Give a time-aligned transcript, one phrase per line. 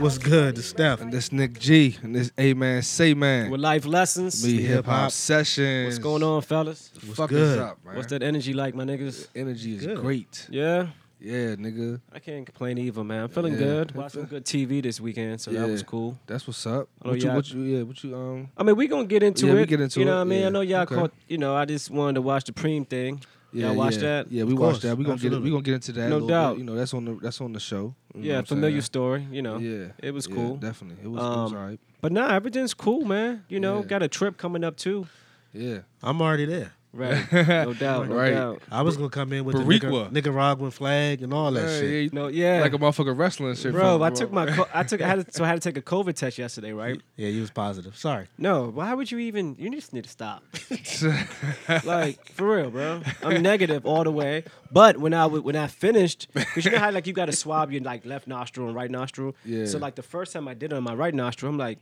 [0.00, 0.56] What's good?
[0.56, 1.00] The Steph.
[1.02, 3.50] And this Nick G and this A Man Say Man.
[3.50, 4.42] with life lessons.
[4.44, 5.10] Me hip hop hip-hop.
[5.12, 5.86] sessions.
[5.88, 6.88] What's going on, fellas?
[6.88, 7.58] The fuck good?
[7.58, 7.96] up, man?
[7.96, 9.28] What's that energy like, my niggas?
[9.36, 9.98] energy is Good.
[9.98, 10.46] great.
[10.50, 10.86] Yeah,
[11.22, 12.00] Yeah, nigga.
[12.14, 13.24] I can't complain either, man.
[13.24, 13.58] I'm feeling Yeah.
[13.58, 13.94] good.
[13.94, 16.18] Watched some good TV this weekend, so that was cool.
[16.26, 16.88] That's what's up.
[17.02, 17.34] What you yeah.
[17.36, 19.56] what you yeah, what you um I mean, we gonna get into Yeah, it.
[19.56, 20.16] we get into you know it.
[20.16, 20.40] what I mean?
[20.40, 20.46] Yeah.
[20.46, 20.94] I know y'all Okay.
[20.94, 21.12] caught.
[21.28, 23.20] You know, I just wanted to watch the Preem thing.
[23.52, 24.00] Yeah, Y'all watch yeah.
[24.00, 24.32] that?
[24.32, 24.96] Yeah, we Of watched that.
[24.96, 26.08] We gonna get it, we gonna get into that.
[26.08, 26.52] No little doubt.
[26.54, 26.58] Bit.
[26.60, 27.94] You know, that's on the that's on the show.
[28.14, 28.82] You yeah, familiar saying?
[28.82, 29.26] story.
[29.30, 29.58] You know.
[29.58, 29.88] Yeah.
[29.98, 30.56] It was yeah, cool.
[30.56, 31.02] Definitely.
[31.04, 31.80] It was, it was Um, alright.
[32.00, 33.44] But nah, everything's cool, man.
[33.48, 33.86] You know, Yeah.
[33.86, 35.06] got a trip coming up too.
[35.52, 35.80] Yeah.
[36.02, 36.72] I'm already there.
[36.92, 37.24] Right.
[37.32, 38.08] No doubt.
[38.08, 38.30] No Right.
[38.32, 38.62] doubt.
[38.70, 42.02] I was gonna come in with the Nicar- Nicaraguan flag and all that Yeah, shit.
[42.04, 42.60] yeah, No, yeah.
[42.60, 43.72] Like a motherfucker wrestling shit.
[43.72, 45.72] Bro, from- I took my, co- I took, I had to, so I had to
[45.72, 47.00] take a COVID test yesterday, right?
[47.16, 47.96] Yeah, you was positive.
[47.96, 48.26] Sorry.
[48.38, 49.54] No, why would you even?
[49.58, 50.42] You just need to stop.
[51.84, 53.02] like for real, bro.
[53.22, 54.44] I'm negative all the way.
[54.72, 57.32] But when I w- when I finished, because you know how like you got to
[57.32, 59.34] swab your like left nostril and right nostril.
[59.44, 59.66] Yeah.
[59.66, 61.78] So like the first time I did it on my right nostril, I'm like,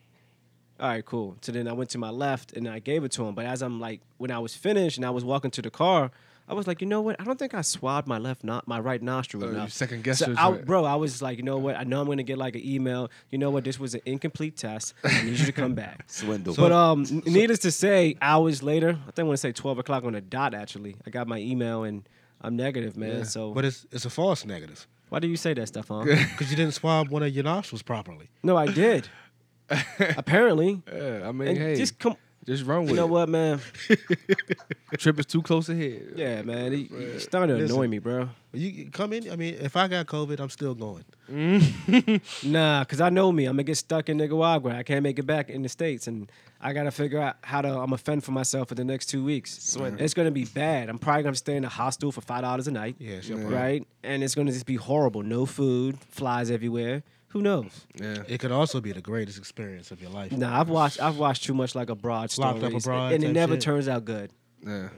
[0.80, 1.36] all right, cool.
[1.42, 3.34] So then I went to my left and I gave it to him.
[3.34, 6.10] But as I'm like, when I was finished and I was walking to the car,
[6.50, 7.20] I was like, you know what?
[7.20, 9.70] I don't think I swabbed my left not my right nostril Oh, enough.
[9.72, 11.76] second guessed So your I, bro, I was like, you know what?
[11.76, 13.10] I know I'm gonna get like an email.
[13.30, 13.64] You know what?
[13.64, 14.94] This was an incomplete test.
[15.04, 16.04] I need you to come back.
[16.10, 16.54] Swindle.
[16.54, 19.78] But um, n- needless to say, hours later, I think I want to say twelve
[19.78, 20.54] o'clock on the dot.
[20.54, 22.08] Actually, I got my email and
[22.40, 23.18] I'm negative, man.
[23.18, 23.22] Yeah.
[23.24, 26.04] So But it's it's a false negative why do you say that stuff, huh?
[26.04, 28.28] because you didn't swab one of your nostrils properly.
[28.42, 29.08] no, I did.
[30.16, 32.16] Apparently, Yeah, I mean, and hey, just come.
[32.46, 33.10] just run with You know it.
[33.10, 33.60] what, man?
[34.98, 36.12] Trip is too close ahead.
[36.16, 36.72] Yeah, man.
[36.72, 37.76] He, it's starting to Listen.
[37.76, 38.28] annoy me, bro.
[38.50, 39.30] But you you come in.
[39.30, 41.04] I mean, if I got COVID, I'm still going.
[42.42, 43.44] Nah, cause I know me.
[43.44, 44.72] I'm gonna get stuck in Nicaragua.
[44.76, 46.30] I can't make it back in the states, and
[46.60, 47.68] I gotta figure out how to.
[47.68, 49.62] I'm gonna fend for myself for the next two weeks.
[49.62, 50.88] So It's gonna be bad.
[50.88, 52.96] I'm probably gonna stay in a hostel for five dollars a night.
[52.98, 53.54] Yeah, it's your Yeah.
[53.62, 53.86] right?
[54.02, 55.22] And it's gonna just be horrible.
[55.22, 57.02] No food, flies everywhere.
[57.30, 57.86] Who knows?
[58.00, 58.22] Yeah.
[58.26, 60.32] It could also be the greatest experience of your life.
[60.32, 63.26] Nah, I've watched I've watched too much like abroad Locked stories, Up Abroad and it
[63.28, 63.62] type never shit.
[63.62, 64.30] turns out good.
[64.66, 64.88] Yeah.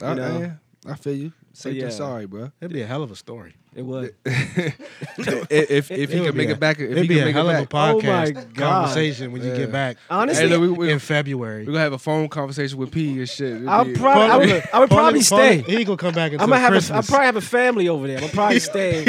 [0.00, 0.38] You I, know?
[0.40, 0.52] yeah,
[0.88, 1.32] I feel you.
[1.52, 1.84] Say yeah.
[1.84, 1.90] yeah.
[1.90, 2.52] sorry, bro.
[2.60, 3.54] It'd be a hell of a story.
[3.74, 4.14] It would.
[4.24, 7.22] if if, if It he can make a- it back, if It'd he be can
[7.22, 8.02] a make hell it of a back, Oh my
[8.32, 11.80] podcast conversation when you get back Honestly, Hey, look, we, we, in February, we're gonna
[11.80, 13.54] have a phone conversation with P and shit.
[13.56, 15.58] It'd I'll be- probably I would, I would probably stay.
[15.62, 16.96] He gonna come back until I'm gonna have Christmas.
[16.96, 18.18] I'll probably have a family over there.
[18.22, 19.06] I'm probably stay.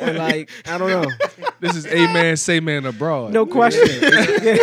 [0.00, 1.10] and like I don't know.
[1.60, 3.32] this is a man, say man abroad.
[3.32, 3.86] No question.
[4.42, 4.56] yeah.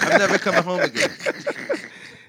[0.00, 1.10] I'm never coming home again.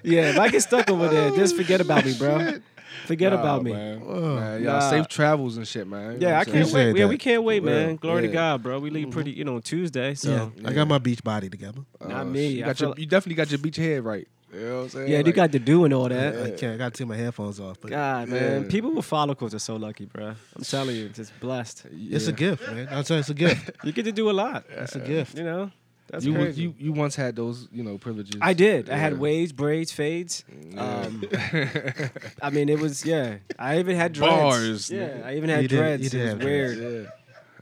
[0.02, 2.58] yeah, if I get stuck over there, just forget about me, bro.
[3.06, 3.72] Forget Nah, about me.
[3.72, 3.98] Man.
[4.00, 4.90] Man, y'all Nah.
[4.90, 6.20] safe travels and shit, man.
[6.20, 6.62] You Yeah, I can't wait.
[6.88, 7.90] Appreciate Yeah, we can't wait, man.
[7.90, 7.96] Yeah.
[7.96, 8.78] Glory to God, bro.
[8.78, 10.14] We leave pretty, you know, Tuesday.
[10.14, 11.80] So yeah, I got my beach body together.
[12.00, 12.48] not Uh, me.
[12.48, 14.26] You, got feel your, you definitely got your beach head right.
[14.52, 15.08] You know what I'm saying?
[15.10, 16.36] Yeah, you Like, got to do and all that.
[16.40, 16.74] I can't.
[16.74, 18.68] I got to take my headphones off, but God, man, Yeah.
[18.68, 20.34] people with follicles are so lucky, bro.
[20.54, 21.86] I'm telling you, just blessed.
[21.92, 22.86] it's a gift, man.
[22.90, 23.70] I'm saying it's a gift.
[23.84, 24.64] You get to do a lot.
[24.70, 25.36] It's a gift.
[25.36, 25.70] You know,
[26.08, 26.62] that's You, crazy.
[26.62, 28.36] you you once had those you know privileges.
[28.40, 28.90] I did.
[28.90, 29.18] I had Yeah.
[29.18, 30.44] waves, braids, fades.
[30.76, 31.22] Um,
[32.42, 33.36] I mean, it was yeah.
[33.58, 34.30] I even had dreads.
[34.32, 35.22] Bars, Yeah.
[35.24, 36.02] I even had You did- dreads.
[36.04, 36.76] you did it was weird.
[36.78, 37.08] dreads.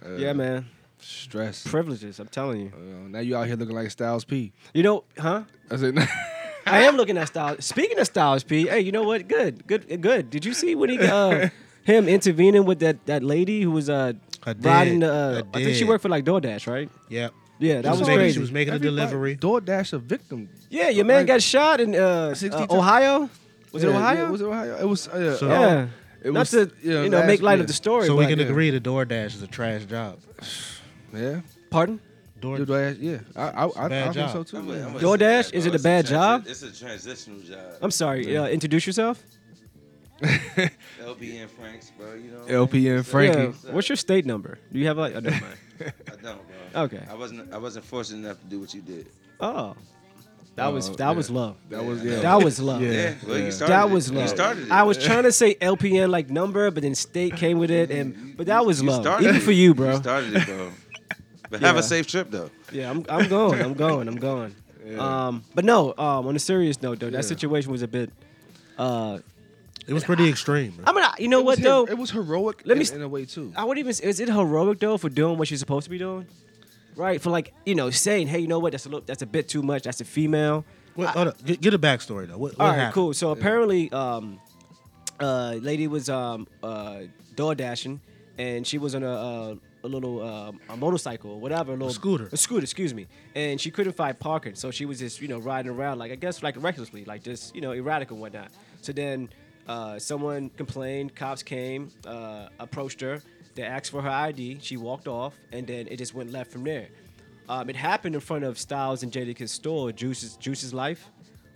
[0.04, 0.08] yeah.
[0.08, 0.66] Uh, Yeah, man.
[0.98, 1.66] Stress.
[1.66, 2.20] Privileges.
[2.20, 2.72] I'm telling you.
[2.74, 4.52] Uh, now you out here looking like Styles P.
[4.74, 5.42] You know, huh?
[5.70, 5.98] I said,
[6.66, 7.64] I am looking at Styles.
[7.64, 9.26] Speaking of Styles P, hey, you know what?
[9.26, 10.30] Good, good, good.
[10.30, 11.48] Did you see when he uh,
[11.84, 14.12] him intervening with that that lady who was uh
[14.46, 15.12] I riding the?
[15.12, 16.88] Uh, I I, think she worked for like DoorDash, right?
[17.08, 17.30] Yeah.
[17.62, 18.34] Yeah, that She was was making- crazy.
[18.34, 19.36] She was making a delivery.
[19.36, 20.48] DoorDash a victim.
[20.68, 22.66] yeah, your man Like- got shot in uh, 60 uh.
[22.78, 23.30] Ohio.
[23.72, 24.24] Was it Ohio?
[24.24, 24.76] Yeah, was it Ohio?
[24.80, 25.08] It was.
[25.08, 25.86] Uh, So- yeah.
[26.24, 27.62] It Not was, to yeah, you know make light year.
[27.62, 28.06] of the story.
[28.06, 28.46] So we can yeah.
[28.46, 30.18] agree that DoorDash is a trash job.
[31.12, 31.40] Yeah.
[31.70, 31.98] Pardon?
[32.40, 32.96] Door, DoorDash.
[33.00, 33.18] Yeah.
[33.34, 34.30] I I, I, I bad think job.
[34.32, 34.56] so too.
[34.58, 34.86] I'm a- yeah.
[34.86, 36.44] I'm DoorDash, is it a bad job?
[36.46, 37.74] It's a transitional job.
[37.82, 38.36] I'm sorry.
[38.36, 39.22] Uh, introduce yourself.
[41.04, 42.14] LP and Franks, bro.
[42.14, 42.38] You know.
[42.40, 42.54] what I?
[42.54, 43.38] LP and Frankie.
[43.66, 43.72] Yeah.
[43.72, 44.58] What's your state number?
[44.72, 45.14] Do you have like?
[45.16, 45.58] Oh, never mind.
[46.06, 46.51] I don't, bro.
[46.74, 47.02] Okay.
[47.10, 47.52] I wasn't.
[47.52, 49.06] I wasn't fortunate enough to do what you did.
[49.40, 49.74] Oh,
[50.56, 51.56] that was Oh, that was love.
[51.70, 52.12] That was Yeah.
[52.16, 52.20] yeah.
[52.20, 52.82] That was love.
[52.82, 52.90] Yeah.
[52.92, 53.14] Yeah.
[53.26, 53.72] Well, you started.
[53.72, 53.90] That it.
[53.92, 54.28] was You love.
[54.28, 54.70] started it.
[54.72, 58.36] I was trying to say LPN like number, but then state came with it, and
[58.36, 59.92] but that was You love, started even for you, bro.
[59.92, 60.70] You started it, bro.
[61.50, 62.50] But have a safe trip though.
[62.72, 64.54] Yeah, I'm I'm going, I'm going, I'm going.
[64.98, 67.20] Um, but no, um, on a serious note though, that Yeah.
[67.20, 68.10] situation was a bit.
[68.76, 69.20] Uh,
[69.86, 70.74] it was pretty extreme.
[70.76, 70.84] man.
[70.88, 71.84] I mean, I- you know It what was, though?
[71.86, 72.62] It was heroic.
[72.64, 73.52] Let me in, s- in a way too.
[73.56, 73.90] I would even.
[73.90, 76.26] Is it heroic though for doing what you're supposed to be doing?
[76.96, 78.72] Right, for like you know saying, hey, you know what?
[78.72, 79.84] That's a little, that's a bit too much.
[79.84, 80.64] That's a female.
[80.94, 81.44] What, hold up.
[81.44, 82.36] Get, get a backstory though.
[82.36, 82.94] What, what All right, happened?
[82.94, 83.14] cool.
[83.14, 84.38] So apparently, um,
[85.20, 87.02] uh, lady was um uh
[87.34, 88.00] door dashing,
[88.38, 91.92] and she was on a a, a little uh, a motorcycle, or whatever, a little
[91.92, 92.28] scooter.
[92.30, 95.38] a scooter, excuse me, and she couldn't find parking, so she was just you know
[95.38, 98.50] riding around like I guess like recklessly, like just you know erratic and whatnot.
[98.82, 99.30] So then
[99.68, 103.22] uh, someone complained, cops came, uh, approached her,
[103.54, 106.64] they asked for her ID, she walked off, and then it just went left from
[106.64, 106.88] there.
[107.48, 111.08] Um, it happened in front of Styles and Jadakiss store, Juice's Juice's Life.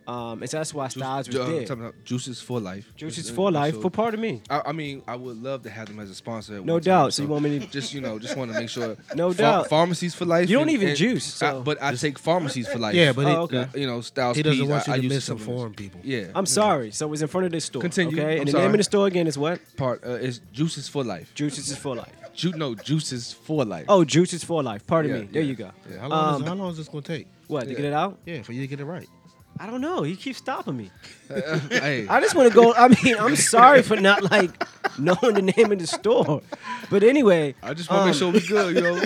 [0.06, 1.64] Um, and so that's why Styles was Ju- uh, there.
[1.66, 2.92] talking about Juices for life.
[2.96, 4.40] Juices for life, so- for part of me.
[4.48, 6.52] I, I mean, I would love to have them as a sponsor.
[6.60, 7.14] No one time, doubt.
[7.14, 8.96] So you want me to- just you know just want to make sure.
[9.16, 9.68] No Pha- doubt.
[9.68, 10.48] Pharmacies for life.
[10.48, 12.94] You don't and- even and- juice, I- but I take pharmacies for life.
[12.94, 13.66] Yeah, but Oh, okay.
[13.74, 14.36] You know, Styles.
[14.36, 15.62] he doesn't P's, want I, you I to use supplements.
[15.64, 16.00] misinform people.
[16.04, 16.90] Yeah, I'm sorry.
[16.92, 17.82] So it was in front of this store.
[17.82, 18.16] Continue.
[18.20, 18.34] Okay.
[18.34, 19.60] I'm and the name of the store again is what?
[19.76, 21.32] Part uh, is Juices for life.
[21.34, 22.12] Juices is for life.
[22.34, 23.86] Ju- no, Juices for life.
[23.88, 24.86] Oh, Juices for life.
[24.86, 25.28] Pardon Yeah, me.
[25.32, 25.70] There you go.
[25.90, 25.98] yeah.
[26.00, 27.26] How long, Um, is, how long is this gonna take?
[27.48, 28.18] What to get it out?
[28.26, 29.08] Yeah, for you to get it right.
[29.58, 30.02] I don't know.
[30.02, 30.90] He keeps stopping me.
[31.28, 32.74] hey, I just want to go.
[32.74, 34.66] I mean, I'm sorry for not like
[34.98, 36.42] knowing the name of the store,
[36.90, 38.76] but anyway, I just want to um, make sure we good.
[38.76, 39.02] You know,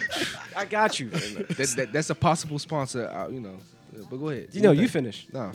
[0.57, 1.11] I got you.
[1.11, 3.09] that, that, that's a possible sponsor.
[3.09, 3.59] Uh, you know,
[4.09, 4.49] but go ahead.
[4.53, 5.15] You know, you think?
[5.15, 5.27] finish.
[5.33, 5.53] No,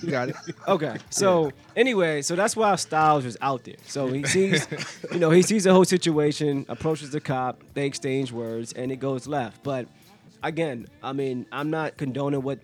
[0.00, 0.36] you got it.
[0.66, 0.96] Okay.
[1.10, 3.76] So anyway, so that's why Styles was out there.
[3.86, 4.66] So he sees,
[5.12, 8.96] you know, he sees the whole situation, approaches the cop, they exchange words, and it
[8.96, 9.62] goes left.
[9.62, 9.88] But
[10.42, 12.60] again, I mean, I'm not condoning what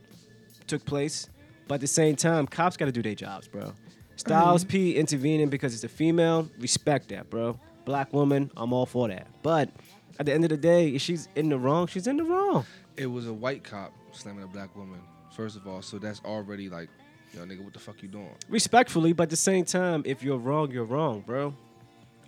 [0.66, 1.28] took place,
[1.68, 3.72] but at the same time, cops got to do their jobs, bro.
[4.16, 4.70] Styles mm-hmm.
[4.70, 7.58] P intervening because it's a female, respect that, bro.
[7.84, 9.26] Black woman, I'm all for that.
[9.42, 9.70] But
[10.18, 12.64] at the end of the day, if she's in the wrong, she's in the wrong.
[12.96, 15.00] It was a white cop slamming a black woman.
[15.34, 16.88] First of all, so that's already like,
[17.34, 18.30] yo, nigga, what the fuck you doing?
[18.48, 21.54] Respectfully, but at the same time, if you're wrong, you're wrong, bro.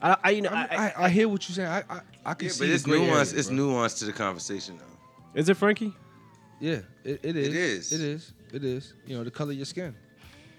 [0.02, 1.68] I, I you know, I, I, I, I hear what you're saying.
[1.68, 3.30] I, I, I can Yeah, see but the it's gray nuance.
[3.30, 3.56] area, it's bro.
[3.56, 5.38] nuance to the conversation, though.
[5.40, 5.94] is it Frankie?
[6.60, 7.54] Yeah, it, it is.
[7.54, 7.92] is.
[7.92, 8.32] It is.
[8.52, 8.94] It is.
[9.06, 9.94] You know, the color of your skin.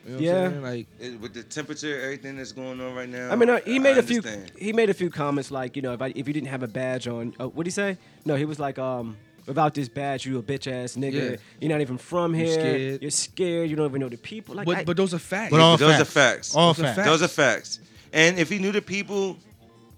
[0.06, 0.48] You know Yeah.
[0.62, 3.32] Like, It- with the temperature, everything that's going on right now.
[3.32, 4.22] I mean, uh, he made a a few.
[4.58, 6.68] He made a few comments like, you know, if I, if you didn't have a
[6.68, 7.98] badge on, uh, what would he say?
[8.26, 9.18] No, he was like, um,
[9.48, 11.32] without this badge, you a bitch ass nigga.
[11.32, 11.36] Yeah.
[11.60, 12.54] You're not even from You here.
[12.54, 13.02] scared.
[13.02, 13.70] You're scared.
[13.70, 14.56] You don't even know the people.
[14.56, 15.52] Like, but I- but those are facts.
[15.52, 16.02] But all those facts.
[16.02, 16.56] are facts.
[16.56, 16.96] All Those are facts.
[16.98, 17.08] facts.
[17.10, 17.80] Those are facts.
[18.14, 19.38] And if he knew the people,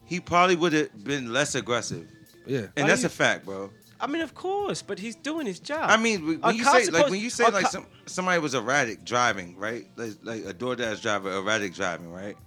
[0.05, 2.07] he probably would have been less aggressive.
[2.47, 2.59] yeah.
[2.75, 3.69] And Why that's do a fact, bro.
[4.01, 5.89] I mean, of course, but he's doing his job.
[5.89, 8.39] I mean, when A you cop's say like when you say like cop- some, somebody
[8.39, 9.87] was erratic driving, right?
[9.97, 12.37] Like, like a DoorDash driver, erratic driving, right?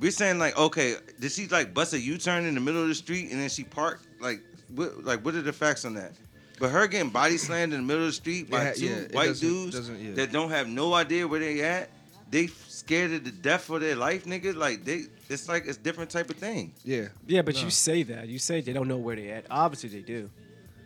[0.00, 2.94] We're saying like, okay, did she like bust a U-turn in the middle of the
[2.94, 4.06] street and then she parked?
[4.20, 4.40] Like,
[4.74, 6.12] what, like what are the facts on that?
[6.60, 8.94] But her getting body slammed in the middle of the street by Yeah, two yeah,
[9.12, 10.12] white doesn't- dudes doesn't- yeah.
[10.14, 11.90] that don't have no idea where they at,
[12.30, 14.54] they scared of the death for their life, nigga.
[14.54, 16.72] Like they, it's like it's different type of thing.
[16.84, 17.08] Yeah.
[17.26, 17.62] yeah, but No.
[17.62, 18.28] you say that.
[18.28, 19.46] You say they don't know where they at.
[19.50, 20.30] Obviously, they do.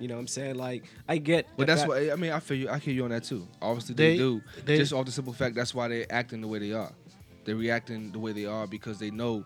[0.00, 0.54] You know what I'm saying?
[0.54, 1.46] Like, I get.
[1.56, 3.46] But that's fact- why I mean I feel you I hear you on that too.
[3.60, 4.42] Obviously they, They- do.
[4.64, 6.92] they- just off the simple fact that's why they're acting the way they are.
[7.44, 9.44] They're reacting the way they are because they know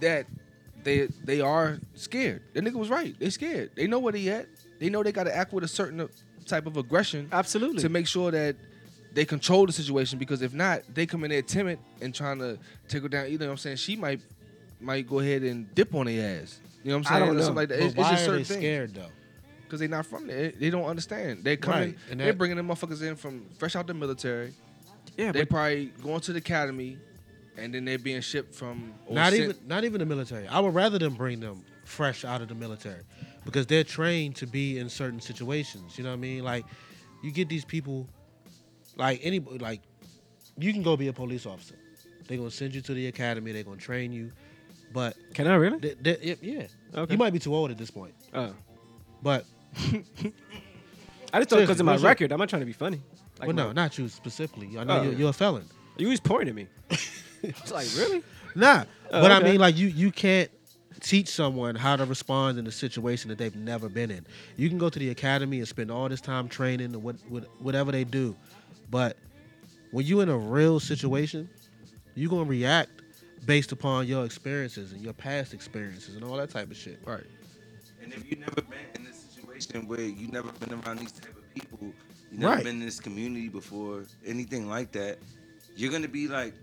[0.00, 0.26] that
[0.82, 2.42] they they are scared.
[2.54, 3.14] The nigga was right.
[3.18, 3.70] They scared.
[3.76, 4.48] They know where they at.
[4.80, 6.08] They know they gotta act with a certain
[6.44, 7.80] type of aggression Absolutely.
[7.82, 8.56] to make sure that
[9.14, 12.58] they control the situation because if not, they come in there timid and trying to
[12.88, 13.30] take her down.
[13.30, 13.76] You know what I'm saying?
[13.76, 14.20] She might
[14.80, 16.60] might go ahead and dip on their ass.
[16.82, 17.26] You know what I'm I saying?
[17.28, 17.42] don't know.
[17.42, 17.78] something Like that.
[17.78, 19.08] But It's, why it's just are certain they things scared though?
[19.62, 20.52] because they're not from there.
[20.52, 21.42] They don't understand.
[21.44, 21.80] They're coming.
[21.90, 24.52] Right, and they're bringing them motherfuckers in from fresh out the military.
[25.16, 26.98] yeah, They probably going to the academy,
[27.56, 28.92] and then they're being shipped from.
[29.10, 30.46] Not sent- even not even the military.
[30.48, 33.02] I would rather them bring them fresh out of the military
[33.44, 35.96] because they're trained to be in certain situations.
[35.96, 36.44] You know what I mean?
[36.44, 36.64] Like
[37.22, 38.06] you get these people,
[38.96, 39.80] like any like
[40.58, 41.74] you can go be a police officer.
[42.26, 43.52] They're gonna send you to the academy.
[43.52, 44.32] They're gonna train you,
[44.92, 45.94] but can I really?
[46.02, 46.62] yeah,
[46.96, 47.12] Okay.
[47.12, 48.14] you might be too old at this point.
[48.32, 48.54] Oh.
[49.22, 49.44] But
[51.32, 52.04] I just thought because of my Seriously, what's up?
[52.08, 52.32] record.
[52.32, 53.00] I'm not trying to be funny.
[53.40, 54.78] Like well, no, my- not you specifically.
[54.78, 55.02] I know Oh.
[55.02, 55.64] you're, you're a felon.
[55.96, 56.66] You was pointing at me.
[57.42, 58.22] it's like really?
[58.54, 60.50] Nah, Oh, but I mean, like you, you can't
[61.00, 64.24] teach someone how to respond in a situation that they've never been in.
[64.56, 67.44] You can go to the academy and spend all this time training and what, what,
[67.60, 68.36] whatever they do,
[68.94, 69.16] but
[69.90, 71.48] when you in a real situation,
[72.14, 72.92] you're gonna react
[73.44, 77.00] based upon your experiences and your past experiences and all that type of shit.
[77.04, 77.24] Right.
[78.00, 81.36] And if you never been in a situation where you never been around these type
[81.36, 81.92] of people,
[82.30, 82.62] you never Right.
[82.64, 85.18] been in this community before, anything like that,
[85.74, 86.54] you're gonna be like,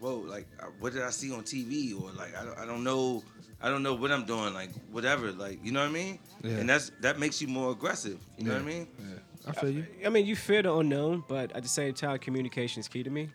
[0.00, 1.94] whoa, like uh, what did I see on TV?
[1.98, 3.24] Or like I don't, I don't know,
[3.62, 6.18] I don't know what I'm doing, like whatever, like you know what I mean?
[6.44, 6.58] Yeah.
[6.58, 8.18] And that's that makes you more aggressive.
[8.36, 8.86] You know what I mean?
[8.98, 9.14] Yeah.
[9.46, 9.86] I feel you.
[10.04, 13.10] I mean, you fear the unknown, but at the same time, communication is key to
[13.10, 13.30] me.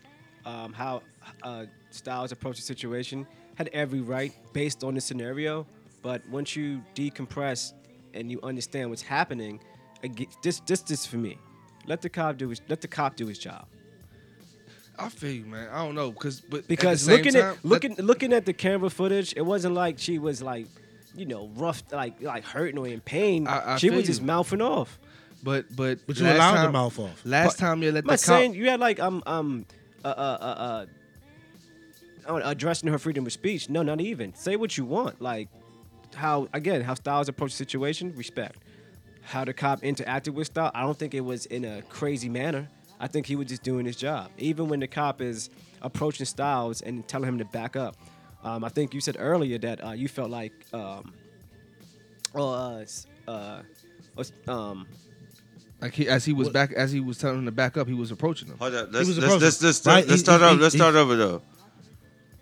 [0.45, 1.01] Um, how
[1.41, 5.65] uh, Styles approached the situation had every right based on the scenario,
[6.03, 7.73] but once you decompress
[8.13, 9.59] and you understand what's happening,
[10.43, 11.39] this this this for me.
[11.87, 13.65] Let the cop do his let the cop do his job.
[14.97, 15.67] I feel you, man.
[15.71, 19.33] I don't know, cause but Because looking time, at looking looking at the camera footage,
[19.35, 20.67] it wasn't like she was like,
[21.15, 23.47] you know, rough, like like hurting or in pain.
[23.47, 24.99] I- I she was just mouthing off.
[25.45, 27.21] But but But you last allowed time, the mouth off.
[27.23, 28.39] Last time you let I'm not the cop.
[28.39, 29.65] saying you had like um um
[30.03, 30.11] uh uh
[30.41, 30.45] uh.
[30.45, 30.85] uh
[32.27, 33.69] uh, addressing her freedom of speech.
[33.69, 34.33] No, not even.
[34.33, 35.21] Say what you want.
[35.21, 35.47] Like
[36.15, 38.57] how again, how Styles approached the situation, respect.
[39.21, 42.67] How the cop interacted with Styles, I don't think it was in a crazy manner.
[42.99, 44.31] I think he was just doing his job.
[44.39, 47.95] Even when the cop is approaching Styles and telling him to back up.
[48.43, 51.13] Um, I think you said earlier that uh, you felt like um,
[52.33, 52.85] uh,
[53.27, 53.61] uh,
[54.47, 54.87] um,
[55.85, 57.93] Like he, as he was back, as he was telling him to back up, he
[57.93, 58.57] was approaching him.
[58.57, 58.87] Hold up.
[58.91, 59.41] Let's was let's, approaching.
[59.45, 60.55] let's, let's, Right, let's start he- over.
[60.55, 61.41] he- Let's he- start over though.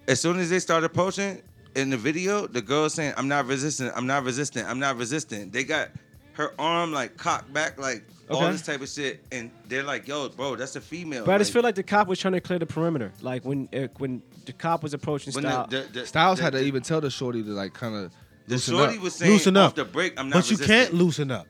[0.07, 1.41] As soon as they start approaching
[1.75, 3.91] in the video, the girl saying, "I'm not resistant.
[3.97, 4.65] I'm not resistant.
[4.69, 5.89] I'm not resistant." They got
[6.33, 8.53] her arm like cocked back, like all Okay.
[8.53, 11.51] this type of shit, and they're like, "Yo, bro, that's a female." but I just
[11.51, 13.11] feel like the cop was trying to clear the perimeter.
[13.21, 15.69] Like when uh, when the cop was approaching when Styles.
[15.69, 17.93] the, the, the, Styles the, had to the, even tell the shorty to like kind
[17.95, 18.11] of
[18.47, 19.03] The loosen shorty up.
[19.03, 19.75] was saying Loosen off up.
[19.75, 21.47] the break, "I'm not But you resistant." can't loosen up.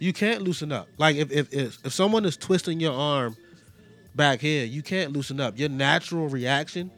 [0.00, 0.88] You can't loosen up.
[0.98, 3.36] Like if, if if if someone is twisting your arm
[4.16, 5.56] back here, you can't loosen up.
[5.58, 6.90] Your natural reaction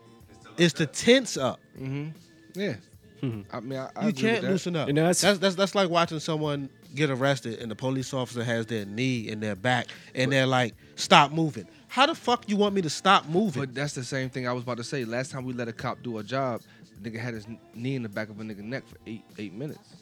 [0.56, 1.60] is to tense up.
[1.76, 2.08] hmm
[2.54, 2.76] Yeah.
[3.22, 3.44] Mhm.
[3.52, 4.50] I mean, I, I you agree can't that.
[4.50, 4.88] loosen up.
[4.88, 8.42] You know, that's- that's, that's that's like watching someone get arrested and the police officer
[8.44, 12.56] has their knee in their back and they're like, "Stop moving." How the fuck you
[12.56, 13.62] want me to stop moving?
[13.62, 15.04] But that's the same thing I was about to say.
[15.04, 16.62] Last time we let a cop do a job,
[17.02, 20.01] nigga had his knee in the back of a nigga neck for eight eight minutes.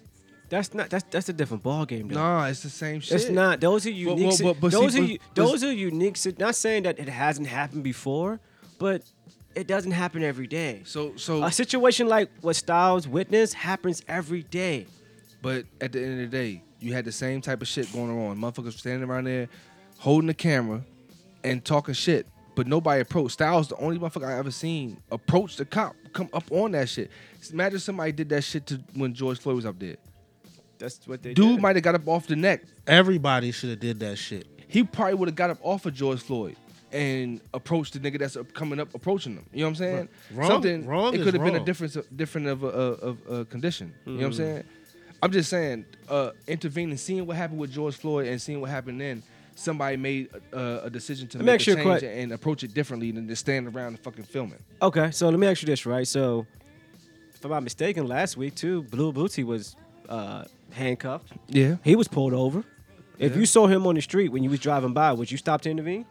[0.50, 2.08] That's not that's that's a different ball game.
[2.08, 2.16] Though.
[2.20, 3.20] Nah, it's the same shit.
[3.22, 3.60] It's not.
[3.60, 4.26] Those are unique.
[4.26, 6.16] but- si- but- but see, those are but- but- those are unique.
[6.16, 8.40] si- Not saying that it hasn't happened before,
[8.78, 9.02] but
[9.54, 10.82] it doesn't happen every day.
[10.84, 14.86] So so, A situation like what Styles witnessed happens every day.
[15.42, 18.10] but at the end of the day, you had the same type of shit going
[18.10, 18.36] on.
[18.36, 19.48] Motherfuckers standing around there,
[19.98, 20.82] holding the camera,
[21.44, 22.26] and talking shit.
[22.56, 23.34] But nobody approached.
[23.34, 27.08] Styles the only motherfucker I ever seen approach the cop, come up on that shit.
[27.52, 29.96] Imagine somebody did that shit to when George Floyd was up there.
[30.80, 31.60] That's what they Dude did.
[31.62, 32.62] might have got up off the neck.
[32.86, 34.46] Everybody should have did that shit.
[34.66, 36.56] he probably would have got up off of George Floyd
[36.92, 39.46] and approached the nigga that's up- coming up approaching them.
[39.52, 40.08] You know what I'm saying?
[40.32, 41.64] Wrong- Something wrong it could have been a wrong.
[41.64, 43.94] difference, different of a, of a condition.
[44.06, 44.36] You know what I'm Mhm.
[44.36, 44.64] saying?
[45.22, 49.00] I'm just saying, uh, intervening, seeing what happened with George Floyd and seeing what happened
[49.00, 49.22] then.
[49.54, 52.32] Somebody made a, a decision to Let make ask a you a change que- and
[52.32, 54.60] approach it differently than just stand around and fucking film it.
[54.80, 56.08] Okay, so let me ask you this, right?
[56.08, 56.46] So,
[57.34, 59.76] if I'm not mistaken, last week too, Blue Booty was
[60.08, 61.32] uh, handcuffed.
[61.48, 61.76] Yeah.
[61.84, 62.64] He was pulled over.
[63.18, 65.60] If you saw him on the street when you was driving by, would you stop
[65.62, 66.06] to intervene?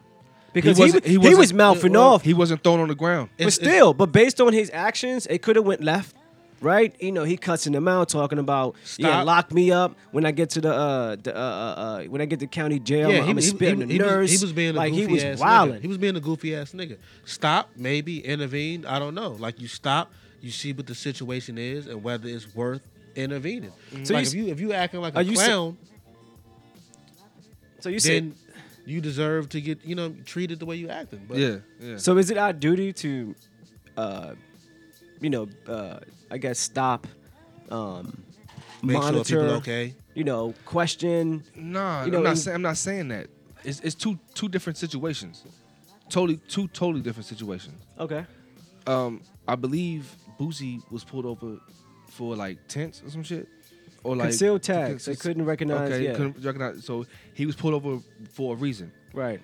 [0.52, 2.22] Because he, wasn't- was, he, wasn't- was mouthing well, off.
[2.22, 3.30] He wasn't thrown on the ground.
[3.38, 6.16] But still, but based on his actions, it could have went left,
[6.60, 6.94] right?
[7.00, 9.26] You know, he cussing them out, talking about yeah, Stop.
[9.26, 12.24] lock me up when I get to the uh, the uh, uh, uh when I
[12.26, 13.10] get to county jail.
[13.10, 14.30] I'm, I'm spitting the he was- nurse.
[14.30, 15.40] he was being a like goofy he was ass nigga.
[15.40, 15.82] wilding.
[15.82, 16.96] He was being a goofy ass nigga.
[17.24, 18.86] Stop, maybe intervene.
[18.86, 19.30] I don't know.
[19.30, 22.82] Like you stop, you see what the situation is, and whether it's worth
[23.16, 23.72] intervening.
[24.04, 25.76] So like you if you if you acting like are a you sa- clown,
[27.80, 28.34] So you said then
[28.86, 31.24] you deserve to get you know treated the way you acting.
[31.28, 31.56] But yeah.
[31.80, 31.96] Yeah.
[31.96, 33.34] So is it our duty to,
[33.96, 34.34] uh,
[35.20, 36.00] you know, uh,
[36.30, 37.06] I guess stop,
[37.70, 38.22] um,
[38.82, 39.94] make monitor, sure people okay.
[40.14, 41.42] you know, question?
[41.54, 43.28] Nah, You know, I'm not in- saying I'm not saying that.
[43.64, 45.44] It's it's two two different situations.
[46.08, 47.80] Totally two totally different situations.
[47.98, 48.24] Okay.
[48.86, 51.58] um, I believe Boosie was pulled over
[52.10, 53.48] for like tents or some shit,
[54.04, 55.04] or like Concealed tags.
[55.06, 55.90] They couldn't recognize.
[55.92, 56.84] Okay, couldn't recognize.
[56.84, 57.98] So he was pulled over
[58.30, 58.92] for a reason.
[59.12, 59.40] Right.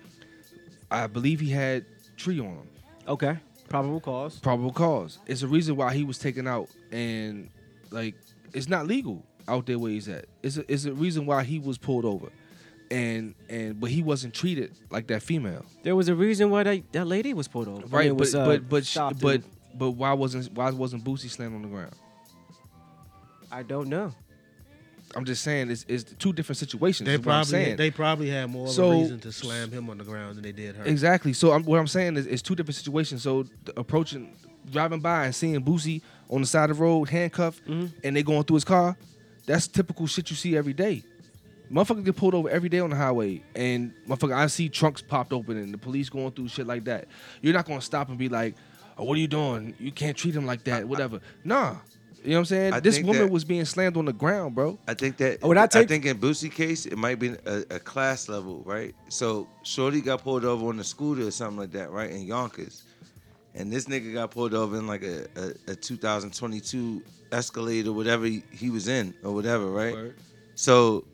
[0.89, 2.67] I believe he had tree on him.
[3.07, 3.37] Okay.
[3.69, 4.39] Probable cause.
[4.39, 5.19] Probable cause.
[5.27, 7.49] It's a reason why he was taken out, and
[7.91, 8.15] like
[8.53, 10.25] it's not legal out there where he's at.
[10.41, 12.29] It's a, it's a reason why he was pulled over,
[12.89, 15.65] and and but he wasn't treated like that female.
[15.83, 17.81] There was a reason why that, that lady was pulled over.
[17.81, 19.41] I Right, mean, but was, uh, but but stopped but
[19.77, 21.91] but why wasn't why wasn't Boosie slammed on the ground?
[23.51, 24.13] I don't know.
[25.15, 27.07] I'm just saying it's, it's two different situations.
[27.07, 29.89] They is what I'm probably they probably had more of a reason to slam him
[29.89, 30.83] on the ground than they did her.
[30.85, 31.31] Exactly.
[31.33, 33.23] So I'm, what I'm saying is, it's two different situations.
[33.23, 34.35] So the approaching,
[34.69, 37.91] driving by and seeing Boosie on the side of the road, handcuffed, Mhm.
[38.03, 38.97] and they going through his car,
[39.45, 41.03] that's typical shit you see every day.
[41.71, 45.31] Motherfuckers get pulled over every day on the highway, and motherfucker, I see trunks popped
[45.33, 47.07] open and the police going through shit like that.
[47.41, 48.55] You're not gonna stop and be like,
[48.97, 49.73] "Oh, what are you doing?
[49.79, 51.19] You can't treat him like that." Whatever.
[51.45, 51.77] Nah.
[52.23, 52.73] You know what I'm saying?
[52.73, 54.77] I this woman that- was being slammed on the ground, bro.
[54.87, 57.29] I think that oh, Would I I, take- think in Boosie case it might be
[57.45, 58.93] a, a class level, right?
[59.09, 62.09] So Shorty got pulled over on a scooter or something like that, right?
[62.11, 62.83] In Yonkers.
[63.55, 68.25] And this nigga got pulled over in like a, a, a 2022 Escalade or whatever
[68.25, 70.13] he, he was in or whatever, right?
[70.55, 71.05] So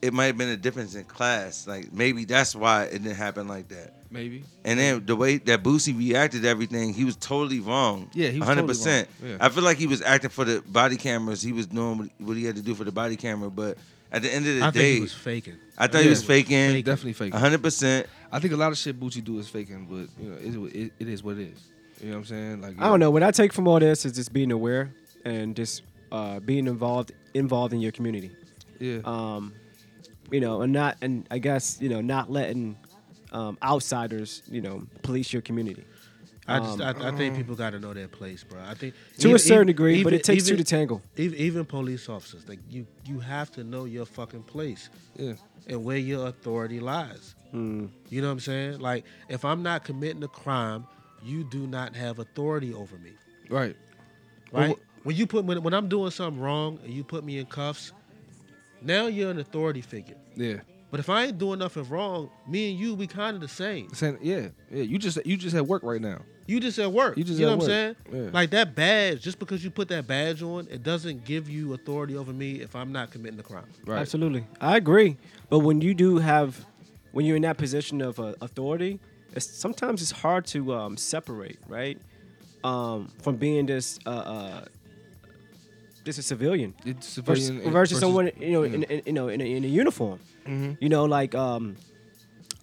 [0.00, 1.66] it might have been a difference in class.
[1.66, 3.94] Like maybe that's why it didn't happen like that.
[4.10, 4.44] Maybe.
[4.64, 8.10] And then the way that Boosie reacted to everything, he was totally wrong.
[8.14, 8.56] Yeah, he was 100%.
[8.56, 9.06] totally wrong.
[9.22, 9.36] Yeah.
[9.40, 11.42] I feel like he was acting for the body cameras.
[11.42, 13.50] He was doing what- what he had to do for the body camera.
[13.50, 13.76] But
[14.10, 15.54] at the end of the day I day, think he was faking.
[15.76, 16.82] I thought he was faking.
[16.82, 17.38] Definitely faking.
[17.38, 18.06] 100%.
[18.32, 20.92] I think a lot of shit Boosie do is faking, but you know, it, it,
[21.00, 21.60] it is what it is.
[22.00, 22.60] You know what I'm saying?
[22.62, 23.10] Like I don't know.
[23.10, 24.90] What I take from all this is just being aware
[25.24, 28.30] and just uh, being involved involved in your community.
[28.78, 28.98] Yeah.
[29.04, 29.52] Um,
[30.30, 32.76] you know, and not and I guess you know not letting
[33.32, 35.84] um, outsiders you know police your community
[36.48, 38.58] I just Um, I, I think people got to know their place, bro.
[38.62, 41.02] I think to even- a certain even- degree, but it takes two to tangle.
[41.16, 45.34] Even, even police officers, like you, you have to know your fucking place yeah.
[45.66, 47.34] and where your authority lies.
[47.52, 47.90] Mm.
[48.08, 48.80] You know what I'm saying?
[48.80, 50.86] Like, if I'm not committing a crime,
[51.22, 53.12] you do not have authority over me,
[53.50, 53.76] Right.
[54.50, 54.68] right?
[54.70, 57.46] Well, when you put when, when I'm doing something wrong and you put me in
[57.46, 57.92] cuffs,
[58.80, 60.16] now you're an authority figure.
[60.34, 60.60] Yeah.
[60.90, 63.92] But if I ain't doing nothing wrong, me and you, we kind of the same.
[63.92, 64.48] Saying, yeah.
[64.70, 64.82] Yeah.
[64.84, 66.22] You just you just at work right now.
[66.46, 67.18] You just at work.
[67.18, 67.96] You just you know at what I'm saying?
[68.10, 68.30] Yeah.
[68.32, 72.16] Like that badge, just because you put that badge on, it doesn't give you authority
[72.16, 73.66] over me if I'm not committing the crime.
[73.84, 73.98] Right.
[73.98, 75.18] Absolutely, I agree.
[75.50, 76.64] But when you do have,
[77.12, 78.98] when you're in that position of uh, authority,
[79.34, 81.98] it's, sometimes it's hard to um, separate, right,
[82.64, 84.64] um, from being this, uh, uh,
[86.08, 88.74] just a civilian It's versus, civilian versus someone you know yeah.
[88.74, 90.18] in, in you know in a, in a uniform.
[90.46, 90.70] Mhm.
[90.80, 91.76] You know, like um,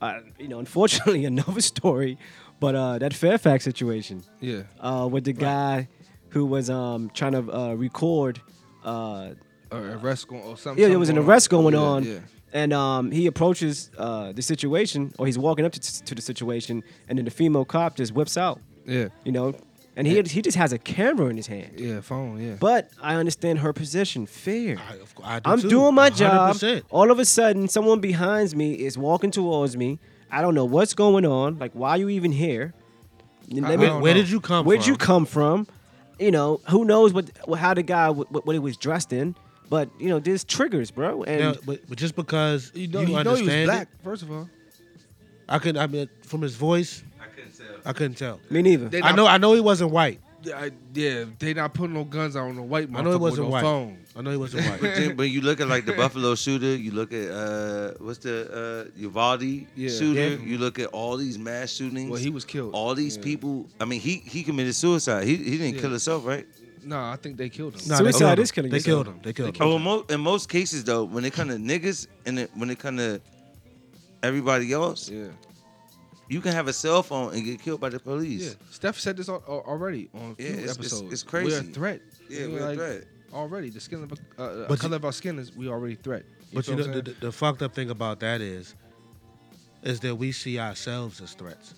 [0.02, 2.18] uh, you know, unfortunately, another story,
[2.60, 4.64] but uh, that Fairfax situation Yeah.
[4.88, 5.88] uh, with the guy
[6.34, 8.36] who was um trying to uh, record.
[8.84, 9.34] Uh,
[9.72, 10.82] Or arrest going or something.
[10.82, 12.20] yeah, there was an arrest going Yeah, on, Yeah.
[12.62, 13.76] and um, he approaches
[14.06, 16.76] uh, the situation, or he's walking up to, to the situation,
[17.08, 18.58] and then the female cop just whips out,
[18.96, 19.08] Yeah.
[19.28, 19.48] you know,
[19.96, 21.80] and he he just has a camera in his hand.
[21.80, 22.02] Yeah.
[22.02, 22.40] Phone.
[22.42, 22.56] Yeah.
[22.60, 24.78] But I understand her position, fair.
[24.78, 26.56] I, of course, I do I'm too, doing my job.
[26.56, 26.84] 100%.
[26.90, 30.00] All of a sudden, someone behind me is walking towards me.
[30.32, 31.60] I don't know what's going on.
[31.60, 32.74] Like, why are you even here?
[33.50, 34.22] Let I me- Where, where know.
[34.22, 34.68] did you come from?
[34.68, 34.92] Where'd from?
[34.92, 35.68] you come from?
[36.20, 39.36] You know, who knows what, what how the guy what, what he was dressed in?
[39.70, 41.24] But you know, there's triggers, bro.
[41.24, 43.82] And Now, but, but just because you you, know, you know he was understand black.
[43.84, 44.50] it, First of all.
[45.48, 45.82] I couldn't.
[45.82, 47.15] I mean, from his voice, I couldn't
[47.68, 47.78] tell.
[47.86, 48.40] I couldn't tell.
[48.50, 48.90] me neither.
[48.90, 49.28] They I not- know.
[49.28, 50.20] I know he wasn't white.
[50.44, 53.18] Yeah, I- yeah, they not putting no guns out on the white I know he
[53.18, 53.62] motherfucker wasn't no white.
[53.64, 53.98] phone.
[54.16, 54.96] I know he wasn't But white.
[54.96, 58.86] then when you look at like the Buffalo shooter, you look at uh what's the
[58.96, 59.42] uh Uvalde
[59.76, 59.90] Yeah.
[59.90, 60.46] shooter, Yeah.
[60.46, 62.12] you look at all these mass shootings.
[62.12, 62.74] Well, he was killed.
[62.76, 63.24] all these Yeah.
[63.24, 63.68] people.
[63.80, 65.26] I mean, he he committed suicide.
[65.26, 65.82] He he didn't Yeah.
[65.82, 66.46] kill himself, right?
[66.84, 67.82] No, I think they killed him.
[67.88, 68.44] Nah, they Suicide killed him.
[68.44, 69.06] is killing They yourself.
[69.06, 69.22] killed him.
[69.24, 69.62] They killed him.
[69.68, 72.70] Oh, in, mo- in most cases though, when it come to niggas and it, when
[72.70, 73.20] it come to
[74.22, 75.28] everybody else, Yeah.
[76.30, 78.42] You can have a cell phone and get killed by the police.
[78.44, 78.54] Yeah.
[78.54, 78.76] police.
[78.76, 81.14] Steph said this al- al- already on a few Yeah, it's- it's- episodes.
[81.14, 81.72] it's We're a crazy.
[81.74, 82.02] threat.
[82.30, 83.04] Yeah, You know, we're a like, threat.
[83.34, 85.96] Already, the skin of uh, uh, But color you- of our skin is we already
[85.96, 86.24] threat.
[86.54, 88.76] But you know, the, the, the fucked up thing about that is,
[89.84, 91.74] is that we see ourselves as threats.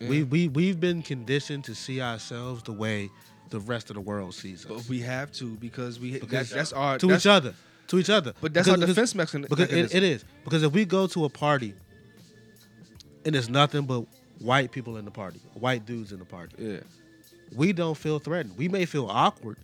[0.00, 0.10] saying?
[0.10, 3.08] We we we've been conditioned to see ourselves the way
[3.50, 4.68] the rest of the world sees us.
[4.68, 7.54] But we have to because we Because that's, that's our to that's, each other,
[7.88, 8.32] to each other.
[8.40, 9.96] But that's Because- our because- defense Because it, mechanism.
[9.96, 11.74] it is because if we go to a party
[13.24, 14.04] and it's nothing but
[14.40, 16.80] white people in the party, white dudes in the party, Yeah.
[17.54, 18.56] we don't feel threatened.
[18.56, 19.56] We may feel awkward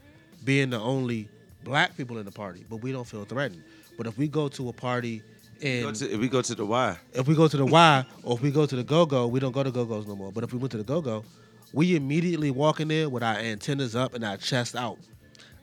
[0.44, 1.28] being the only
[1.64, 3.62] black people in the party, but we don't feel threatened.
[3.96, 5.22] But if we go to a party
[5.60, 8.36] and to- if we go to the Y, if we go to the Y or
[8.36, 10.30] if we go to the Go Go, we don't go to Go Go's no more.
[10.30, 11.24] But if we went to the Go Go,
[11.72, 14.98] we immediately walk in there with our antennas up and our chest out.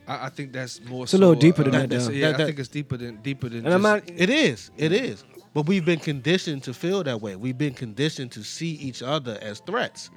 [0.07, 1.05] I, I think that's more.
[1.05, 2.13] It's a little so, deeper uh, than that, that's- though.
[2.13, 3.65] Yeah, That- that- I think it's deeper than deeper than.
[3.65, 4.03] and I'm not.
[4.07, 4.69] It is.
[4.77, 5.23] It is.
[5.55, 7.35] But we've been conditioned to feel that way.
[7.37, 10.11] We've been conditioned to see each other as threats.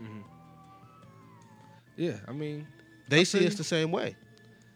[1.97, 2.67] Yeah, I mean,
[3.09, 4.17] They I see feel us the same way.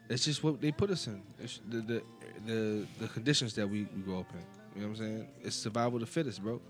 [0.09, 1.23] it's just what they put us in.
[1.41, 2.03] It's the the
[2.47, 4.41] the, the conditions that we, we grow up in.
[4.75, 5.29] You know what I'm saying?
[5.43, 6.61] It's survival of the fittest, bro.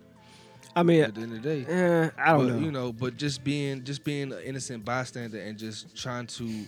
[0.77, 1.73] I mean, At the end of the day.
[1.73, 2.59] eh, I don't but, know.
[2.61, 6.65] You know, but just being just being an innocent bystander and just trying to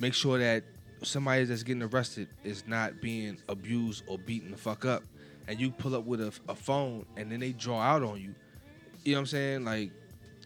[0.00, 0.62] make sure that
[1.02, 5.02] somebody that's getting arrested is not being abused or beaten the fuck up,
[5.48, 8.34] and you pull up with a, a phone and then they draw out on you.
[9.04, 9.64] You know what I'm saying?
[9.64, 9.90] Like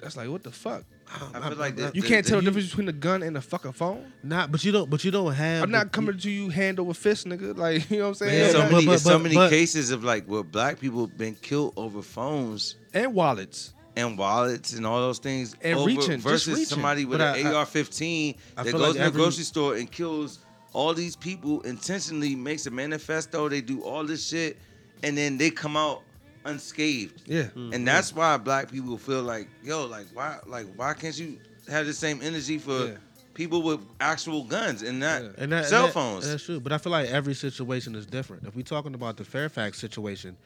[0.01, 0.85] that's like what the fuck.
[1.21, 2.93] Um, I feel like that- You the- can't the- tell the you- difference between a
[2.93, 4.13] gun and a fucking phone.
[4.23, 4.91] Not, but you don't.
[4.91, 5.63] But you don't have.
[5.63, 7.57] I'm the- not coming to you hand over fist, nigga.
[7.57, 8.53] Like you know what I'm Man, saying?
[8.53, 11.35] so but- many, but- so but- many but- cases of like where black people been
[11.37, 13.73] killed over phones and wallets.
[13.97, 16.65] and wallets and all those things And over reaching, just versus reaching.
[16.67, 19.45] somebody with But an I- I- AR-15 I that goes like in every- the grocery
[19.45, 20.39] store and kills
[20.75, 23.49] all these people intentionally, makes a manifesto.
[23.49, 24.59] They do all this shit,
[25.03, 26.03] and then they come out
[26.45, 27.23] unscathed.
[27.27, 27.49] Yeah.
[27.55, 31.87] And that's why black people feel like, yo, like why, like why can't you have
[31.87, 32.95] the same energy for Yeah.
[33.35, 35.29] people with actual guns and not Yeah.
[35.39, 36.29] and that, cell and that- phones?
[36.29, 36.61] That's true.
[36.61, 38.47] But I feel like every situation is different.
[38.47, 40.37] If we're talking about the Fairfax situation,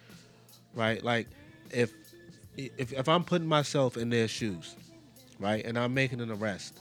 [0.75, 1.03] right?
[1.05, 1.29] Like
[1.71, 1.93] if
[2.57, 4.75] if if I'm putting myself in their shoes,
[5.39, 6.81] right, and I'm making an arrest,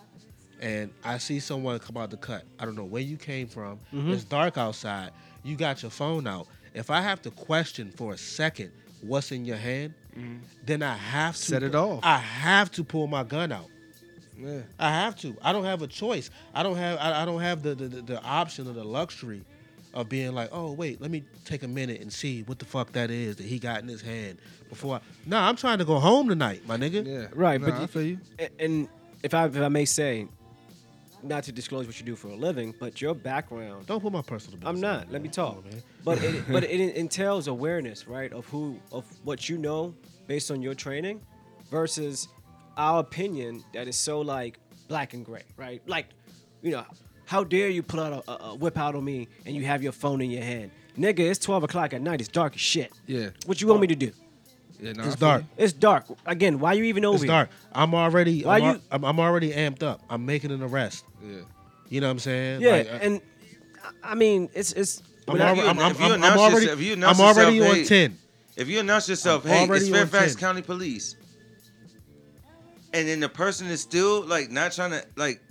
[0.60, 3.78] and I see someone come out the cut, I don't know where you came from.
[3.94, 4.12] Mm-hmm.
[4.12, 5.12] It's dark outside.
[5.44, 6.48] You got your phone out.
[6.74, 10.38] If I have to question for a second what's in your hand, mm-hmm.
[10.66, 12.00] then I have to Set it off.
[12.04, 13.68] I have to pull my gun out.
[14.38, 14.62] Yeah.
[14.80, 15.36] I have to.
[15.42, 16.30] I don't have a choice.
[16.54, 16.98] I don't have.
[17.00, 19.44] I, I don't have the, the the the option or the luxury
[19.94, 22.92] of being like, oh wait, let me take a minute and see what the fuck
[22.94, 24.96] that is that he got in his hand before.
[24.96, 27.06] I, nah, I'm trying to go home tonight, my nigga.
[27.06, 27.28] Yeah.
[27.34, 28.20] Right, Nah, but I feel you.
[28.60, 28.88] And
[29.22, 30.28] if I if I may say,
[31.24, 33.86] not to disclose what you do for a living, but your background.
[33.88, 34.60] Don't put my personal.
[34.66, 35.12] I'm not.
[35.12, 35.56] Let me talk.
[35.56, 35.84] Come on, man.
[36.04, 39.94] But it, but it entails awareness, right, of who of what you know
[40.28, 41.22] based on your training,
[41.70, 42.28] versus
[42.78, 45.82] our opinion that is so like black and gray, right?
[45.88, 46.08] Like,
[46.62, 46.86] you know,
[47.26, 49.82] how dare you pull out a, a, a whip out on me and you have
[49.82, 51.20] your phone in your hand, nigga?
[51.20, 52.20] It's 12 o'clock at night.
[52.20, 52.92] It's dark as shit.
[53.08, 53.30] Yeah.
[53.46, 54.12] What you want me to do?
[54.82, 54.94] Yeah.
[54.94, 55.44] Nah, It's dark.
[55.44, 55.48] you.
[55.64, 56.06] It's dark.
[56.26, 57.32] Again, why you even over It's here?
[57.32, 57.50] dark.
[57.72, 58.44] I'm already.
[58.44, 60.02] Why I'm, al- you- I'm, I'm already amped up.
[60.10, 61.06] I'm making an arrest.
[61.24, 61.42] Yeah.
[61.88, 62.62] You know what I'm saying?
[62.62, 63.22] Yeah, Like, and
[64.04, 65.04] I- I mean, it's it's.
[65.28, 66.56] I'm, when I- already, I'm, I'm, if you I'm, I'm announce already.
[66.66, 68.18] yourself- if you announce I'm already yourself, on hey, ten.
[68.58, 70.40] If you announce yourself, I'm hey, already it's on Fairfax 10.
[70.42, 71.16] County Police,
[72.94, 75.42] and then the person is still like not trying to like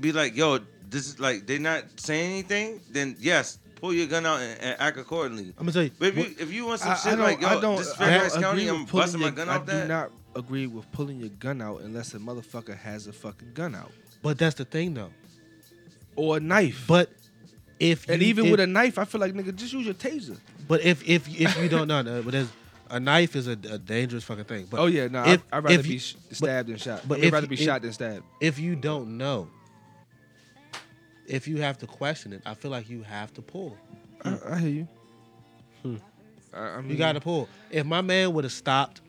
[0.00, 4.26] be like, yo, this is like they're not saying anything, then yes, pull your gun
[4.26, 5.54] out and, and act accordingly.
[5.58, 5.90] I'm gonna tell you.
[5.98, 7.76] But if what- you, if you want some I, shit I like, yo, I don't,
[7.78, 9.66] this I Fairfax don't County, agree I'm with pulling busting your, my gun I off
[9.66, 9.88] do that.
[9.88, 13.90] not agree with pulling your gun out unless a motherfucker has a fucking gun out
[14.22, 15.10] but that's the thing, though.
[16.16, 16.84] or a knife.
[16.88, 17.10] But
[17.78, 19.94] if and you, even if, with a knife, I feel like nigga, just use your
[19.94, 20.36] taser.
[20.66, 22.48] But if if if you don't know, no, but there's
[22.90, 24.66] a knife is a, a dangerous fucking thing.
[24.68, 26.76] But oh yeah, no, if- I, I'd rather if be you- sh- but- stabbed than
[26.78, 27.02] shot.
[27.06, 28.24] but I'd if- rather be if- shot than stabbed.
[28.40, 29.48] if you don't know,
[31.28, 33.76] if you have to question it, I feel like you have to pull.
[34.24, 34.88] I, I hear you.
[35.82, 35.96] Hmm.
[36.52, 37.48] I, I mean, You got to pull.
[37.70, 39.00] If my man would have stopped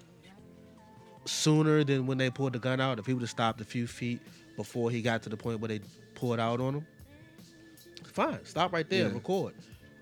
[1.25, 3.87] sooner than when they pulled the gun out, if he would have stopped a few
[3.87, 4.19] feet
[4.55, 5.79] before he got to the point where they
[6.15, 6.87] pulled out on him,
[8.13, 9.13] fine, stop right there, Yeah.
[9.13, 9.53] record.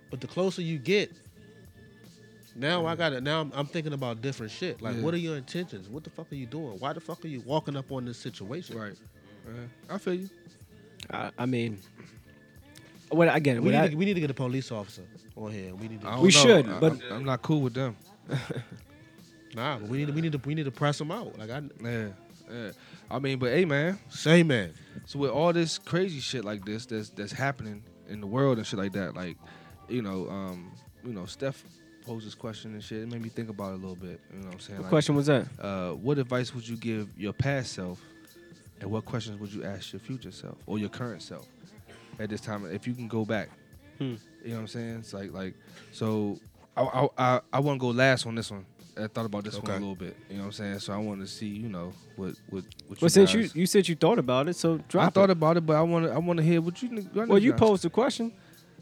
[0.09, 1.11] But the closer you get,
[2.55, 3.21] now I got it.
[3.21, 4.81] Now I'm, I'm thinking about different shit.
[4.81, 5.01] Like, Yeah.
[5.03, 5.89] what are your intentions?
[5.89, 6.79] What the fuck are you doing?
[6.79, 8.77] Why the fuck are you walking up on this situation?
[8.77, 8.95] right.
[9.45, 10.29] Yeah, I feel you.
[11.11, 11.79] I, I mean,
[13.09, 13.57] what again?
[13.61, 15.03] We What need, I, to, we need to get a police officer
[15.35, 15.73] on here.
[15.75, 16.07] We need to.
[16.17, 16.29] We know.
[16.29, 17.95] should, I- but- I'm, I'm not cool with them.
[19.55, 21.37] Nah, but we need to, we need to we need to press them out.
[21.39, 22.07] Like I Yeah,
[22.51, 22.71] yeah.
[23.09, 23.97] I mean, but hey, man.
[24.09, 24.73] say, man.
[25.05, 28.67] So with all this crazy shit like this that's that's happening in the world and
[28.67, 29.37] shit like that, like,
[29.87, 30.71] you know, um,
[31.03, 31.63] you know, Steph
[32.05, 33.01] posed this question and shit.
[33.01, 34.19] It made me think about it a little bit.
[34.31, 34.77] You know what I'm saying?
[34.79, 35.47] what Like, question was that?
[35.59, 37.99] Uh, what advice would you give your past self,
[38.81, 41.47] and what questions would you ask your future self or your current self
[42.19, 43.49] at this time if you can go back?
[43.97, 44.15] Hmm.
[44.43, 44.95] You know what I'm saying?
[44.99, 45.53] It's like like
[45.91, 46.37] so.
[46.75, 48.65] I I I, I want to go last on this one.
[48.99, 50.17] I thought about this one a little bit.
[50.29, 50.79] You know what I'm saying?
[50.79, 53.01] So I want to see, you know, what what what.
[53.01, 55.57] Well, since guys- you you said you thought about it, so drop I thought about
[55.57, 56.89] it, but I want to I want to hear what you.
[56.89, 58.31] nigg- what Well, you guys- posed the question.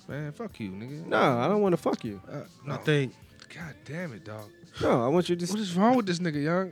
[0.07, 1.05] Man, fuck you, nigga.
[1.07, 2.21] No, I don't want to fuck you.
[2.31, 2.75] Uh, no.
[2.75, 3.13] I think
[3.53, 4.49] God damn it, dog.
[4.81, 5.45] No, I want you to.
[5.47, 6.71] What is wrong with this nigga, young?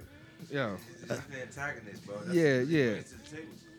[0.52, 0.78] Yo.
[1.00, 2.16] He's the antagonist, bro.
[2.32, 2.96] Yeah, yeah.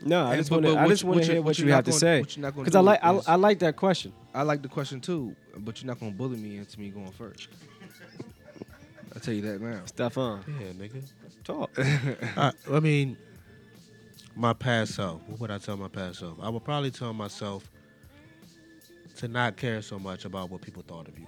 [0.05, 0.73] No, I just want to.
[0.75, 1.99] but I what just want what to hear what what you you have to gonna-
[2.01, 2.21] say.
[2.21, 4.13] what you not gonna Because I like I, I like that question.
[4.35, 7.49] I like the question too, but you're not gonna bully me into me going first.
[9.15, 9.81] I'll tell you that now.
[9.87, 11.03] Stefan, yeah, nigga.
[11.45, 11.71] talk.
[12.37, 13.17] I, I mean,
[14.35, 15.23] my past self.
[15.29, 16.37] What would I tell my past self?
[16.43, 17.71] I would probably tell myself
[19.19, 21.27] to not care so much about what people thought of you.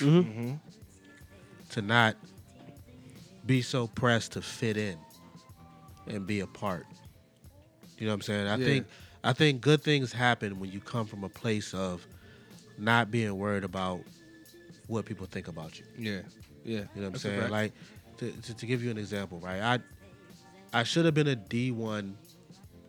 [0.00, 0.52] hmm Mm-hmm.
[1.70, 2.16] To not
[3.44, 4.96] be so pressed to fit in
[6.08, 6.86] and be a part.
[7.98, 8.46] You know what I'm saying?
[8.46, 8.64] I Yeah.
[8.64, 8.86] think
[9.24, 12.06] I think good things happen when you come from a place of
[12.78, 14.00] not being worried about
[14.86, 15.84] what people think about you.
[15.98, 16.20] Yeah,
[16.64, 16.76] yeah.
[16.94, 17.50] You know what I'm saying?
[17.50, 17.72] Like
[18.18, 19.60] to, to, to give you an example, right?
[19.60, 22.14] I I should have been a D1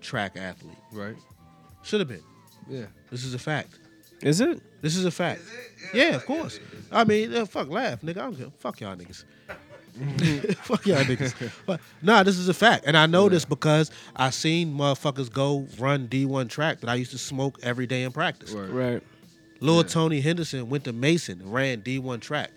[0.01, 0.77] track athlete.
[0.93, 1.15] right.
[1.83, 2.23] Should have been.
[2.69, 2.85] Yeah.
[3.09, 3.79] This is a fact.
[4.21, 4.61] Is it?
[4.81, 5.41] This is a fact.
[5.93, 6.59] Yeah, of course.
[6.91, 8.17] I mean, uh, fuck, laugh, nigga.
[8.17, 8.53] I don't give.
[8.55, 9.23] Fuck y'all niggas.
[10.63, 11.51] fuck y'all niggas.
[11.65, 15.67] But nah, this is a fact, and I know this because I seen motherfuckers go
[15.77, 18.51] run D1 track that I used to smoke every day in practice.
[18.51, 18.69] Right.
[18.69, 19.03] Right.
[19.61, 19.83] Lil Yeah.
[19.83, 22.51] Tony Henderson went to Mason and ran D1 track.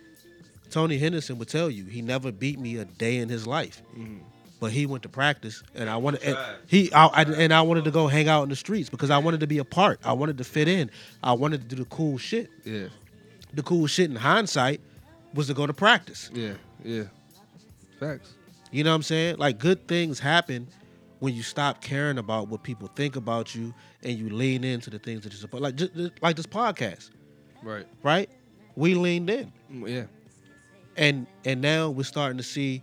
[0.70, 4.20] Tony Henderson would tell you he never beat me a day in his life, Mhm.
[4.60, 7.84] but he went to practice, and I wanted and he I, I- and I wanted
[7.84, 10.00] to go hang out in the streets because I wanted to be a part.
[10.04, 10.90] I wanted to fit in.
[11.22, 12.50] I wanted to do the cool shit.
[12.64, 12.86] Yeah.
[13.52, 14.80] The cool shit in hindsight
[15.34, 16.30] was to go to practice.
[16.32, 16.52] Yeah.
[16.84, 17.04] Yeah.
[18.02, 18.34] Facts.
[18.70, 19.36] You know what I'm saying?
[19.36, 20.66] Like good things happen
[21.20, 24.98] when you stop caring about what people think about you and you lean into the
[24.98, 25.62] things that you support.
[25.62, 27.10] like just, like this podcast,
[27.62, 27.86] Right.
[28.02, 28.28] right?
[28.74, 29.52] We leaned in.
[29.72, 30.04] Mm, Yeah.
[30.96, 32.82] and and now we're starting to see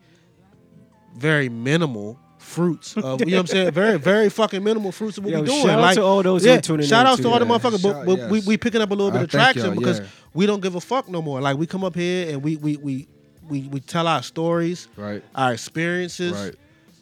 [1.15, 3.71] very minimal fruits of you know what I'm saying.
[3.71, 5.61] Very very fucking minimal fruits of what Yo, we doing.
[5.65, 7.45] shout out to all those yeah, are tuning shout in out too, to all the
[7.45, 8.47] motherfuckers, Shout- but, but we, yes.
[8.47, 10.05] we picking up a little bit I of traction because yeah.
[10.33, 11.41] we don't give a fuck no more.
[11.41, 13.07] Like we come up here and we we we
[13.49, 15.23] we, we tell our stories, Right.
[15.35, 16.33] our experiences.
[16.33, 16.55] Right.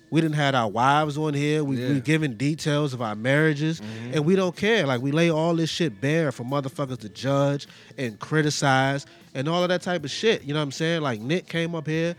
[0.09, 1.63] We didn't had our wives on here.
[1.65, 1.85] We Yeah.
[1.87, 1.93] Mm-hmm.
[1.95, 3.81] we giving details of our marriages,
[4.13, 4.87] and we don't care.
[4.87, 9.05] Like we lay all this shit bare for motherfuckers to judge and criticize
[9.35, 10.43] and all of that type of shit.
[10.43, 11.01] You know what I'm saying?
[11.01, 12.15] Like Nick came up here,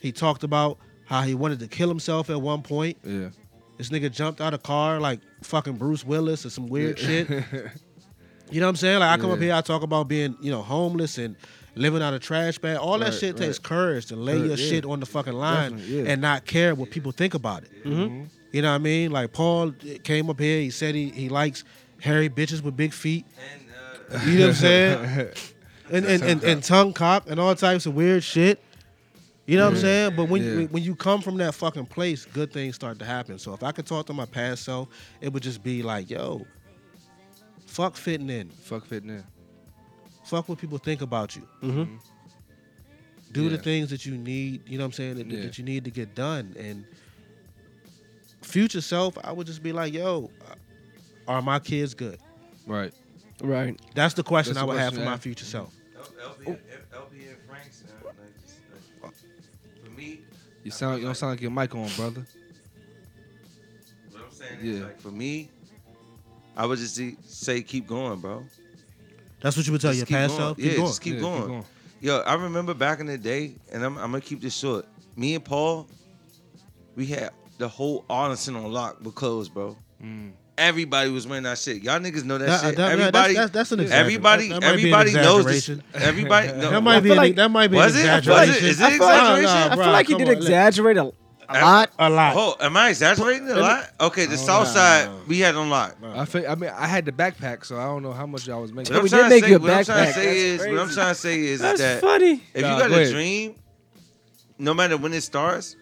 [0.00, 2.96] he talked about how he wanted to kill himself at one point.
[3.04, 3.28] Yeah.
[3.76, 7.28] This nigga jumped out of car like fucking Bruce Willis or some weird shit.
[8.50, 9.00] You know what I'm saying?
[9.00, 11.36] Like I come up here, I talk about being, you know, homeless and
[11.74, 12.76] living out of trash bag.
[12.78, 14.68] All that Right, shit takes courage to lay Right, your yeah.
[14.70, 16.04] shit on the fucking line yeah.
[16.06, 17.84] and not care what people think about it.
[17.84, 18.24] Mm-hmm.
[18.52, 19.10] You know what I mean?
[19.10, 19.72] Like Paul
[20.04, 21.64] came up here, he said he, he likes
[22.00, 23.26] hairy bitches with big feet.
[24.10, 25.28] And, uh, You know what I'm saying?
[25.90, 28.60] and, and, and, and tongue cock and all types of weird shit.
[29.46, 30.16] You know what I'm saying?
[30.16, 30.66] But when Yeah.
[30.66, 33.38] when you come from that fucking place, good things start to happen.
[33.38, 34.88] So if I could talk to my past self,
[35.22, 36.44] it would just be like, yo,
[37.66, 38.50] fuck fitting in.
[38.50, 39.24] Fuck fitting in.
[40.28, 41.42] Fuck what people think about you.
[41.62, 41.94] Mm-hmm.
[43.32, 45.42] Do the things that you need, you know what I'm saying, that, Yeah.
[45.42, 46.54] that you need to get done.
[46.58, 46.84] And
[48.42, 50.30] future self, I would just be like, yo,
[51.26, 52.18] are my kids good?
[52.66, 52.92] Right.
[53.40, 53.78] Right.
[53.94, 55.72] That's the question That's I the would have for to my future self.
[56.22, 56.46] LP,
[56.92, 58.58] LP and Franks, uh, like, just,
[59.02, 59.14] like,
[59.84, 60.20] for me,
[60.62, 62.26] You sound you don't sound like your mic on, brother.
[64.10, 64.72] what I'm saying Yeah.
[64.72, 65.48] is like for me,
[66.56, 68.44] I would just see, say keep going, bro.
[69.40, 70.40] That's what you would tell Just your keep past going.
[70.40, 70.56] self?
[70.56, 70.86] Keep yeah, going.
[70.86, 71.64] just keep, Yeah, going.
[72.00, 74.86] Yo, I remember back in the day, and I'm, I'm gonna keep this short.
[75.16, 75.88] Me and Paul,
[76.96, 79.76] we had the whole Arlington on lock with clothes, bro.
[80.02, 80.32] Mm.
[80.56, 81.82] Everybody was wearing that shit.
[81.82, 82.76] Y'all niggas know that, That- shit.
[82.76, 84.06] that- everybody, that's, that's, that's an exaggeration.
[84.06, 85.70] everybody, That- that might an everybody knows this.
[85.94, 88.10] Everybody, no, That might be an, like- that might be Was an it?
[88.10, 88.68] I feel like- exaggeration.
[88.70, 89.72] is it I feel like- exaggeration?
[89.72, 91.12] I feel like you did on, exaggerate a,
[91.48, 91.90] a I- lot.
[91.98, 92.34] A lot.
[92.36, 93.90] Oh, am I exaggerating a lot?
[94.00, 95.16] Okay, the Oh, South nah, Side nah.
[95.26, 95.96] we had on lock.
[96.02, 98.60] I think I mean I had the backpack, so I don't know how much y'all
[98.62, 98.92] was making.
[98.92, 100.14] What I'm we trying did to make say, you a what I'm trying to backpack.
[100.14, 102.42] say is, what I'm trying to say is That's that funny.
[102.54, 103.12] if Nah, you got go a ahead.
[103.12, 103.54] dream,
[104.58, 105.76] no matter when it starts,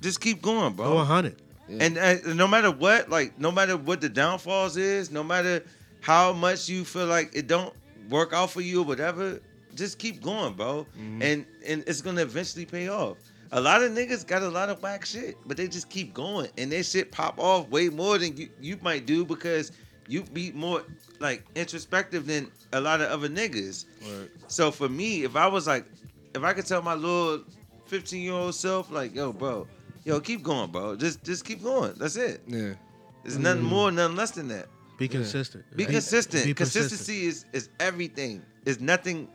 [0.00, 0.86] just keep going, bro.
[0.90, 1.36] Go 100.
[1.68, 5.64] And uh, no matter what, like no matter what the downfalls is, no matter
[6.00, 7.74] how much you feel like it don't
[8.08, 9.40] work out for you or whatever,
[9.74, 10.86] just keep going, bro.
[10.96, 11.22] Mm-hmm.
[11.22, 13.16] And and it's gonna eventually pay off.
[13.52, 16.50] A lot of niggas got a lot of whack shit, but they just keep going,
[16.58, 19.72] and their shit pop off way more than you, you might do because
[20.08, 20.82] you be more
[21.20, 23.86] like introspective than a lot of other niggas.
[24.04, 24.30] Word.
[24.48, 25.86] So for me, if I was like,
[26.34, 27.44] if I could tell my little
[27.86, 29.66] 15 year old self, like, yo, bro,
[30.04, 30.96] yo, keep going, bro.
[30.96, 31.94] Just just keep going.
[31.96, 32.42] That's it.
[32.46, 32.74] Yeah.
[33.22, 33.68] There's nothing mm.
[33.68, 34.66] more, nothing less than that.
[34.98, 35.64] Be consistent.
[35.76, 36.44] Be consistent.
[36.44, 36.90] Be persistent.
[36.90, 38.42] Consistency is is everything.
[38.64, 39.28] It's nothing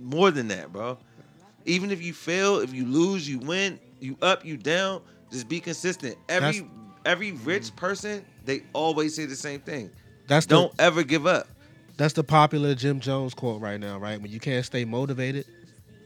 [0.00, 0.98] more than that, bro.
[1.70, 5.60] Even if you fail, if you lose, you win, you up, you down, just be
[5.60, 6.16] consistent.
[6.28, 9.90] Every That's- every rich person, they always say the same thing.
[10.26, 11.48] That's the, Don't ever give up.
[11.96, 14.20] That's the popular Jim Jones quote right now, right?
[14.20, 15.46] When you can't stay motivated,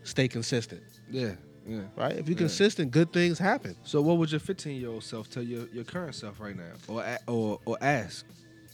[0.04, 1.32] stay consistent, Yeah.
[1.66, 1.80] Yeah.
[1.96, 2.12] right?
[2.16, 2.38] If you're Yeah.
[2.46, 3.74] consistent, good things happen.
[3.84, 6.72] So what would your 15 year old self tell your, your current self right now,
[6.88, 8.24] or or or ask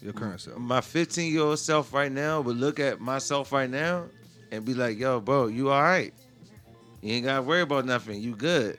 [0.02, 0.58] your current self?
[0.58, 4.06] My 15 year old self right now would look at myself right now
[4.50, 6.12] and be like, yo, bro, you all right.
[7.02, 8.20] You ain't gotta worry about nothing.
[8.20, 8.78] You good.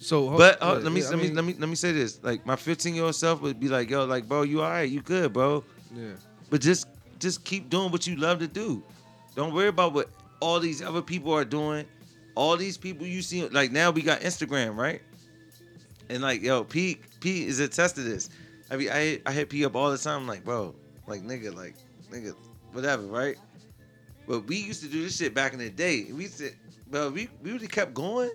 [0.00, 1.92] So, But uh, let me yeah, I let me mean, let me let me say
[1.92, 2.22] this.
[2.22, 4.88] Like my 15 year old self would be like, yo, like bro, you all right,
[4.88, 5.64] you good, bro.
[5.94, 6.12] Yeah.
[6.50, 6.86] But just
[7.18, 8.82] just keep doing what you love to do.
[9.34, 11.86] Don't worry about what all these other people are doing.
[12.34, 15.00] All these people you see, like now we got Instagram, right?
[16.10, 18.28] And like, yo, P P is a test of this.
[18.70, 20.74] I mean, I I hit P up all the time, like, bro,
[21.06, 21.76] like nigga, like
[22.10, 22.34] nigga,
[22.72, 23.36] whatever, right?
[24.26, 26.06] But we used to do this shit back in the day.
[26.12, 26.50] We used to,
[26.90, 28.30] bro, we we would have kept going.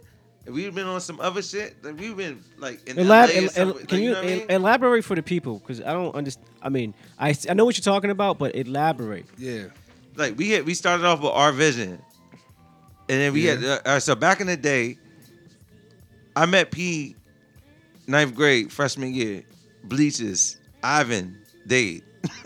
[0.45, 3.49] If we've been on some other shit, like we've been like in Elab- LA el-
[3.69, 4.45] el- like, can you, know what I mean?
[4.49, 5.59] elaborate for the people?
[5.59, 6.47] Because I don't understand.
[6.61, 9.25] I mean, I, I know what you're talking about, but elaborate.
[9.37, 9.65] Yeah.
[10.15, 12.01] like we had we started off with our vision,
[13.09, 14.97] and then we had uh, uh, so back in the day,
[16.35, 17.15] I met P,
[18.07, 19.43] ninth grade freshman year,
[19.83, 22.03] bleaches, Ivan, Dade.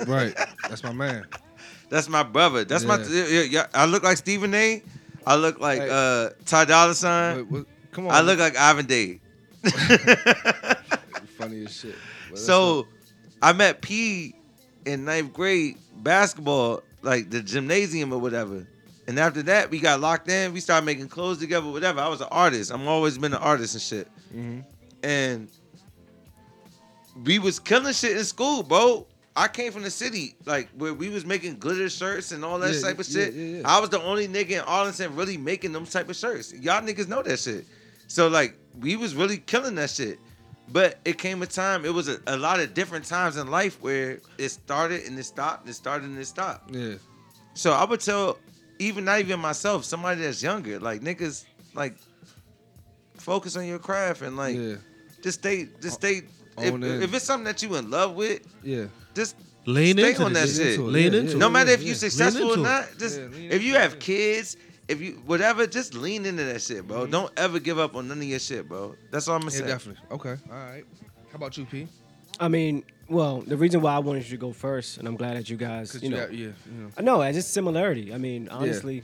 [0.08, 0.36] Right.
[0.68, 1.26] That's my man.
[1.89, 2.63] That's my brother.
[2.63, 3.26] That's my Yeah.
[3.28, 4.82] yeah, yeah, I look like Stephen A.
[5.26, 5.90] I look like Hey.
[5.90, 7.36] uh Ty Dolla Sign.
[7.38, 8.14] Wait, what- come on.
[8.14, 9.20] I look like Ivan Dade.
[11.38, 11.96] funny as shit.
[12.36, 12.88] So
[13.42, 14.36] I met P
[14.86, 18.68] in ninth grade basketball, like the gymnasium or whatever.
[19.08, 20.54] And after that, we got locked in.
[20.54, 22.00] We started making clothes together, whatever.
[22.00, 22.72] I was an artist.
[22.72, 24.08] I'm always been an artist and shit.
[24.34, 24.64] Mhm.
[25.04, 25.50] And
[27.26, 29.06] we was killing shit in school, bro.
[29.36, 32.74] I came from the city, like where we was making glitter shirts and all that
[32.76, 33.34] Yeah, type of yeah, shit.
[33.34, 33.62] yeah.
[33.65, 36.54] I was the only nigga in Arlington really making them type of shirts.
[36.54, 37.65] Y'all niggas know that shit.
[38.08, 40.19] So like we was really killing that shit.
[40.72, 43.82] But it came a time, it was a, a lot of different times in life
[43.82, 46.74] where it started and it stopped, and it started and it stopped.
[46.74, 46.96] Yeah.
[47.54, 48.38] So I would tell
[48.80, 51.96] even not even myself, somebody that's younger, like niggas, like
[53.17, 54.58] focus on your craft and like
[55.22, 56.22] just stay just stay
[56.58, 56.84] if, it.
[57.04, 58.86] if it's something that you in love with, Yeah.
[59.13, 60.76] Just Lean stay into on that shit.
[60.76, 60.80] shit.
[60.80, 61.36] Lean Yeah, into yeah.
[61.38, 61.39] it.
[61.39, 61.86] no matter if yeah.
[61.86, 65.21] you Lean successful or not, just Yeah, if you into it, have kids, if you
[65.26, 67.06] whatever, just lean into that shit, bro.
[67.08, 68.95] Don't ever give up on none of your shit, bro.
[69.12, 69.67] That's all I'm gonna Yeah, say.
[69.67, 70.04] definitely.
[70.12, 70.36] Okay.
[70.52, 70.84] All right.
[71.32, 71.88] How about you, P?
[72.39, 75.38] I mean, well, the reason why I wanted you to go first, and I'm glad
[75.38, 76.47] that you guys, Cause you know, got- yeah.
[76.47, 76.86] You know.
[76.88, 78.13] No, I know, it's just similarity.
[78.13, 79.04] I mean, honestly,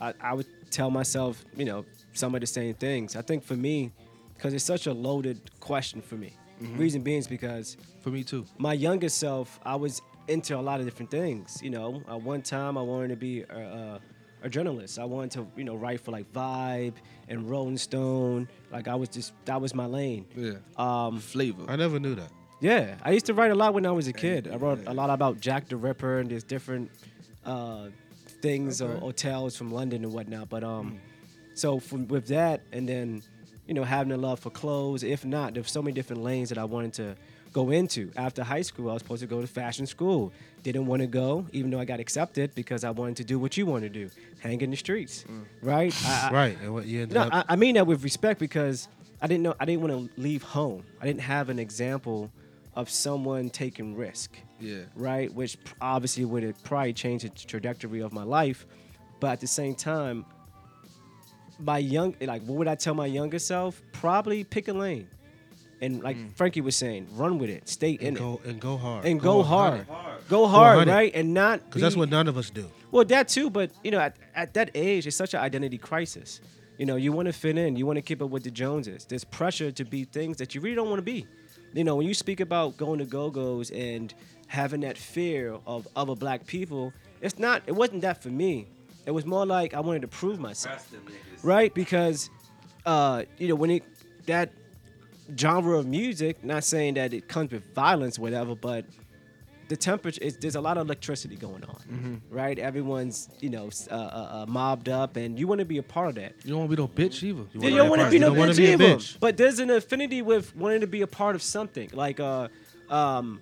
[0.00, 3.16] I, I would tell myself, you know, some of the same things.
[3.16, 3.90] I think for me,
[4.36, 6.34] because it's such a loaded question for me.
[6.60, 6.78] Mm-hmm.
[6.78, 8.44] Reason being is because For me too.
[8.58, 11.60] my younger self, I was into a lot of different things.
[11.62, 14.00] You know, at one time I wanted to be a, a,
[14.42, 14.98] a journalist.
[14.98, 16.94] I wanted to, you know, write for like Vibe
[17.28, 18.48] and Rolling Stone.
[18.72, 20.26] Like I was just that was my lane.
[20.36, 20.54] Yeah.
[20.76, 21.64] Um, Flavor.
[21.68, 22.30] I never knew that.
[22.60, 24.48] yeah, I used to write a lot when I was a kid.
[24.52, 26.90] I wrote a lot about Jack the Ripper and there's different
[27.44, 27.88] uh,
[28.42, 29.00] things or Okay.
[29.00, 30.48] hotels from London and whatnot.
[30.48, 30.98] But um,
[31.54, 33.22] so from, with that, and then
[33.68, 35.04] you know having a love for clothes.
[35.04, 37.16] If not, there's so many different lanes that I wanted to
[37.52, 38.10] go into.
[38.16, 40.32] After high school, I was supposed to go to fashion school.
[40.64, 43.56] Didn't want to go, even though I got accepted because I wanted to do what
[43.56, 45.44] you want to do, hang in the streets, mm.
[45.62, 45.94] right?
[46.04, 46.58] I, I- Right.
[46.62, 47.32] And what you ended no, up.
[47.32, 48.88] I, I mean that with respect because
[49.22, 50.82] I didn't know I didn't want to leave home.
[51.00, 52.30] I didn't have an example
[52.74, 54.82] of someone taking risk, Yeah.
[54.94, 55.32] right?
[55.34, 58.66] Which obviously would have probably changed the trajectory of my life,
[59.20, 60.24] but at the same time,
[61.58, 63.82] my young like what would I tell my younger self?
[63.92, 65.08] Probably pick a lane,
[65.80, 66.32] and like mm.
[66.34, 69.04] Frankie was saying, run with it, stay in and go it, and go hard.
[69.04, 69.86] and go, hard.
[69.88, 70.28] 100.
[70.28, 70.92] Go hard, 100.
[70.92, 71.12] right?
[71.14, 72.70] And not Because that's what none of us do.
[72.90, 76.40] well, that too, but you know, at, at that age, it's such an identity crisis.
[76.78, 79.04] You know, you want to fit in, you want to keep up with the Joneses.
[79.04, 81.26] There's pressure to be things that you really don't want to be.
[81.74, 84.14] You know, when you speak about going to go-go's and
[84.46, 87.62] having that fear of other black people, it's not.
[87.66, 88.68] It wasn't that for me.
[89.08, 90.86] It was more like I wanted to prove myself,
[91.42, 91.72] right?
[91.72, 92.28] Because,
[92.84, 93.82] uh, you know, when it
[94.26, 94.52] that
[95.34, 98.84] genre of music, not saying that it comes with violence, whatever, but
[99.68, 102.58] the temperature is there's a lot of electricity going on, right?
[102.58, 106.10] Everyone's you know uh, uh, uh, mobbed up, and you want to be a part
[106.10, 106.34] of that.
[106.44, 107.44] You don't want to be no bitch either.
[107.54, 109.18] You, wanna don't want to be no bitch be either, bitch.
[109.20, 112.48] but there's an affinity with wanting to be a part of something, like uh,
[112.90, 113.40] um,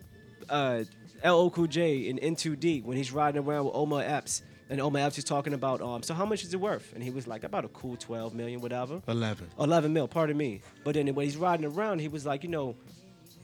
[0.48, 0.84] uh,
[1.24, 5.02] LL Cool J in N2 D when he's riding around with Omar Epps, and Omar
[5.02, 6.92] Epps is talking about um, so how much is it worth?
[6.94, 9.00] And he was like about a cool 12 million, whatever.
[9.06, 9.48] 11.
[9.58, 10.60] 11 mil, pardon me.
[10.84, 12.74] But then when he's riding around, he was like, you know,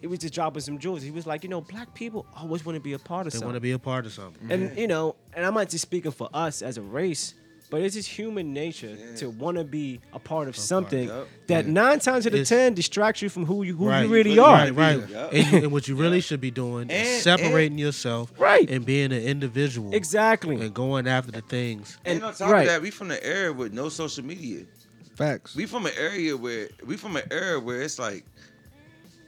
[0.00, 1.02] he was just dropping some jewels.
[1.02, 3.38] He was like, you know, black people always want to be a part of They
[3.38, 3.48] something.
[3.48, 4.50] They want to be a part of something.
[4.50, 7.34] And you know, and I'm not just speaking for us as a race,
[7.72, 11.26] but it's just human nature to want to be a part of something Yup.
[11.46, 14.02] that nine times out of It's- ten distracts you from who you who right.
[14.02, 14.56] you really Really are.
[14.66, 15.08] Right, right.
[15.08, 15.26] Yeah.
[15.32, 18.68] And, you, and what you really should be doing And- is separating yourself Right.
[18.70, 19.94] and being an individual.
[19.94, 20.60] Exactly.
[20.60, 21.96] And going after the things.
[22.04, 22.60] And, And- on top right.
[22.60, 24.64] of that, we from the era with no social media.
[25.16, 25.56] Facts.
[25.56, 28.24] We from an area where we from an era where it's like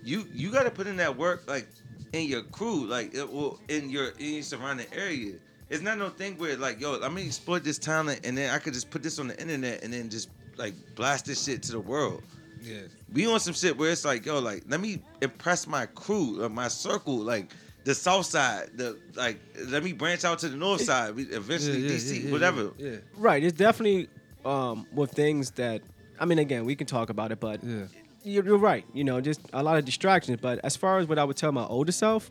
[0.05, 1.67] you you got to put in that work like
[2.13, 5.33] in your crew, like it, well, in your in your surrounding area.
[5.75, 8.59] It's not no thing where like yo, let me exploit this talent and then I
[8.59, 11.73] could just put this on the internet and then just like blast this shit to
[11.73, 12.23] the world.
[12.63, 12.83] yeah.
[13.13, 16.49] We on some shit where it's like yo, like let me impress my crew, uh,
[16.49, 17.51] my circle, like
[17.85, 21.15] the south side, the like let me branch out to the north side.
[21.15, 22.71] We eventually Yeah, yeah, DC, yeah, yeah, whatever.
[22.79, 22.97] Yeah.
[23.17, 23.43] right.
[23.45, 24.09] It's definitely
[24.45, 25.83] um, with things that
[26.21, 26.39] I mean.
[26.39, 27.87] Again, we can talk about it, but Yeah.
[28.23, 28.85] you're, you're right.
[28.95, 30.39] You know, just a lot of distractions.
[30.41, 32.31] But as far as what I would tell my older self,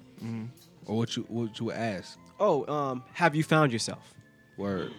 [0.86, 2.18] Or what you what you would ask.
[2.44, 4.14] Oh, um, have you found yourself?
[4.58, 4.92] Word.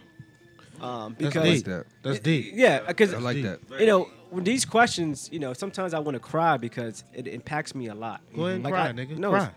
[0.80, 1.64] Um, because I like deep.
[1.66, 1.86] that.
[2.02, 2.52] That's deep.
[2.54, 3.60] yeah, because I like that.
[3.78, 7.74] you know, when these questions, you know, sometimes I want to cry because it impacts
[7.74, 8.20] me a lot.
[8.34, 9.16] Go ahead and Like, cry, I- nigga.
[9.16, 9.50] no, cry.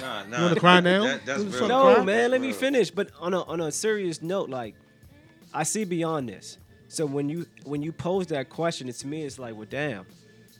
[0.00, 0.36] Nah, nah.
[0.38, 1.02] You wanna cry now?
[1.04, 1.68] That, that's real.
[1.68, 2.04] No, cry?
[2.04, 2.90] man, let me finish.
[2.90, 4.74] But on a on a serious note, like
[5.52, 6.58] I see beyond this.
[6.88, 10.06] So when you when you pose that question, it's to me, it's like, well, damn.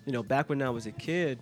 [0.06, 1.38] You know, back when I was a kid,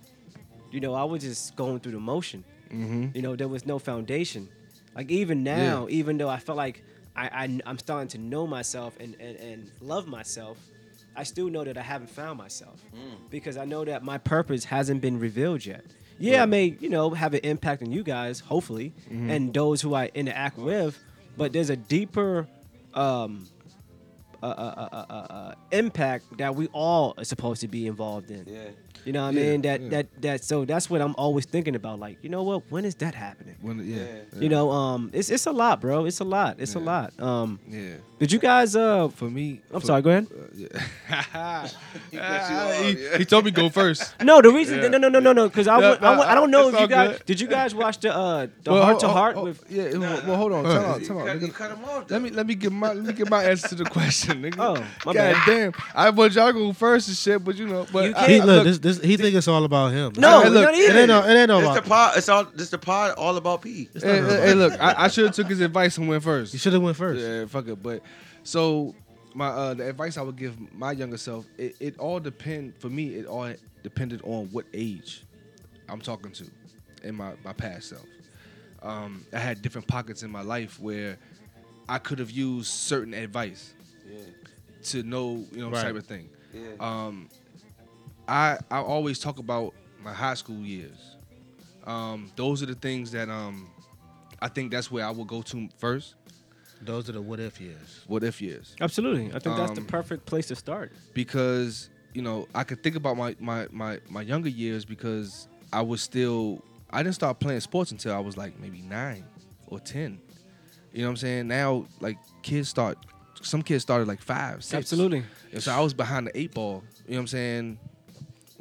[0.71, 2.43] you know, I was just going through the motion.
[2.71, 3.07] Mm-hmm.
[3.15, 4.47] You know, there was no foundation.
[4.95, 6.83] Like even now, even though I felt like
[7.15, 10.57] I, I I'm starting to know myself and, and and love myself,
[11.15, 12.79] I still know that I haven't found myself
[13.29, 15.83] because I know that my purpose hasn't been revealed yet.
[16.19, 19.93] Yeah, I may you know have an impact on you guys, hopefully, and those who
[19.95, 20.97] I interact with,
[21.37, 22.47] but there's a deeper
[22.93, 23.47] um,
[24.41, 28.45] uh, uh, uh, uh, uh, impact that we all are supposed to be involved in.
[28.47, 28.69] Yeah.
[29.05, 29.61] You know what Yeah, I mean?
[29.63, 29.89] That yeah.
[29.89, 30.43] that that.
[30.43, 31.99] So that's what I'm always thinking about.
[31.99, 32.63] Like, you know what?
[32.69, 33.55] When is that happening?
[33.61, 33.97] When, yeah,
[34.33, 34.39] Yeah.
[34.39, 36.05] You know, um, it's it's a lot, bro.
[36.05, 36.55] It's a lot.
[36.59, 37.13] It's a lot.
[37.19, 37.95] Um, yeah.
[38.23, 38.75] Did you guys?
[38.75, 40.01] Uh, For me, I'm for- sorry.
[40.01, 40.27] Go ahead.
[40.31, 41.67] Uh, yeah.
[42.11, 43.17] He cut you off, he, yeah.
[43.17, 44.15] he told me go first.
[44.23, 44.81] No, the reason.
[44.81, 44.87] Yeah.
[44.87, 45.47] No, no, no, no, no.
[45.49, 47.25] Because I, Yeah, want- I, I don't know if you all guys good.
[47.25, 47.41] did.
[47.41, 49.63] You guys watch the uh the Well, heart to heart with.
[49.69, 49.97] yeah.
[49.97, 50.63] well, well, hold on.
[50.63, 51.01] Time out.
[51.01, 51.27] You Time out.
[51.27, 51.53] cut, you nigga.
[51.53, 52.09] cut him off.
[52.11, 52.35] Let me though.
[52.37, 54.55] let me get my let me get my answer to the question, nigga.
[54.59, 55.45] Oh, my God bad.
[55.45, 55.73] damn.
[55.93, 58.43] I want y'all go first and shit, but you know, but You I- He I-
[58.45, 60.13] look, this, this, he think it's all about him.
[60.17, 61.85] No, Hey, look, not it ain't no, it ain't no It's the about.
[61.85, 62.17] pod.
[62.17, 62.45] It's all.
[62.45, 63.15] This the pod.
[63.17, 63.89] All about P.
[63.93, 66.07] It's not Hey, about hey, hey, look, I, I should have took his advice and
[66.07, 66.53] went first.
[66.53, 67.19] You should have went first.
[67.21, 67.81] Yeah, fuck it.
[67.83, 68.01] But
[68.43, 68.93] so
[69.33, 72.89] my uh the advice I would give my younger self, it, it all depend for
[72.89, 75.23] me, it all depended on what age
[75.89, 76.45] I'm talking to
[77.03, 78.05] in my, my past self.
[78.81, 81.17] Um, I had different pockets in my life where
[81.89, 83.73] I could have used certain advice
[84.09, 84.17] Yeah.
[84.85, 85.81] to know, you know, Right.
[85.83, 86.29] type of thing.
[86.53, 86.71] Yeah.
[86.79, 87.29] Um,
[88.27, 90.97] I I always talk about my high school years.
[91.85, 93.69] Um, those are the things that um,
[94.41, 96.15] I think that's where I will go to first.
[96.85, 98.01] Those are the what if years.
[98.07, 98.75] What if years?
[98.81, 100.91] Absolutely, I think that's the Um, perfect place to start.
[101.13, 105.81] because you know I could think about my my my my younger years because I
[105.81, 109.25] was still I didn't start playing sports until I was like maybe nine
[109.67, 110.19] or ten.
[110.93, 111.47] You know what I'm saying?
[111.47, 112.97] Now like kids start
[113.41, 114.73] some kids started like five, six.
[114.77, 115.23] Absolutely.
[115.51, 117.79] And so I was behind the eight ball, you know what I'm saying,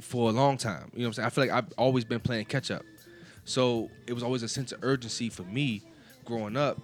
[0.01, 0.91] for a long time.
[0.95, 1.27] You know what I'm saying?
[1.27, 2.83] I feel like I've always been playing catch up.
[3.45, 5.83] So it was always a sense of urgency for me
[6.25, 6.79] growing up.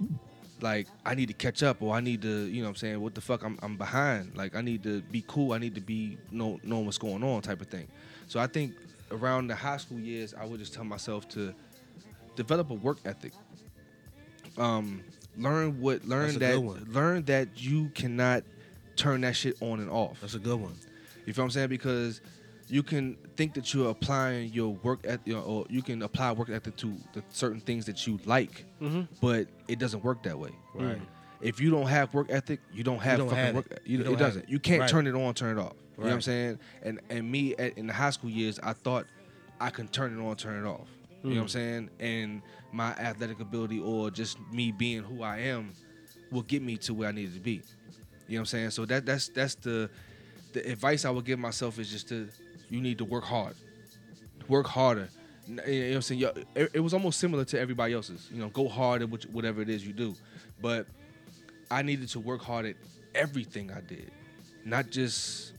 [0.60, 3.00] Like I need to catch up or I need to, you know what I'm saying,
[3.00, 4.36] what the fuck I'm I'm behind.
[4.36, 7.42] Like I need to be cool, I need to be know knowing what's going on
[7.42, 7.88] type of thing.
[8.26, 8.74] So I think
[9.10, 11.54] around the high school years I would just tell myself to
[12.36, 13.32] develop a work ethic.
[14.56, 15.02] Um
[15.36, 18.42] learn what learn that learn that you cannot
[18.96, 20.20] turn that shit on and off.
[20.20, 20.74] That's a good one.
[21.26, 21.68] You feel what I'm saying?
[21.68, 22.20] Because
[22.70, 26.32] you can think that you're applying your work at you know, or you can apply
[26.32, 29.02] work ethic to the certain things that you like, Mm-hmm.
[29.20, 30.50] but it doesn't work that way.
[30.74, 31.00] Right.
[31.40, 33.66] If you don't have work ethic, you don't have don't fucking have work.
[33.70, 33.82] it.
[33.84, 34.42] You, You don't it doesn't.
[34.44, 34.48] it.
[34.48, 34.90] You can't Right.
[34.90, 35.74] turn it on, turn it off.
[35.96, 36.58] You know what I'm saying?
[36.82, 39.06] And and me at, in the high school years, I thought
[39.60, 40.88] I can turn it on, turn it off.
[41.24, 41.90] You know what I'm saying?
[41.98, 42.42] And
[42.72, 45.72] my athletic ability or just me being who I am
[46.30, 47.52] will get me to where I needed to be.
[47.52, 47.62] You know
[48.28, 48.70] what I'm saying?
[48.70, 49.90] So that that's that's the
[50.52, 52.28] the advice I would give myself is just to
[52.68, 53.54] you need to work hard.
[54.48, 55.08] Work harder.
[55.46, 56.22] You know what I'm saying?
[56.54, 58.28] It, it was almost similar to everybody else's.
[58.30, 60.14] You know, go hard at whatever it is you do.
[60.60, 60.86] But
[61.70, 62.76] I needed to work hard at
[63.14, 64.10] everything I did,
[64.64, 65.52] not just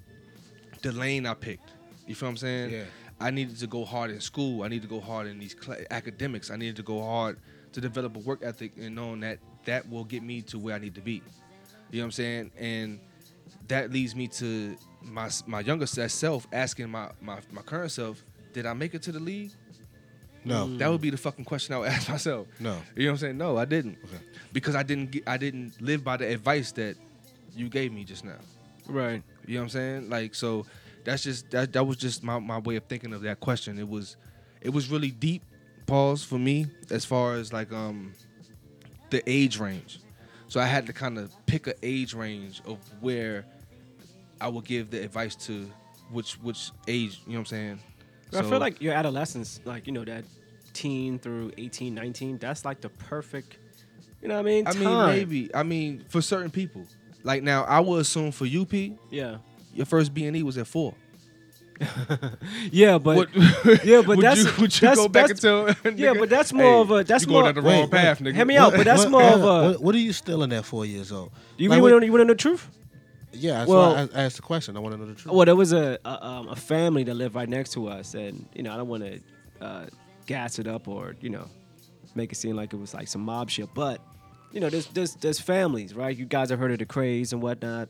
[0.82, 1.72] the lane I picked.
[2.08, 2.72] You feel what I'm saying?
[2.72, 2.84] Yeah.
[3.20, 4.64] I needed to go hard in school.
[4.64, 6.50] I needed to go hard in these cl- academics.
[6.50, 7.38] I needed to go hard
[7.74, 10.80] to develop a work ethic and knowing that that will get me to where I
[10.80, 11.22] need to be.
[11.92, 12.52] You know what I'm saying?
[12.58, 13.00] And
[13.68, 18.24] that leads me to my my younger self asking my, my my current self,
[18.54, 19.52] did I make it to the league?
[20.46, 20.78] No.
[20.78, 22.48] That would be the fucking question I would ask myself.
[22.60, 22.78] No.
[22.96, 23.38] You know what I'm saying?
[23.38, 23.98] No, I didn't.
[24.04, 24.24] Okay.
[24.54, 26.96] Because I didn't get, I didn't live by the advice that
[27.56, 28.38] you gave me just now.
[28.88, 29.22] Right.
[29.46, 30.10] You know what I'm saying?
[30.10, 30.66] Like so
[31.04, 33.78] that's just that that was just my, my way of thinking of that question.
[33.80, 34.16] It was
[34.62, 35.44] it was really deep
[35.86, 38.14] pause for me as far as like um
[39.10, 40.00] the age range.
[40.48, 43.46] So I had to kind of pick an age range of where
[44.42, 45.70] I would give the advice to
[46.12, 47.80] which which age, you know what I'm saying?
[48.34, 50.24] I feel like your adolescence, like you know that
[50.74, 53.58] teen through 18, 19, that's like the perfect.
[54.22, 54.68] You know what I mean?
[54.68, 55.56] I mean maybe.
[55.56, 56.86] I mean for certain people.
[57.24, 58.72] Like now I would assume for UP,
[59.12, 59.38] Yeah.
[59.74, 60.94] your first B and E was at four.
[62.72, 63.36] Yeah, but What-
[63.86, 65.94] yeah, but would that's you, would you that's, go back that's, and tell?
[65.94, 67.44] yeah, but that's more hey, of a that's you more.
[67.44, 68.36] going down the wrong Wait, path, nigga.
[68.36, 69.70] Hear me out, but that's What- more what- of a.
[69.72, 71.32] What, what are you still in at four years old?
[71.58, 72.70] you like want what- you want to know the truth?
[73.32, 74.76] Yeah, that's Well- why I, I asked the question.
[74.76, 75.34] I want to know the truth.
[75.34, 78.48] Well, there was a a, um, a family that lived right next to us, and
[78.56, 79.20] you know I don't want to
[79.62, 79.86] uh,
[80.26, 81.48] gas it up or you know
[82.16, 84.02] make it seem like it was like some mob shit, but
[84.52, 86.16] you know there's there's there's families, right?
[86.18, 87.90] You guys have heard of the Krays and whatnot.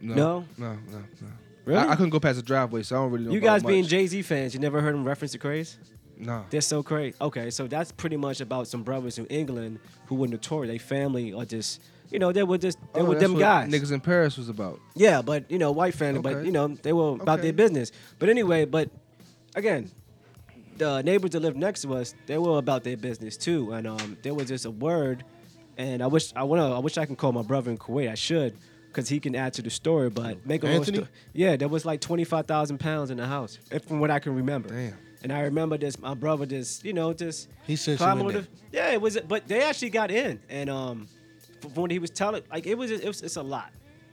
[0.00, 0.44] No, No?
[0.56, 1.28] no, no, no.
[1.66, 1.78] Really?
[1.78, 3.32] I, I couldn't go past the driveway, so I don't really know.
[3.32, 3.84] you guys being.
[3.84, 5.76] Jay Z fans, you never heard him reference the Krays?
[6.18, 6.44] no.
[6.50, 7.14] They're so crazy.
[7.20, 10.70] Okay, so that's pretty much about some brothers in England who were notorious.
[10.72, 11.80] They family are just,
[12.10, 13.68] you know, they were just they Oh, were them guys.
[13.70, 14.80] Niggas in Paris was about.
[14.94, 17.42] Yeah, but you know, white family, but you know, they were about Okay.
[17.42, 17.92] their business.
[18.18, 18.90] But anyway, but
[19.54, 19.90] again,
[20.76, 23.72] the neighbors that lived next to us, they were about their business too.
[23.72, 25.24] And um, there was just a word,
[25.78, 28.10] and I wish I wanna, I wish I can call my brother in Kuwait.
[28.10, 28.56] I should,
[28.92, 30.10] cause he can add to the story.
[30.10, 30.98] But make a long Anthony?
[30.98, 34.10] sto- yeah, there was like twenty five thousand pounds in the house, if, from what
[34.10, 34.70] I can remember.
[34.70, 34.94] Damn.
[35.22, 38.26] And I remember this, my brother just, you know, just He sent you in on
[38.32, 41.08] the- yeah, it was, but they actually got in, and um,
[41.74, 43.70] when he was telling, like it was, it was, it's a lot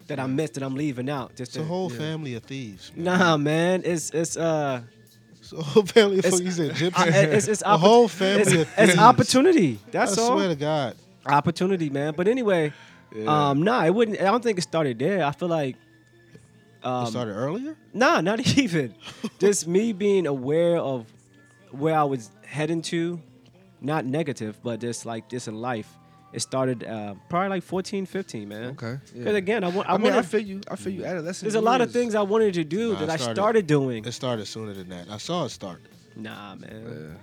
[0.07, 1.35] that I missed that I'm leaving out.
[1.35, 1.97] Just It's a whole yeah.
[1.97, 2.91] family of thieves.
[2.95, 3.05] man.
[3.19, 4.81] Nah, man, it's it's uh,
[5.41, 6.97] So whole family, It's- you said gypsy.
[6.97, 8.41] I- it's, it's, oppo- whole family.
[8.41, 9.79] it's, of it's opportunity.
[9.91, 10.31] That's I all.
[10.33, 10.95] I swear to God.
[11.25, 12.13] Opportunity, man.
[12.15, 12.71] But anyway,
[13.25, 14.19] um, nah, it wouldn't.
[14.21, 15.25] I don't think it started there.
[15.25, 15.75] I feel like,
[16.83, 17.75] um, it started earlier.
[17.93, 18.95] nah, not even.
[19.39, 21.05] Just me being aware of
[21.71, 23.19] where I was heading to,
[23.81, 25.89] not negative, but just like this in life.
[26.33, 28.63] It started uh, probably like 14, 15, man.
[28.71, 28.97] Okay.
[29.15, 29.89] Because again, I want.
[29.89, 30.61] I, I, mean, I feel you.
[30.69, 31.05] I feel you.
[31.05, 31.43] Adolescent.
[31.43, 33.67] There's a lot of things I wanted to do Nah, that it I started- started
[33.67, 34.05] doing.
[34.05, 35.09] It started sooner than that.
[35.09, 35.81] I saw it start.
[36.15, 37.17] Nah, man.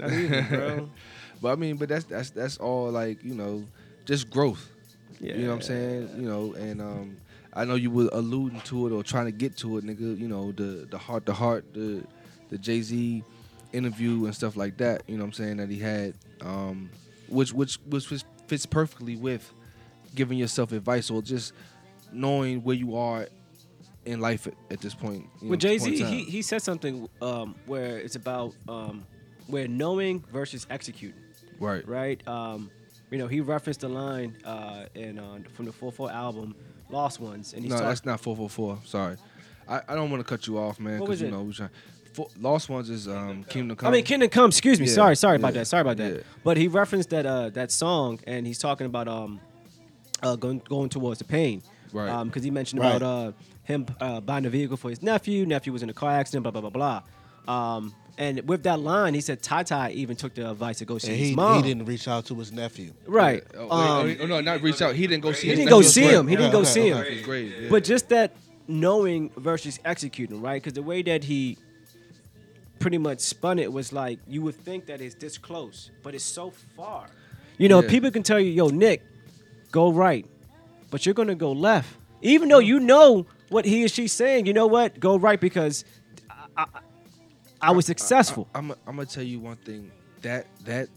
[0.00, 0.06] Yeah.
[0.06, 0.90] Not even, bro.
[1.40, 3.64] But I mean, but that's that's that's all like you know,
[4.06, 4.68] just growth.
[5.20, 5.34] Yeah.
[5.36, 6.10] You know what I'm saying?
[6.16, 7.16] You know, and um,
[7.54, 10.18] I know you were alluding to it or trying to get to it, nigga.
[10.18, 12.02] You know, the the heart to heart, the
[12.50, 13.22] the Jay Z
[13.72, 15.04] interview and stuff like that.
[15.06, 16.90] You know what I'm saying that he had, um,
[17.28, 19.52] which which which was- fits perfectly with
[20.14, 21.52] giving yourself advice or just
[22.12, 23.28] knowing where you are
[24.04, 25.26] in life at, at this point.
[25.40, 29.06] you know, With Jay Z, he, he said something um, where it's about um,
[29.46, 31.20] where knowing versus executing,
[31.60, 31.86] right.
[31.86, 32.26] right?
[32.26, 32.70] Um,
[33.10, 36.54] you know, he referenced the line uh, in uh, from the 4-4 album,
[36.90, 38.78] "Lost Ones," and he's No, that's not four four four.
[38.84, 39.16] Sorry,
[39.68, 41.00] I, I don't want to cut you off, man.
[41.00, 41.30] What Because was you it?
[41.30, 41.70] know we trying.
[42.18, 43.88] Four, Lost ones is um Kingdom Come.
[43.88, 44.48] I mean, Kingdom Come.
[44.50, 44.86] Excuse me.
[44.86, 45.66] Yeah, Sorry, sorry about that.
[45.68, 46.12] Sorry about that.
[46.14, 46.20] yeah.
[46.42, 49.40] But he referenced that uh, that song, and he's talking about um,
[50.22, 51.62] uh, going going towards the pain,
[51.92, 52.24] Right.
[52.24, 52.96] Because he mentioned Right.
[52.96, 55.46] about uh, him uh, buying a vehicle for his nephew.
[55.46, 56.42] Nephew was in a car accident.
[56.42, 57.02] Blah blah blah blah.
[57.76, 60.98] Um, and with that line, he said Ty Ty even took the advice to go
[60.98, 61.62] see And his he, mom.
[61.62, 62.90] he didn't reach out to his nephew.
[63.06, 63.44] Right.
[63.56, 64.96] Oh, wait, Um, oh, no, not reach out.
[64.96, 65.42] He didn't go see.
[65.46, 66.14] he his didn't go see grave.
[66.18, 66.26] him.
[66.26, 66.98] He didn't go see him.
[66.98, 67.14] okay.
[67.14, 67.68] His grave, yeah.
[67.70, 68.34] But just that
[68.66, 70.60] knowing versus executing, right?
[70.60, 71.56] Because the way that he
[72.78, 76.24] pretty much spun it was like you would think that it's this close, but it's
[76.24, 77.08] so far.
[77.58, 77.88] You know, Yeah.
[77.90, 79.02] people can tell you, "Yo, Nick,
[79.72, 80.24] go right,"
[80.90, 84.46] but you're gonna go left, even though you know what he or she's saying.
[84.46, 84.98] You know what?
[85.00, 85.84] Go right because
[86.30, 86.66] I, I,
[87.60, 88.48] I was successful.
[88.54, 89.90] I, am I'm gonna tell you one thing.
[90.22, 90.88] That that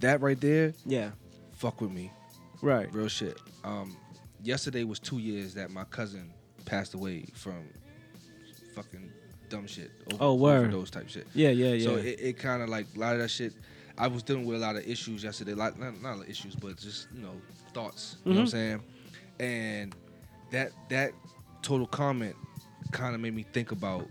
[0.00, 1.10] that right there, yeah.
[1.52, 2.10] fuck with me,
[2.62, 2.92] Right.
[2.94, 3.38] real shit.
[3.64, 3.96] Um,
[4.42, 6.32] yesterday was two years that my cousin
[6.64, 7.64] passed away from
[8.74, 9.09] fucking
[9.50, 9.90] dumb shit.
[10.12, 10.72] Over, Oh, word.
[10.72, 11.26] Those type shit.
[11.34, 11.50] Yeah.
[11.50, 11.72] Yeah.
[11.74, 11.84] Yeah.
[11.84, 13.52] So it, it kind of like a lot of that shit.
[13.98, 15.52] I was dealing with a lot of issues yesterday.
[15.52, 17.32] Like not, not a lot of issues, but just you know
[17.74, 18.16] thoughts.
[18.24, 18.50] You know what I'm Mhm.
[18.50, 18.82] saying?
[19.40, 19.94] And
[20.52, 21.12] that that
[21.62, 22.34] total comment
[22.92, 24.06] kind of made me think about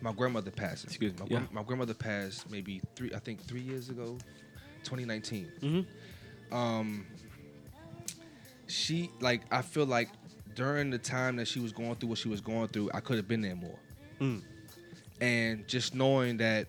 [0.00, 0.88] my grandmother passing.
[0.88, 1.46] Excuse me, My, yeah.
[1.52, 3.12] my grandmother passed maybe three.
[3.14, 4.18] I think three years ago,
[4.84, 5.52] 2019.
[5.60, 5.86] Mhm.
[6.52, 7.06] Um,
[8.66, 10.08] she like I feel like
[10.54, 13.16] during the time that she was going through what she was going through, I could
[13.16, 13.78] have been there more
[14.20, 14.42] Mm.
[15.20, 16.66] and just knowing that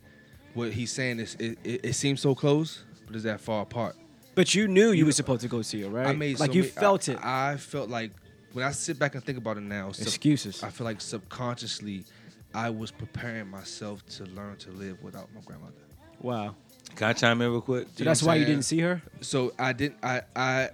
[0.54, 3.95] what he's saying is it, it, it seems so close, but is that far apart?
[4.36, 6.08] But you knew you, You- were supposed to go see her, right?
[6.08, 7.20] I made like so you many- felt I, it.
[7.24, 8.12] I felt like
[8.54, 10.64] when I sit back and think about it now, sub- Excuses.
[10.64, 12.06] I feel like subconsciously
[12.54, 15.74] I was preparing myself to learn to live without my grandmother.
[16.22, 16.56] wow.
[16.95, 17.88] Can I chime in real quick?
[17.95, 19.00] So that's why you didn't see her.
[19.22, 19.97] So I didn't.
[20.02, 20.70] I I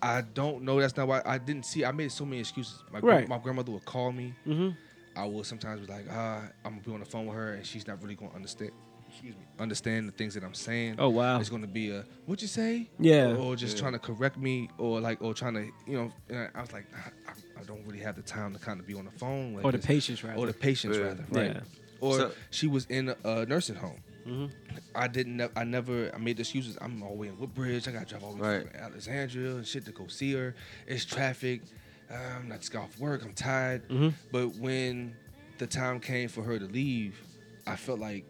[0.00, 0.78] I don't know.
[0.80, 1.84] That's not why I didn't see.
[1.84, 2.80] I made so many excuses.
[2.92, 3.28] My, gra- Right.
[3.28, 4.32] my grandmother would call me.
[4.46, 4.68] Mm-hmm.
[5.16, 7.66] I will sometimes be like, ah, I'm gonna be on the phone with her, and
[7.66, 8.70] she's not really gonna understand.
[9.08, 9.42] Excuse me.
[9.58, 10.96] Understand the things that I'm saying.
[10.98, 11.40] Oh wow.
[11.40, 12.90] It's gonna be a what'd you say?
[12.98, 13.28] Yeah.
[13.32, 16.12] Or, or just trying to correct me, or like, or trying to, you know.
[16.28, 18.94] And I was like, I, I don't really have the time to kind of be
[18.94, 19.54] on the phone.
[19.54, 19.86] Like Or the this.
[19.86, 20.38] patience, rather.
[20.38, 21.02] Or the patience, Yeah.
[21.04, 21.24] rather.
[21.30, 21.52] Right.
[21.54, 21.60] Yeah.
[22.00, 24.02] Or So- she was in a, a nursing home.
[24.26, 24.50] Mhm.
[24.94, 25.36] I didn't.
[25.38, 26.10] ne- I never.
[26.12, 26.76] I made excuses.
[26.80, 27.86] I'm all the way in Woodbridge.
[27.88, 28.70] I got to drive all the way Right.
[28.72, 30.54] from Alexandria and shit to go see her.
[30.86, 31.62] It's traffic.
[32.10, 33.22] I'm not just got off work.
[33.24, 33.88] I'm tired.
[33.88, 34.12] Mhm.
[34.30, 35.14] But when
[35.58, 37.18] the time came for her to leave,
[37.66, 38.24] I felt like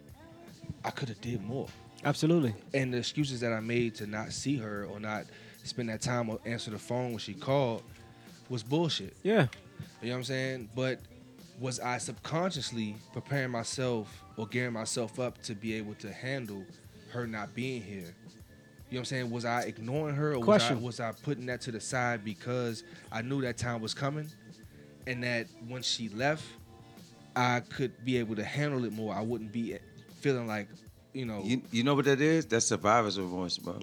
[0.85, 1.69] I could have did more.
[2.05, 2.55] Absolutely.
[2.75, 5.25] And the excuses that I made to not see her or not
[5.65, 7.83] spend that time or answer the phone when she called
[8.49, 9.17] was bullshit.
[9.23, 9.49] Yeah.
[10.01, 10.69] You know what I'm saying?
[10.75, 11.01] But
[11.59, 16.65] was I subconsciously preparing myself or gearing myself up to be able to handle
[17.11, 18.15] her not being here?
[18.89, 19.31] You know what I'm saying?
[19.31, 20.83] Was I ignoring her or was I, Question.
[20.83, 24.29] was I putting that to the side because I knew that time was coming
[25.09, 26.45] and that when she left,
[27.35, 29.13] I could be able to handle it more.
[29.15, 29.77] I wouldn't be
[30.21, 30.69] feeling like,
[31.13, 32.47] you know, You, you know what that is?
[32.47, 33.81] That's survivor's remorse, bro.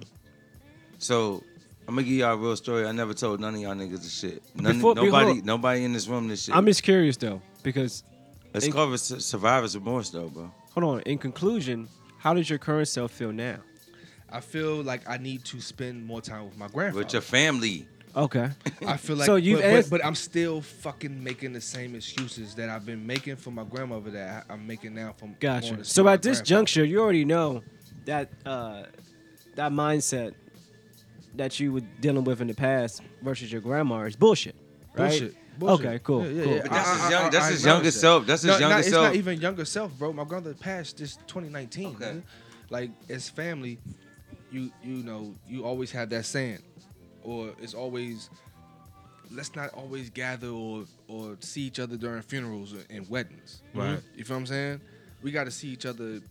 [1.00, 1.44] So
[1.88, 2.86] I'm gonna give y'all a real story.
[2.88, 4.42] I never told none of y'all niggas this shit.
[4.56, 6.56] None, Before- nobody, before- nobody in this room this shit.
[6.56, 8.04] I'm just curious though, because
[8.54, 10.52] It's in- called su- survivor's remorse, though, bro.
[10.74, 11.02] hold on.
[11.02, 11.90] In conclusion,
[12.20, 13.58] how does your current self feel now?
[14.34, 17.04] I feel like I need to spend more time with my grandfather.
[17.06, 17.88] With your family.
[18.16, 18.50] Okay.
[18.86, 21.96] I feel like So you've but, ans- but, but I'm still fucking making the same
[21.96, 25.62] excuses that I've been making for my grandmother that I- I'm making now from going
[25.62, 25.78] Gotcha.
[25.78, 27.64] to So at this juncture, you already know
[28.06, 28.84] that uh,
[29.56, 30.34] that mindset
[31.36, 34.56] that you were dealing with in the past versus your grandma is bullshit.
[34.96, 35.10] Right?
[35.10, 35.36] Bullshit.
[35.60, 35.86] Bullshit.
[35.86, 36.54] Okay, cool, Yeah, yeah, cool.
[36.56, 36.62] yeah.
[36.64, 38.00] But that's I- his I- young- I- that's I his acknowledge younger that.
[38.00, 38.26] self.
[38.28, 39.06] That's his no, younger not, self.
[39.06, 40.14] It's not even younger self, bro.
[40.14, 41.96] My brother passed this 2019.
[41.96, 42.06] Okay.
[42.06, 42.22] nigga.
[42.70, 43.78] Like as family,
[44.54, 46.60] you you know you always have that saying,
[47.24, 48.30] or it's always
[49.32, 53.64] let's not always gather or or see each other during funerals and weddings.
[53.74, 54.00] Right.
[54.16, 54.82] You feel what I'm saying?
[55.22, 56.22] We got to see each other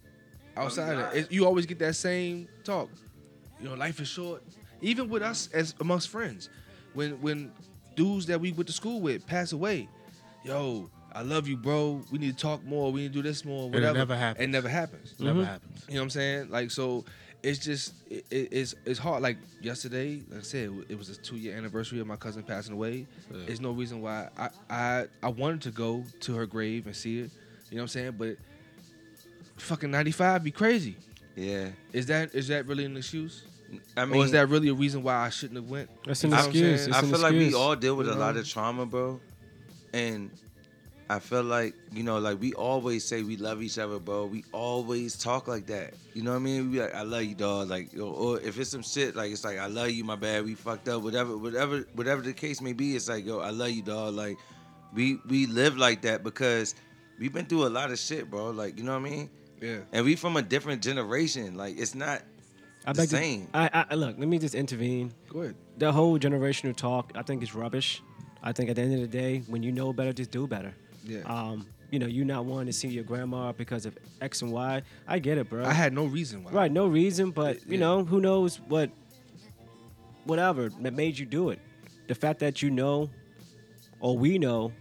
[0.57, 0.97] outside.
[0.97, 1.13] God.
[1.13, 1.33] of it.
[1.33, 2.89] You always get that same talk.
[3.61, 4.43] You know, life is short.
[4.81, 6.49] Even with us as amongst friends,
[6.95, 7.53] when when
[7.97, 9.89] dudes that we went to school with pass away,
[10.45, 12.03] yo, I love you, bro.
[12.11, 12.91] We need to talk more.
[12.93, 13.69] We need to do this more.
[13.69, 13.99] it Whatever.
[13.99, 14.45] never happens.
[14.45, 15.15] It never happens.
[15.19, 15.85] Never happens.
[15.89, 16.51] You know what I'm saying?
[16.51, 17.05] Like so,
[17.43, 19.23] it's just it, it- it's it's hard.
[19.23, 22.75] Like yesterday, like I said, it was a two year anniversary of my cousin passing
[22.75, 23.07] away.
[23.31, 23.39] Yeah.
[23.47, 27.21] There's no reason why I, I I wanted to go to her grave and see
[27.21, 27.31] it.
[27.71, 28.15] You know what I'm saying?
[28.19, 28.37] But
[29.57, 30.97] fucking 95 be crazy.
[31.37, 31.69] yeah.
[31.93, 33.45] Is that is that really an excuse?
[33.97, 35.89] I mean, or is that really a reason why I shouldn't have went?
[36.05, 36.89] That's an You know what I'm excuse.
[36.95, 38.41] I feel like we all deal with You a lot uh-huh.
[38.41, 39.19] of trauma, bro.
[39.95, 40.31] And
[41.17, 44.27] I feel like, you know, like we always say we love each other, bro.
[44.27, 45.95] We always talk like that.
[46.15, 46.71] You know what I mean?
[46.71, 47.69] We be like, I love you, dog.
[47.69, 50.45] Like, or, or if it's some shit, like it's like, I love you, my bad,
[50.45, 53.71] we fucked up, whatever, whatever, whatever the case may be, it's like, yo, I love
[53.71, 54.15] you, dog.
[54.15, 54.39] Like,
[54.95, 56.75] we we live like that because
[57.19, 58.51] we've been through a lot of shit, bro.
[58.51, 59.31] Like, you know what I mean?
[59.61, 59.79] Yeah.
[59.93, 61.57] And we from a different generation.
[61.57, 62.23] Like, it's not
[62.87, 63.49] I the beg to- same.
[63.55, 64.19] I, I look.
[64.19, 65.13] Let me just intervene.
[65.29, 65.57] Go ahead.
[65.79, 68.03] The whole generational talk, I think, is rubbish.
[68.43, 70.75] I think at the end of the day, when you know better, just do better.
[71.05, 71.21] Yeah.
[71.25, 74.83] Um, you know, you not wanting to see your grandma because of X and Y.
[75.07, 75.65] I get it, bro.
[75.65, 76.51] I had no reason why.
[76.53, 77.81] right, no reason, but you Yeah.
[77.81, 78.91] know, who knows what,
[80.25, 81.59] whatever that made you do it.
[82.09, 83.11] The fact that you know,
[84.01, 84.73] or we know,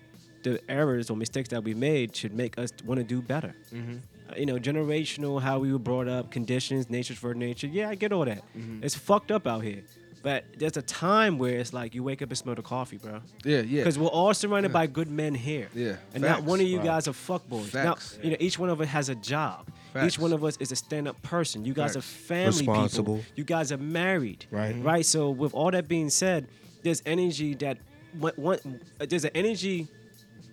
[0.43, 3.53] the errors or mistakes that we made should make us want to do better.
[3.73, 3.97] Mm-hmm.
[4.29, 7.67] Uh, You know, generational, how we were brought up, conditions, nature's for nature.
[7.67, 8.43] Yeah, I get all that.
[8.57, 8.83] Mm-hmm.
[8.83, 9.83] It's fucked up out here.
[10.23, 13.21] But there's a time where it's like you wake up and smell the coffee, bro.
[13.43, 13.79] Yeah, yeah.
[13.81, 14.73] Because we're all surrounded Yeah.
[14.73, 15.69] by good men here.
[15.73, 16.83] Yeah, And not one of you Wow.
[16.83, 17.73] guys are fuckboys.
[17.73, 18.19] Now, Facts.
[18.21, 19.67] you know, each one of us has a job.
[19.93, 20.05] Facts.
[20.05, 21.65] Each one of us is a stand-up person.
[21.65, 22.05] You guys Facts.
[22.05, 23.15] are family Responsible.
[23.17, 23.31] people.
[23.35, 24.45] You guys are married.
[24.51, 24.75] Right.
[24.81, 25.05] Right.
[25.05, 26.47] So with all that being said,
[26.83, 27.77] there's energy that
[28.19, 28.61] what, what
[28.99, 29.87] uh, there's an energy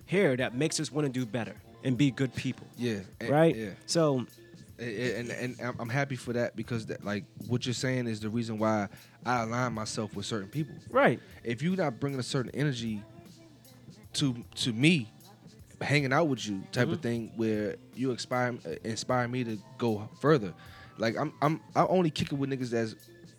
[0.07, 1.53] here that makes us want to do better
[1.83, 2.65] and be good people.
[2.77, 2.99] yeah.
[3.21, 3.55] and- right.
[3.55, 3.69] Yeah.
[3.85, 4.25] So
[4.79, 8.29] and, and and I'm- happy for that because that, like what you're saying is the
[8.29, 8.87] reason why
[9.25, 10.75] I align myself with certain people.
[10.89, 11.19] right.
[11.43, 13.01] If you're not bringing a certain energy
[14.13, 15.11] to to me,
[15.81, 16.93] hanging out with you type Mm-hmm.
[16.93, 20.53] of thing, where you inspire inspire me to go further.
[20.97, 22.95] Like I'm I'm I only kick it with niggas that's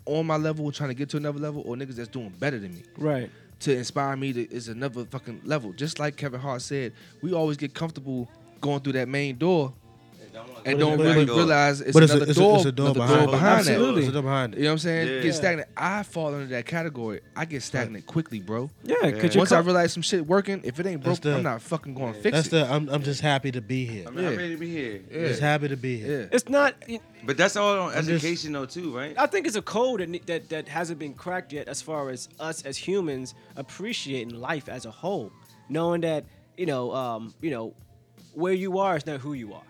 [0.07, 2.75] on my level, trying to get to another level, or niggas that's doing better than
[2.75, 2.83] me.
[2.97, 3.31] Right.
[3.61, 5.73] To inspire me to is another fucking level.
[5.75, 8.31] Just like Kevin Hart said, we always get comfortable
[8.63, 9.75] going through that main door
[10.65, 12.73] and don't really but- realize it's but it's a, another it's, door, a, it's a
[12.73, 13.31] door another behind, door it.
[13.39, 13.93] behind Absolutely.
[13.95, 13.99] that.
[14.01, 15.09] It's a door behind You know what I'm saying?
[15.09, 15.23] Yeah.
[15.23, 15.69] Get stagnant.
[15.77, 17.21] I fall under that category.
[17.37, 18.71] I get stagnant quickly, bro.
[18.85, 18.97] Yeah.
[19.03, 19.11] Yeah.
[19.11, 21.63] Because you're Once I realize some shit working, if it ain't broke, the- I'm not
[21.63, 22.51] fucking going to fix That's it.
[22.51, 22.71] the.
[22.73, 24.07] I'm, I'm just happy to be here.
[24.07, 24.37] I mean, I'm Yeah.
[24.39, 25.03] ready to be here.
[25.11, 25.29] Yeah.
[25.29, 26.21] Just happy to be here.
[26.23, 26.27] yeah.
[26.37, 26.75] it's not.
[27.25, 29.15] But that's all on I'm just- education, though, too, right?
[29.19, 32.29] I think it's a code that, that that hasn't been cracked yet, as far as
[32.39, 35.33] us as humans appreciating life as a whole,
[35.69, 36.25] knowing that
[36.57, 37.73] you know, um, you know,
[38.35, 39.63] where you are is not who you are,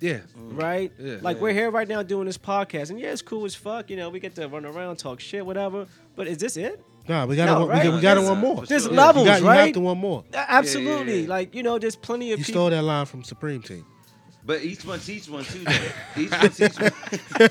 [0.00, 0.20] Yeah.
[0.36, 0.92] right?
[0.98, 1.16] Yeah.
[1.22, 1.42] like Yeah.
[1.42, 3.90] we're here right now doing this podcast, and yeah, it's cool as fuck.
[3.90, 5.86] You know, we get to run around, talk shit, whatever.
[6.16, 6.82] But is this it?
[7.08, 7.78] Nah, we got No, to right?
[7.84, 8.56] we, got- we got to Yes, one more.
[8.58, 8.92] for There's sure.
[8.92, 9.56] levels, you got, You right?
[9.66, 10.24] have to one more.
[10.34, 11.22] Absolutely.
[11.22, 11.28] yeah.
[11.28, 12.60] Like you know, there's plenty of You people.
[12.62, 13.84] stole that line from Supreme Team.
[14.44, 15.72] But each one teach one, too, though.
[16.16, 16.90] Each one teach one.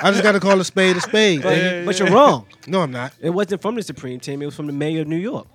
[0.00, 1.42] I just got to call a spade a spade.
[1.42, 1.84] But, nigga.
[1.86, 2.46] but you're wrong.
[2.66, 3.12] No, I'm not.
[3.20, 4.40] It wasn't from the Supreme Team.
[4.42, 5.46] It was from the mayor of New York.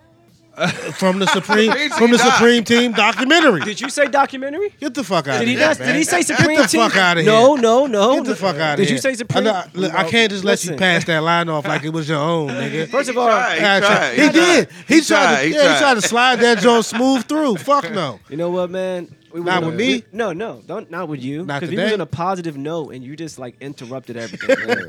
[0.93, 3.61] From the Supreme Supreme from the Team Supreme Team documentary.
[3.61, 4.69] Did you say documentary?
[4.79, 5.67] Get the fuck out Did of he here.
[5.67, 5.79] not?
[5.79, 5.87] man.
[5.87, 6.89] Did he say Supreme Get Supreme the Team?
[6.91, 7.61] fuck outta No, here.
[7.63, 8.15] no, no.
[8.15, 8.15] no.
[8.17, 8.85] Get the fuck out of here.
[8.85, 9.47] Did you say Supreme?
[9.47, 10.73] I, know- look, I can't just let Listen.
[10.73, 12.87] you pass that line off like it was your own, nigga.
[12.89, 14.69] First of He all, tried, he Yeah, tried, He, did.
[14.87, 15.05] He, He tried.
[15.25, 15.79] tried, to, he yeah, he tried.
[15.79, 17.55] tried to slide that joint smooth through.
[17.57, 18.19] Fuck no.
[18.29, 19.15] You know what, man?
[19.33, 19.87] We Not was- with me?
[19.95, 21.45] we- no, no, don't not with you.
[21.45, 21.93] Not Because we was today.
[21.93, 24.87] on a positive note, and you just like interrupted everything.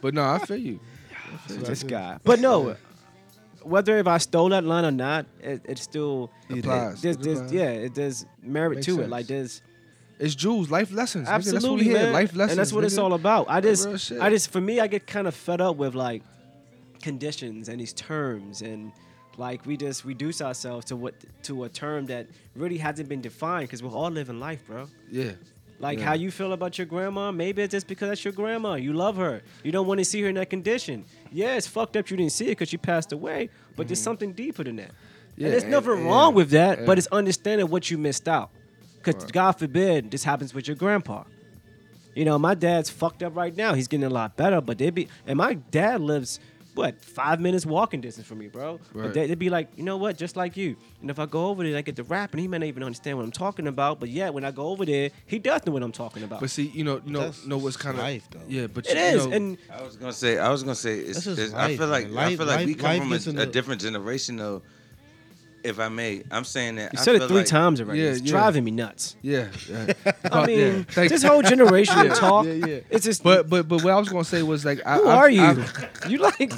[0.00, 0.78] But no, I feel you.
[1.48, 2.18] this guy.
[2.22, 2.76] But no,
[3.68, 6.98] whether if I stole that line or not, it, it still Applies.
[6.98, 9.08] It, there's, there's, yeah, it, there's merit Makes to it.
[9.10, 9.62] Like there's
[10.18, 11.28] It's Jules, life lessons.
[11.28, 11.30] nigga.
[11.30, 12.12] That's what absolutely we man.
[12.12, 12.52] Life lessons.
[12.52, 13.46] and that's what it's all about.
[13.48, 14.12] I just.
[14.12, 16.22] I just, for me, I get kind of fed up with like
[17.02, 18.92] conditions and these terms and.
[19.36, 21.14] Like we just reduce ourselves to what
[21.44, 24.88] to a term that really hasn't been defined because we're all living life, bro.
[25.12, 25.30] Yeah.
[25.80, 26.06] Like Yeah.
[26.06, 28.74] how you feel about your grandma, maybe it's just because that's your grandma.
[28.74, 29.42] You love her.
[29.62, 31.04] You don't want to see her in that condition.
[31.30, 34.32] Yeah, it's fucked up you didn't see it because she passed away, but there's something
[34.32, 34.88] deeper than that.
[34.90, 35.40] Mm-hmm.
[35.40, 38.26] Yeah, and there's and- nothing yeah, wrong with that, but it's understanding what you missed
[38.28, 38.50] out.
[38.96, 39.32] Because Right.
[39.32, 41.22] God forbid this happens with your grandpa.
[42.16, 43.74] You know, my dad's fucked up right now.
[43.74, 46.40] He's getting a lot better, but they be and my dad lives
[46.78, 48.80] what five minutes walking distance from me, bro.
[48.94, 49.04] Right.
[49.04, 50.76] But they, would be like, you know what, just like you.
[51.00, 52.82] And if I go over there, I get to rap, and he may not even
[52.82, 54.00] understand what I'm talking about.
[54.00, 56.40] But yeah, when I go over there, he does know what I'm talking about.
[56.40, 58.40] But see, you know, you know, That's know what's kind of life, though.
[58.48, 60.98] Yeah, but it you is, know, and I was gonna say, I was gonna say,
[60.98, 62.24] it's, That's just it's- I feel like, man.
[62.26, 64.62] I feel like we come from a, a different generation, though.
[65.64, 66.92] If I may, I'm saying that.
[66.92, 68.00] you I said it three like- times already.
[68.00, 68.30] Yeah, it's yeah.
[68.30, 69.16] driving me nuts.
[69.22, 69.92] yeah, yeah.
[70.32, 72.46] I mean, yeah, this whole generation Yeah, talk.
[72.46, 72.80] yeah, yeah.
[72.90, 73.22] It's just.
[73.22, 75.42] But but but what I was gonna say was like, I, who I've- are you?
[75.42, 76.52] I've, you like?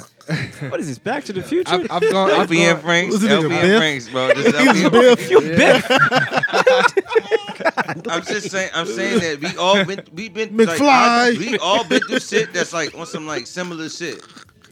[0.69, 0.99] What is this?
[0.99, 1.73] Back to the Future?
[1.89, 2.31] I've, I've gone.
[2.31, 3.77] I've LP and Franks, Was it and Biff?
[3.77, 4.27] Franks, bro.
[4.33, 5.29] This is LP and Franks.
[5.29, 5.87] you Biff.
[8.09, 8.69] I'm just saying.
[8.73, 10.79] I'm saying that we all been we've been McFly.
[10.79, 14.23] Like, I- we all been through shit that's like on some like similar shit,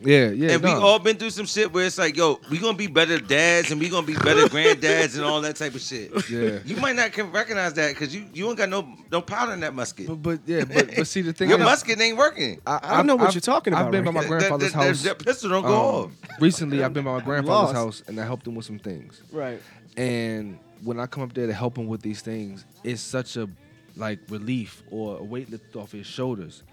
[0.04, 0.52] yeah, yeah.
[0.52, 0.82] and we no.
[0.82, 3.80] all been through some shit where it's like, yo, we gonna be better dads and
[3.80, 6.12] we gonna be better granddads and all that type of shit.
[6.30, 6.60] Yeah.
[6.64, 9.62] You might not can recognize that because you you ain't got no no powder in
[9.62, 10.08] that musket.
[10.08, 11.50] But, but yeah, but but see the thing.
[11.50, 12.62] Your is, musket ain't working.
[12.68, 13.88] I, I don't know what I've- you're talking about.
[13.88, 15.04] I've about been by my grandfather's that, that, house.
[15.04, 16.12] That, pistol don't go um, off.
[16.40, 19.22] recently, I've been by my grandfather's house and I helped him with some things.
[19.32, 19.60] right.
[19.98, 23.50] And when I come up there to help him with these things, it's such a
[23.96, 26.64] like relief or a weight lifted off his shoulders,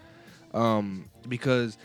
[0.55, 1.77] um, because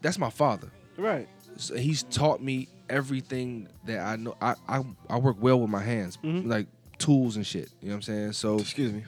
[0.00, 0.68] that's my father.
[0.98, 1.28] Right.
[1.56, 4.36] So he's taught me everything that I know.
[4.40, 6.46] I I, I work well with my hands, Mhm.
[6.46, 6.66] like
[6.98, 7.70] tools and shit.
[7.80, 8.32] You know what I'm saying?
[8.32, 9.04] So Excuse me.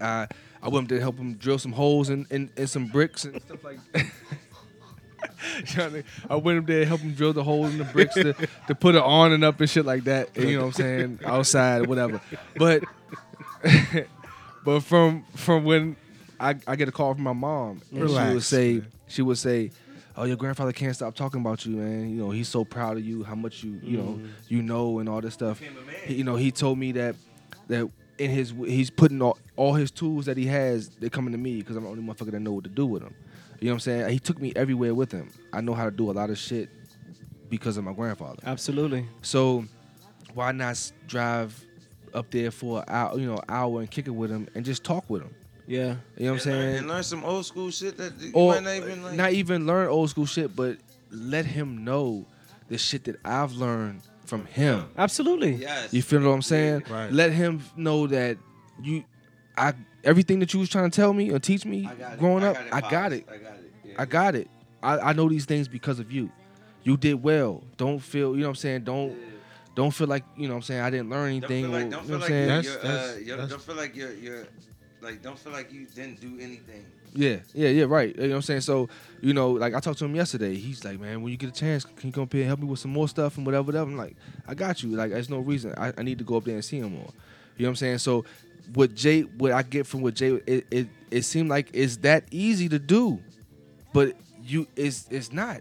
[0.00, 0.28] I
[0.62, 3.24] I went up there to help him drill some holes in, in, in some bricks
[3.24, 4.06] and stuff like that.
[5.70, 6.04] You know I mean?
[6.30, 8.34] I went up there to help him drill the holes in the bricks to,
[8.66, 10.30] to put it on and up and shit like that.
[10.36, 11.20] And, you know what I'm saying?
[11.24, 12.20] Outside whatever.
[12.56, 12.84] But
[14.64, 15.96] but from from when
[16.40, 18.86] I, I get a call from my mom and she would say man.
[19.06, 19.70] she would say,
[20.16, 22.08] Oh, your grandfather can't stop talking about you, man.
[22.10, 25.08] You know, he's so proud of you, how much you you know you know and
[25.08, 25.60] all this stuff.
[26.06, 27.16] He- you know, he told me that
[27.68, 27.88] that
[28.18, 31.56] in his he's putting all, all his tools that he has, they're coming to me
[31.58, 33.14] because I'm the only motherfucker that know what to do with them.
[33.60, 34.08] You know what I'm saying?
[34.10, 35.30] He took me everywhere with him.
[35.52, 36.68] I know how to do a lot of shit
[37.48, 38.38] because of my grandfather.
[38.44, 39.06] Absolutely.
[39.22, 39.64] So
[40.34, 41.64] why not drive
[42.12, 44.84] up there for an hour, you know, hour and kick it with him and just
[44.84, 45.34] talk with him?
[45.66, 45.96] Yeah.
[46.16, 46.76] You know what I'm and, learn, saying?
[46.76, 49.14] and learn some old school shit that you or might not even like.
[49.14, 50.76] not even learn old school shit, but
[51.10, 52.26] let him know
[52.68, 54.86] the shit that I've learned from him.
[54.96, 55.54] Absolutely.
[55.54, 55.92] yes.
[55.92, 56.84] You feel what I'm saying?
[56.90, 57.12] Right.
[57.12, 58.36] Let him know that
[58.82, 59.04] you,
[59.56, 62.18] I, everything that you was trying to tell me or teach me I it.
[62.18, 63.26] growing up, I got it.
[63.30, 63.72] I got it.
[63.84, 63.94] Yeah.
[63.98, 64.48] I got it.
[64.82, 66.30] I, I know these things because of you.
[66.82, 67.62] You did well.
[67.78, 68.84] Don't feel, you know what I'm saying?
[68.84, 69.16] Don't
[69.74, 71.64] don't feel like, you know what I'm saying, I didn't learn Don't anything.
[71.64, 72.64] feel like, don't you feel know what like I'm saying?
[72.64, 74.46] you're, That's- uh, you're, don't feel like you're, you're
[75.04, 76.84] like don't feel like you didn't do anything.
[77.16, 78.14] Yeah, yeah, yeah, right.
[78.14, 78.62] You know what I'm saying?
[78.62, 78.88] So,
[79.20, 80.56] you know, like I talked to him yesterday.
[80.56, 82.58] He's like, man, when you get a chance, can you come up here and help
[82.58, 83.88] me with some more stuff and whatever, whatever?
[83.88, 84.16] I'm like,
[84.48, 84.90] I got you.
[84.90, 85.74] Like, there's no reason.
[85.76, 87.12] I, I need to go up there and see him more.
[87.56, 87.98] You know what I'm saying?
[87.98, 88.24] So,
[88.72, 92.24] what Jay, what I get from what Jay, it, it, it seemed like it's that
[92.32, 93.20] easy to do,
[93.92, 95.60] but you, it's, it's not.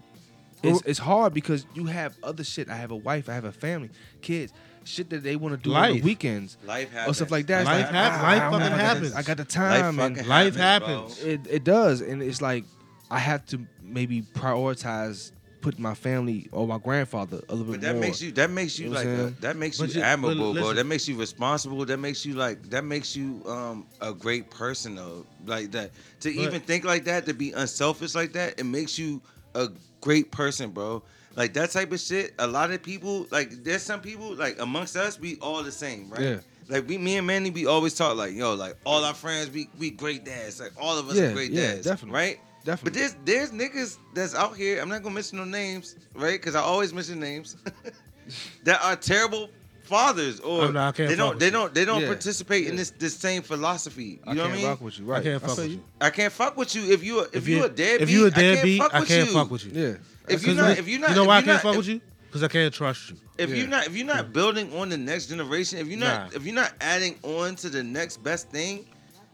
[0.63, 2.69] It's, it's hard because you have other shit.
[2.69, 3.27] I have a wife.
[3.27, 3.89] I have a family,
[4.21, 4.53] kids,
[4.85, 6.03] shit that they want to do on the Life.
[6.03, 7.61] weekends Life or stuff like that.
[7.61, 9.15] It's Life like, hap- ah, life I don't fucking happens.
[9.15, 9.99] I got the Life time.
[9.99, 11.17] and Life happens.
[11.19, 11.23] happens.
[11.23, 12.65] it, it does and it's like
[13.11, 15.31] i have to maybe prioritize
[15.61, 18.49] putting my family or my grandfather a little But bit that more makes you that
[18.49, 20.73] makes you You know like a, that makes But you you- but admirable, bro.
[20.73, 21.85] That makes you responsible.
[21.85, 25.25] That makes you like that makes you um a great person though.
[25.45, 28.97] Like that to But- even think like that, to be unselfish like that, it makes
[28.99, 29.21] you
[29.55, 29.69] a
[30.01, 31.01] great person, bro.
[31.35, 32.33] Like that type of shit.
[32.39, 36.09] A lot of people like there's some people like amongst us, we all the same,
[36.09, 36.21] right?
[36.21, 36.37] Yeah.
[36.69, 39.67] Like we, me and Manny, we always talk like, yo, like all our friends, we
[39.79, 40.59] we great dads.
[40.59, 42.15] Like all of us Yeah, are great yeah, dads, definitely.
[42.15, 42.39] right?
[42.63, 42.91] Definitely.
[42.91, 44.81] But definitely there's there's niggas that's out here.
[44.81, 46.39] I'm not gonna mention no names, right?
[46.39, 47.57] Because I always mention names
[48.63, 49.49] that are terrible
[49.83, 51.51] fathers, or Oh, no, I can't they don't they you.
[51.51, 54.03] don't they don't Yeah, participate in this this same philosophy.
[54.03, 54.65] You I know can't what I mean?
[54.67, 55.83] rock with you right I can't fuck feel with you.
[55.99, 58.01] I can't fuck with you if you a- if, If you, you a deadbeat.
[58.01, 59.71] if you a I can't deadbeat, fuck I with can't fuck with you.
[59.81, 61.77] yeah If you're not if you're not you know why I can't not- fuck if-
[61.77, 62.01] with you?
[62.27, 63.17] Because I can't trust you.
[63.37, 63.55] If Yeah.
[63.57, 66.37] you're not if you're not building on the next generation, if you're not Nah.
[66.37, 68.85] if you're not adding on to the next best thing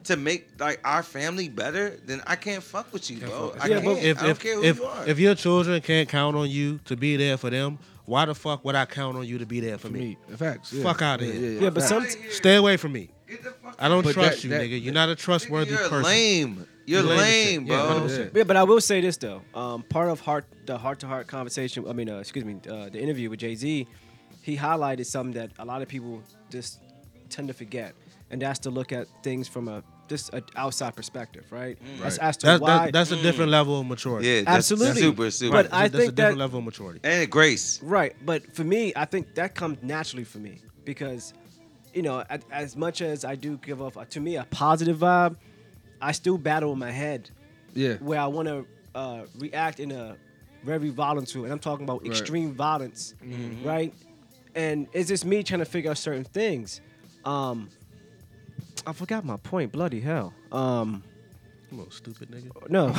[0.05, 3.55] to make like our family better, then I can't fuck with you, bro.
[3.59, 3.99] I Yeah, can't.
[3.99, 5.07] If I don't if care who if, you are.
[5.07, 8.65] if your children can't count on you to be there for them, why the fuck
[8.65, 10.17] would I count on you to be there for for me?
[10.29, 10.83] me facts yeah.
[10.83, 11.51] Fuck outta yeah, here.
[11.51, 12.31] yeah, Yeah, but some- Outta.
[12.31, 13.11] Stay away from me.
[13.29, 14.83] Get the fuck I don't But trust that- you, that- nigga.
[14.83, 16.03] You're not a trustworthy You're person.
[16.03, 16.67] lame.
[16.89, 18.17] You're You're lame as lame, shit.
[18.17, 18.39] Yeah, bro.
[18.39, 19.41] Yeah, but I will say this though.
[19.53, 21.85] Um, part of heart the heart to heart conversation.
[21.87, 23.87] I mean, uh, excuse me, uh, the interview with Jay Z,
[24.41, 26.79] he highlighted something that a lot of people just
[27.29, 27.93] tend to forget,
[28.31, 31.77] and that's to look at things from a just an outside perspective, right?
[32.01, 32.85] That's as to That's, why.
[32.85, 34.27] that, that's a different level of maturity.
[34.27, 35.01] Yeah, that's Absolutely.
[35.03, 35.51] super, super.
[35.51, 37.01] But I that's think a different that- level of maturity.
[37.03, 37.79] and grace.
[37.83, 41.35] Right, but for me, I think that comes naturally for me because,
[41.93, 45.35] you know, as, as much as I do give off to me a positive vibe,
[46.02, 47.30] I still battle in my head
[47.74, 50.16] yeah where I want to uh, react in a
[50.64, 52.12] very volatile, and I'm talking about Right.
[52.12, 53.66] extreme violence, Mm-hmm.
[53.68, 53.93] right?
[54.56, 56.82] And it's just me trying to figure out certain things.
[57.24, 57.70] Um,
[58.88, 59.72] I forgot my point.
[59.72, 60.34] Bloody hell.
[60.52, 61.04] Um,
[61.70, 62.70] Come on, stupid nigga.
[62.70, 62.91] no,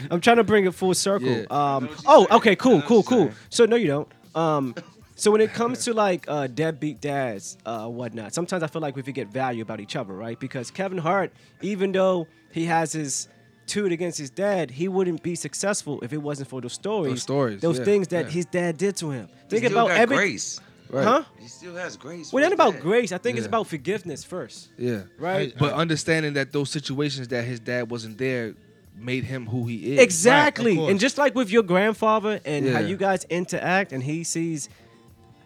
[0.10, 1.28] I'm trying to bring it full circle.
[1.28, 1.46] Yeah.
[1.50, 3.32] Um, oh, okay, cool, cool, cool.
[3.50, 4.08] So no, you don't.
[4.36, 4.74] Um,
[5.18, 8.94] so when it comes to like uh, deadbeat dads, uh, whatnot, sometimes I feel like
[8.96, 10.38] we forget value about each other, right?
[10.38, 13.28] Because Kevin Hart, even though he has his
[13.66, 17.22] toot against his dad, he wouldn't be successful if it wasn't for those stories, Those
[17.22, 18.30] stories, those yeah, things that yeah.
[18.30, 19.28] his dad did to him.
[19.48, 20.60] Think still about got every, grace.
[20.90, 21.04] Right.
[21.04, 21.24] huh?
[21.38, 22.32] He still has grace.
[22.32, 22.82] Well, for not about that.
[22.82, 23.12] grace.
[23.12, 25.02] I think it's about forgiveness first, Yeah.
[25.18, 25.52] right?
[25.58, 28.54] But I- understanding that those situations that his dad wasn't there
[28.96, 30.00] made him who he is.
[30.00, 30.76] Exactly.
[30.76, 30.90] course.
[30.90, 34.68] and just like with your grandfather and how you guys interact and he sees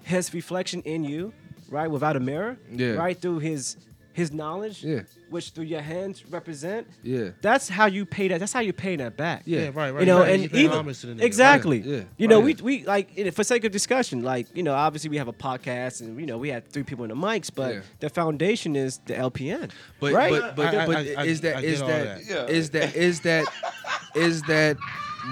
[0.04, 1.32] his reflection in you,
[1.70, 2.92] right, without a mirror, Yeah.
[2.92, 3.76] right, through his
[4.14, 5.00] his knowledge, Yeah.
[5.30, 6.86] which through your hands represent.
[7.02, 7.30] Yeah.
[7.40, 8.40] That's how you pay that.
[8.40, 9.44] That's how you pay that back.
[9.46, 9.60] Yeah.
[9.60, 10.00] Yeah, right, right.
[10.00, 10.32] You know, right.
[10.34, 12.60] and You pay even homage to the nigga, exactly, Right, yeah, you know, right.
[12.60, 16.02] we we like for sake of discussion, like you know, obviously we have a podcast
[16.02, 17.80] and you know we had three people in the mics, but Yeah.
[18.00, 20.30] the foundation is the LPN, But right?
[20.30, 22.34] but but, I- I- but I- I- is that I is get all that that.
[22.50, 22.54] Yeah.
[22.54, 23.46] is that is that
[24.14, 24.76] is that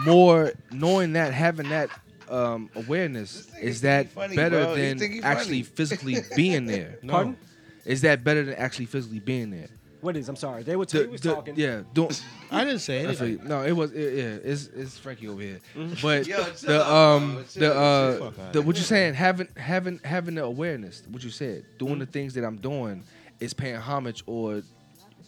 [0.07, 1.91] more knowing that having that
[2.31, 4.74] um, awareness is that funny, better bro.
[4.76, 6.99] Than actually physically being there?
[7.03, 7.12] No.
[7.12, 7.37] Pardon?
[7.85, 9.68] Is that better than actually physically being there?
[10.03, 10.28] What is?
[10.31, 11.55] I'm sorry, they were, The- was the- talking.
[11.57, 12.22] yeah, don't.
[12.51, 13.28] I didn't say I anything.
[13.33, 13.41] you.
[13.45, 14.51] No, it was it, yeah.
[14.51, 15.61] It's it's Frankie over here,
[16.03, 18.31] but Yo, the um Chill, the uh chill.
[18.31, 21.03] Fuck outta the what you saying having having having the awareness.
[21.11, 22.01] What you said, doing Mm-hmm.
[22.01, 23.03] the things that I'm doing
[23.41, 24.62] is paying homage or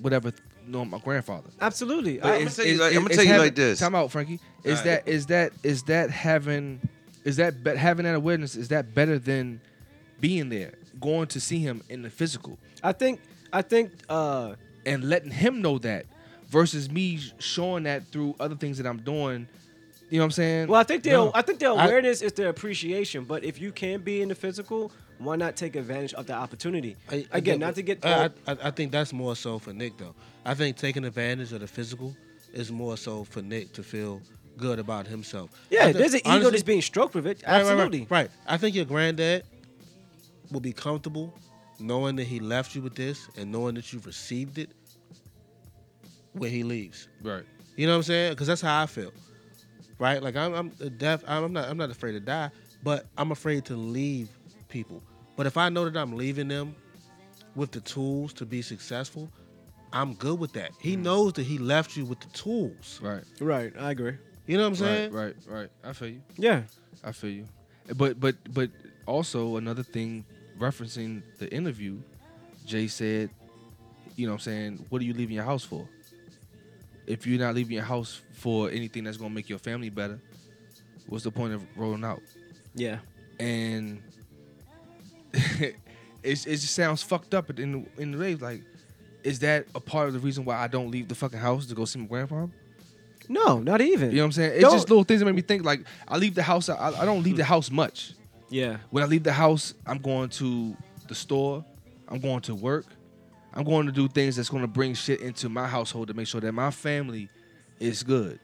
[0.01, 0.33] whatever.
[0.67, 1.49] No, my grandfather.
[1.61, 2.19] Absolutely.
[2.19, 3.79] But I- I'ma it's- tell you like- I'ma tell you having- like this.
[3.81, 4.41] Time out, Frankie.
[4.65, 5.05] Is Alright.
[5.05, 6.81] that is that is that having
[7.25, 9.61] is that be, having that awareness is that better than
[10.21, 13.21] being there, going to see him in the physical, I think
[13.53, 14.55] I think uh
[14.87, 16.07] and letting him know that,
[16.49, 19.47] versus me showing that through other things that I'm doing.
[20.11, 20.69] You know what I'm saying?
[20.69, 21.31] well I think the No.
[21.35, 24.35] I think the I- awareness is the appreciation, but if you can be in the
[24.35, 24.93] physical,
[25.25, 26.97] why not take advantage of the opportunity?
[27.11, 29.73] I- I Again, think- not to get I, I, I think that's more so for
[29.73, 30.15] Nick though.
[30.45, 32.17] I think taking advantage of the physical
[32.53, 34.21] is more so for Nick to feel
[34.57, 35.51] good about himself.
[35.71, 37.43] Yeah, think- there's an ego that's being stroked with it.
[37.47, 38.07] Right, right, right, Absolutely.
[38.11, 39.45] Right, I think your granddad
[40.51, 41.33] will be comfortable
[41.79, 44.71] knowing that he left you with this and knowing that you've received it
[46.33, 47.09] when he leaves.
[47.23, 47.45] right.
[47.77, 48.33] You know what I'm saying?
[48.33, 49.13] Because that's how I feel.
[49.99, 50.23] Right?
[50.23, 50.69] Like I'm, I'm
[50.99, 51.23] deaf.
[51.27, 51.69] I'm not.
[51.71, 52.51] I'm not afraid to die,
[52.83, 54.29] but I'm afraid to leave
[54.69, 55.03] people.
[55.37, 56.75] But if I know that I'm leaving them
[57.55, 59.31] with the tools to be successful,
[59.93, 60.73] I'm good with that.
[60.79, 61.03] He mm.
[61.03, 63.01] knows that he left you with the tools.
[63.03, 63.25] Right.
[63.41, 64.17] Right, I agree.
[64.47, 65.13] You know what I'm saying?
[65.13, 65.37] Right.
[65.47, 65.59] Right.
[65.61, 65.69] Right.
[65.85, 66.23] I feel you.
[66.37, 66.63] Yeah.
[67.05, 67.47] I feel you.
[67.97, 68.71] But but but
[69.07, 70.25] also another thing
[70.59, 71.99] referencing the interview,
[72.67, 73.31] Jay said,
[74.17, 75.89] you know what I'm saying, what are you leaving your house for?
[77.07, 80.21] If you're not leaving your house for anything that's gonna make your family better,
[81.09, 82.23] what's the point of rolling out?
[82.75, 82.99] Yeah.
[83.41, 84.12] And it's,
[86.23, 88.63] it just sounds fucked up in the, in the like,
[89.23, 91.75] is that a part of the reason why I don't leave the fucking house to
[91.75, 92.47] go see my grandpa?
[93.29, 94.11] No, not even.
[94.11, 94.53] You know what I'm saying?
[94.55, 95.65] It's Don't- just little things that make me think.
[95.65, 96.69] Like I leave the house.
[96.69, 98.13] I, I don't leave the house much.
[98.51, 98.79] Yeah.
[98.91, 100.77] When I leave the house, I'm going to
[101.09, 101.65] the store.
[102.09, 102.85] I'm going to work.
[103.55, 106.27] I'm going to do things that's going to bring shit into my household to make
[106.27, 107.29] sure that my family
[107.81, 108.39] is good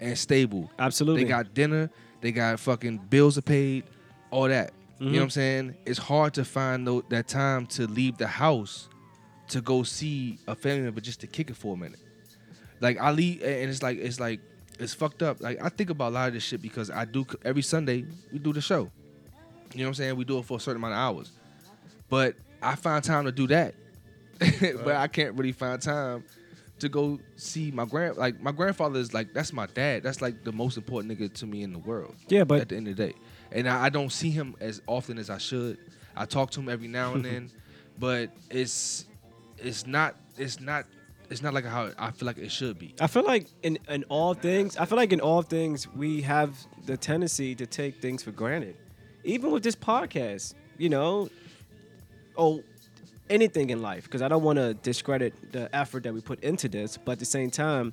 [0.00, 0.70] and stable.
[0.78, 1.24] Absolutely.
[1.24, 1.90] They got dinner.
[2.20, 3.84] They got fucking bills are paid.
[4.30, 4.72] All that.
[4.98, 5.30] You know what I'm mm-hmm.
[5.30, 5.76] saying?
[5.86, 8.88] It's hard to find tho- that time to leave the house
[9.48, 12.00] to go see a family member just to kick it for a minute.
[12.80, 14.40] Like I leave, and it's like it's like
[14.78, 15.40] it's fucked up.
[15.40, 18.38] Like I think about a lot of this shit because I do every Sunday we
[18.38, 18.90] do the show.
[19.72, 20.16] You know what I'm saying?
[20.16, 21.32] We do it for a certain amount of hours,
[22.08, 23.74] but I find time to do that.
[24.38, 26.24] but I can't really find time
[26.78, 28.16] to go see my grand.
[28.16, 30.02] Like my grandfather is like that's my dad.
[30.02, 32.14] That's like the most important nigga to me in the world.
[32.28, 33.14] Yeah, but- at the end of the day,
[33.52, 35.78] and I, I don't see him as often as I should.
[36.16, 37.50] I talk to him every now and then,
[37.98, 39.06] but it's
[39.58, 40.86] it's not it's not
[41.30, 42.94] it's not like how I feel like it should be.
[43.00, 46.56] I feel like in, in all things, I feel like in all things, we have
[46.86, 48.76] the tendency to take things for granted.
[49.24, 51.28] Even with this podcast, you know,
[52.36, 52.62] oh,
[53.28, 56.68] anything in life, because I don't want to discredit the effort that we put into
[56.68, 57.92] this, but at the same time,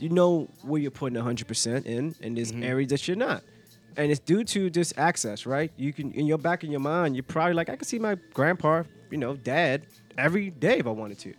[0.00, 2.64] you know where you're putting 100% in, and there's mm-hmm.
[2.64, 3.44] areas that you're not.
[3.96, 5.70] And it's due to this access, right?
[5.76, 8.16] You can, in your back in your mind, you're probably like, I can see my
[8.32, 9.86] grandpa, you know, dad
[10.16, 11.34] every day if I wanted to.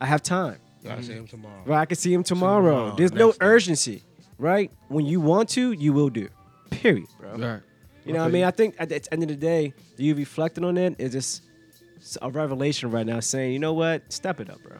[0.00, 0.58] I have time.
[0.84, 1.62] Gotta see him tomorrow.
[1.64, 2.70] Right, I can see him tomorrow.
[2.70, 3.46] Tomorrow, There's no next day.
[3.46, 4.02] urgency,
[4.38, 4.70] right?
[4.88, 6.28] When you want to, you will do.
[6.70, 7.30] Period, bro.
[7.36, 7.60] Right.
[8.04, 8.44] You know what I mean?
[8.44, 12.28] I think at the end of the day, you reflecting on it is just a
[12.30, 14.76] revelation right now, saying, you know what, step it up, bro.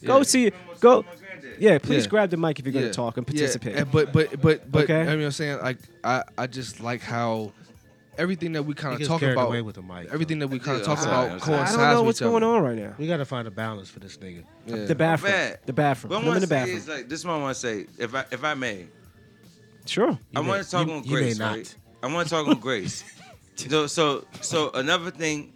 [0.00, 0.06] Yeah.
[0.08, 1.04] Go see, go.
[1.58, 2.10] Yeah, please Yeah.
[2.10, 2.92] grab the mic if you're gonna Yeah.
[2.92, 3.76] talk and Yeah, participate.
[3.76, 5.00] and But but but but Okay.
[5.02, 7.52] I mean, I'm saying like I I just like how
[8.16, 10.08] everything that we kind of talk about, away with the mic.
[10.12, 12.18] everything that we kind of Yeah, talk I'm about sorry, I'm I don't know what's
[12.18, 12.30] each other.
[12.30, 12.94] going on right now.
[12.98, 14.44] we gotta find a balance for this nigga.
[14.66, 14.84] Yeah.
[14.84, 15.32] The bathroom.
[15.32, 15.58] Bad.
[15.66, 16.10] The bathroom.
[16.12, 16.76] What I Put him in the bathroom.
[16.76, 17.20] is like this.
[17.20, 17.86] Is what I want to say.
[17.98, 18.86] If I if I may,
[19.86, 20.10] Sure.
[20.10, 21.56] You I want to talk you- on you may grace, not.
[21.56, 21.74] right?
[22.02, 23.02] I want to talk on grace.
[23.56, 25.52] So so so another thing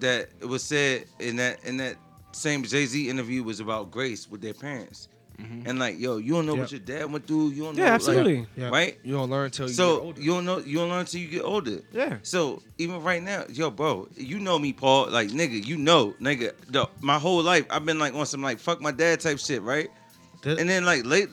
[0.00, 1.96] that was said in that in that
[2.32, 5.08] same Jay Z interview was about grace with their parents,
[5.38, 7.50] and like yo, you don't know what your dad went through.
[7.50, 8.46] You don't know, Yeah, like, absolutely.
[8.56, 8.68] Yeah.
[8.70, 8.98] right?
[9.02, 10.20] You don't learn until you get So older.
[10.20, 11.80] you don't know you don't learn until you get older.
[11.92, 12.18] Yeah.
[12.22, 15.10] So even right now, yo, bro, you know me, Paul.
[15.10, 16.52] Like nigga, you know, nigga.
[16.68, 19.62] The, my whole life, I've been like on some like fuck my dad type shit,
[19.62, 19.90] right?
[20.42, 21.28] Th- And then like late,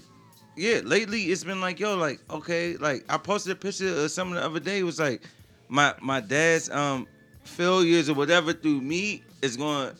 [0.55, 4.35] yeah, lately it's been like yo, like okay, like I posted a picture of something
[4.35, 4.79] the other day.
[4.79, 5.21] It was like
[5.67, 7.07] my my dad's um
[7.43, 9.95] failures or whatever through me is going to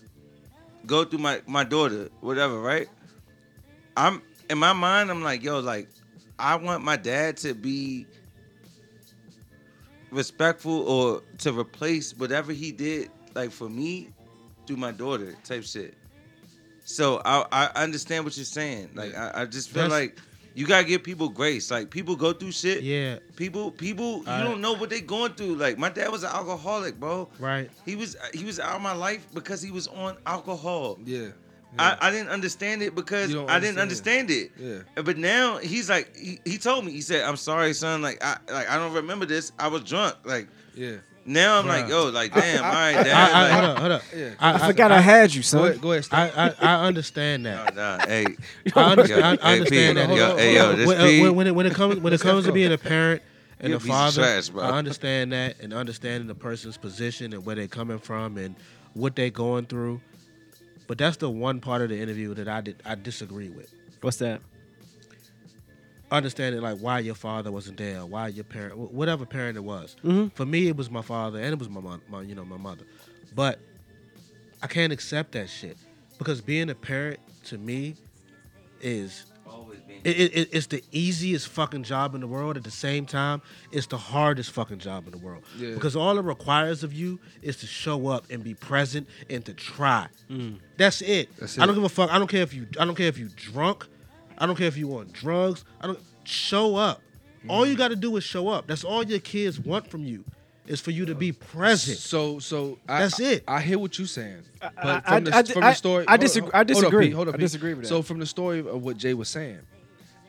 [0.85, 2.87] go through my my daughter, whatever, right?
[3.99, 5.11] I'm in my mind.
[5.11, 5.89] I'm like yo, like
[6.37, 8.05] I want my dad to be
[10.11, 14.09] respectful or to replace whatever he did like for me
[14.65, 15.93] through my daughter type shit.
[16.83, 18.91] So I I understand what you're saying.
[18.95, 20.19] Like I, I just feel That's- like
[20.55, 21.69] you gotta give people grace.
[21.69, 22.81] Like people go through shit.
[22.81, 25.55] Yeah, People people you don't know what they going through.
[25.55, 27.29] Like my dad was an alcoholic, bro.
[27.39, 27.69] right.
[27.85, 30.97] He was he was out of my life because he was on alcohol.
[31.05, 31.29] yeah.
[31.77, 34.85] I, I didn't understand it because You I didn't understand understand it.
[34.95, 35.03] Yeah.
[35.03, 38.37] But now he's like he, he told me he said I'm sorry son like I
[38.51, 40.95] like I don't remember this I was drunk like Yeah.
[41.25, 41.89] now I'm like Bruh.
[41.89, 44.01] yo like damn all right I, dad I, like, hold up, hold up.
[44.15, 44.29] Yeah.
[44.39, 45.65] I, I, forgot I, had you, Go son.
[45.67, 45.81] ahead.
[45.81, 46.07] Go ahead.
[46.11, 47.75] I, I, I understand that.
[47.75, 48.25] Nah, nah, hey
[48.75, 50.09] I understand, I, Yo, I hey, understand that.
[50.09, 52.21] yo, hey, yo, this when, uh, P, when, when it, when it comes when it
[52.21, 53.21] comes to being a parent
[53.59, 54.63] and You a a father, trash, bro.
[54.63, 58.55] I understand that and understanding the person's position and where they're coming from and
[58.93, 60.01] what they're going through.
[60.89, 63.71] But that's the one part of the interview that I did I disagree with.
[64.01, 64.41] What's that?
[66.09, 69.95] Understanding like why your father wasn't there, why your parent, whatever parent it was.
[70.03, 70.33] Mhm.
[70.33, 72.57] For me, it was my father and it was my mom, my, you know, my
[72.57, 72.85] mother.
[73.35, 73.59] But
[74.63, 75.77] I can't accept that shit
[76.17, 77.93] because being a parent to me
[78.81, 79.25] is
[80.03, 82.57] it, it, it- it's the easiest fucking job in the world.
[82.57, 83.41] At the same time,
[83.71, 85.43] it's the hardest fucking job in the world.
[85.57, 85.73] Yeah.
[85.73, 89.53] Because all it requires of you is to show up and be present and to
[89.53, 90.07] try.
[90.29, 90.59] Mm.
[90.77, 91.29] That's it.
[91.37, 91.61] That's it.
[91.61, 92.11] I don't give a fuck.
[92.11, 92.67] I don't care if you.
[92.79, 93.85] I don't care if you drunk.
[94.37, 95.65] I don't care if you on drugs.
[95.81, 97.01] I don't show up.
[97.45, 97.49] Mm.
[97.51, 98.67] All you got to do is show up.
[98.67, 100.23] That's all your kids want from you,
[100.67, 101.97] is for you to be present.
[101.97, 103.43] So so I, That's it.
[103.47, 104.71] I, I hear what you're saying, but
[105.05, 106.59] I- from, the, I- from I- the story, I hold on, disagree- hold- I hold
[106.59, 107.05] up, disagree.
[107.07, 107.87] Pete, hold up, I disagree with that.
[107.89, 109.59] So from the story of what Jay was saying,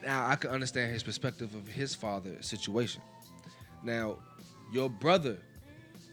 [0.03, 3.03] now I can understand his perspective of his father's situation.
[3.82, 4.16] Now,
[4.72, 5.38] your brother,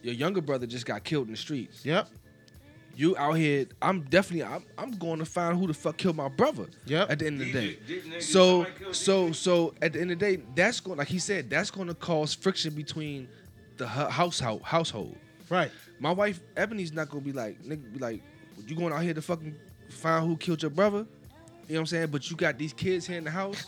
[0.02, 1.86] your younger brother, just got killed in the streets.
[1.86, 2.08] Yep.
[2.96, 3.68] You out here?
[3.82, 4.44] I'm definitely.
[4.44, 6.66] I'm, I'm going to find who the fuck killed my brother.
[6.88, 7.12] Yep.
[7.12, 7.78] At the end of the day.
[7.88, 11.20] Did- did- So so so at the end of the day, that's going like he
[11.20, 13.28] said, that's going to cause friction between
[13.78, 15.16] the hu- household household.
[15.50, 15.72] Right.
[16.00, 18.22] My wife Ebony's not gonna be like nigga be like,
[18.66, 19.56] you going out here to fucking
[19.90, 21.06] find who killed your brother?
[21.68, 22.08] You know what I'm saying?
[22.08, 23.66] But you got these kids here in the house.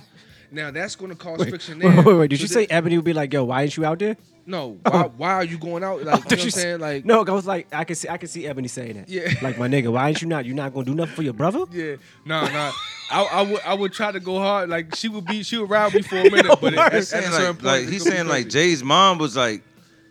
[0.51, 1.89] Now that's gonna cause friction there.
[1.95, 2.29] Wait, wait, wait.
[2.29, 4.17] Did So you then- say Ebony would be like, yo, why ain't you out there?
[4.47, 4.79] no?
[4.83, 4.89] Oh.
[4.91, 6.03] Why, why are you going out?
[6.03, 6.79] Like you know what I'm saying?
[6.79, 9.07] Like No, I was like, I can see, I can see Ebony saying that.
[9.09, 9.31] Yeah.
[9.43, 10.45] Like my nigga, why ain't you not?
[10.45, 11.65] You not gonna do nothing for your brother?
[11.71, 12.71] Yeah, no, no.
[13.11, 14.69] I, I would I would try to go hard.
[14.69, 17.03] Like she would be she would ride me for a minute, but at, at, He's
[17.03, 18.49] a saying certain like, point, like he's saying like.
[18.49, 19.61] Jay's mom was like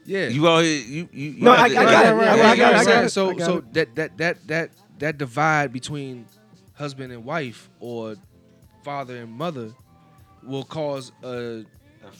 [0.05, 0.29] yeah.
[0.29, 2.53] you out here you you, you No, I- I got it, Yeah, I yeah, got
[2.53, 4.71] it, yeah, I got it, So so that that that that
[5.01, 6.27] that divide between
[6.79, 8.17] husband and wife or
[8.85, 9.71] father and mother
[10.43, 11.65] will cause a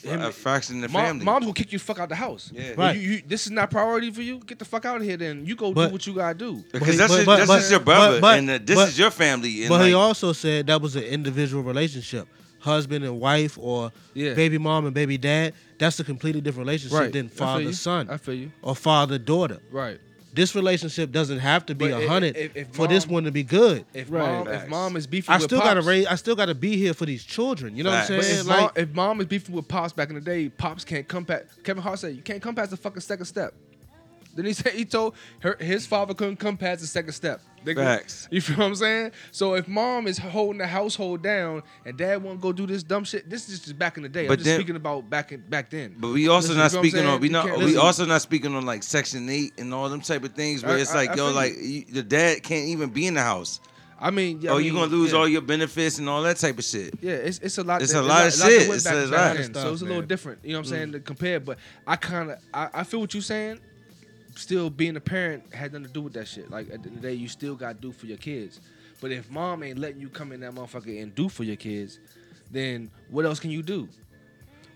[0.03, 1.25] him- a fraction in the mom, family.
[1.25, 2.51] mom's gonna kick you the fuck out the house.
[2.53, 2.73] Yeah.
[2.77, 2.97] Right.
[2.97, 4.39] You, you, this is not priority for you.
[4.41, 5.17] Get the fuck out of here.
[5.17, 6.63] Then you go But- do what you gotta do.
[6.73, 8.77] because But- that's, but- your, but- that's but- just your brother, but- and uh, this
[8.77, 9.61] but- is your family.
[9.63, 12.29] And But like, he also said that was an individual relationship.
[12.61, 14.35] Husband and wife or Yeah.
[14.35, 15.55] baby mom and baby dad.
[15.79, 17.13] That's a completely different relationship Right.
[17.13, 17.73] than I feel father you.
[17.73, 18.51] son I feel you.
[18.63, 19.59] or father daughter.
[19.71, 20.01] Right.
[20.39, 23.15] This relationship doesn't have to be But a i- hundred if- if for this mom-
[23.15, 23.85] one to be good.
[23.93, 24.23] If Right.
[24.23, 24.71] mom if Facts.
[24.71, 26.07] mom is beefing I with still pops, gotta raise.
[26.07, 27.77] I still gotta be here for these children.
[27.77, 28.11] You know Facts.
[28.11, 28.41] what I'm saying?
[28.43, 31.09] if, Like, mom, if mom is beefing with pops back in the day, pops can't
[31.09, 31.47] come past.
[31.65, 33.53] Kevin Hart said you can't come past the fucking second step.
[34.35, 37.41] Then he said he told her his father couldn't come past the second step.
[37.65, 37.85] Nigga.
[37.85, 38.29] Facts.
[38.31, 39.13] You feel what I'm saying?
[39.33, 43.05] So if mom is holding the household down and dad won't go do this dumb
[43.05, 44.27] shit, this is just back in the day.
[44.27, 45.97] But I'm just then- speaking about back in back then.
[45.99, 47.81] But we also Listen, not you know what I'm speaking on we not we listen.
[47.81, 50.81] also not speaking on like Section Eight and all them type of things where I-
[50.81, 51.85] it's like I yo like you.
[51.85, 53.61] the dad can't even be in the house.
[54.01, 55.19] I mean, yeah, oh, I oh, you mean, gonna lose yeah.
[55.19, 56.95] all your benefits and all that type of shit.
[57.01, 57.83] Yeah, it's it's a lot.
[57.83, 58.71] It's a lot of shit.
[58.71, 60.09] It's back a lot back of then, so it's a little man.
[60.09, 60.45] different.
[60.45, 60.93] You know what I'm saying mm.
[60.93, 61.41] to compare.
[61.41, 63.59] But I kind of I, I feel what you're saying.
[64.39, 66.51] Still being a parent had nothing to do with that shit.
[66.51, 68.61] Like at the end of the day, you still got to do for your kids.
[69.01, 71.99] But if mom ain't letting you come in that motherfucker and do for your kids,
[72.51, 73.89] then what else can you do?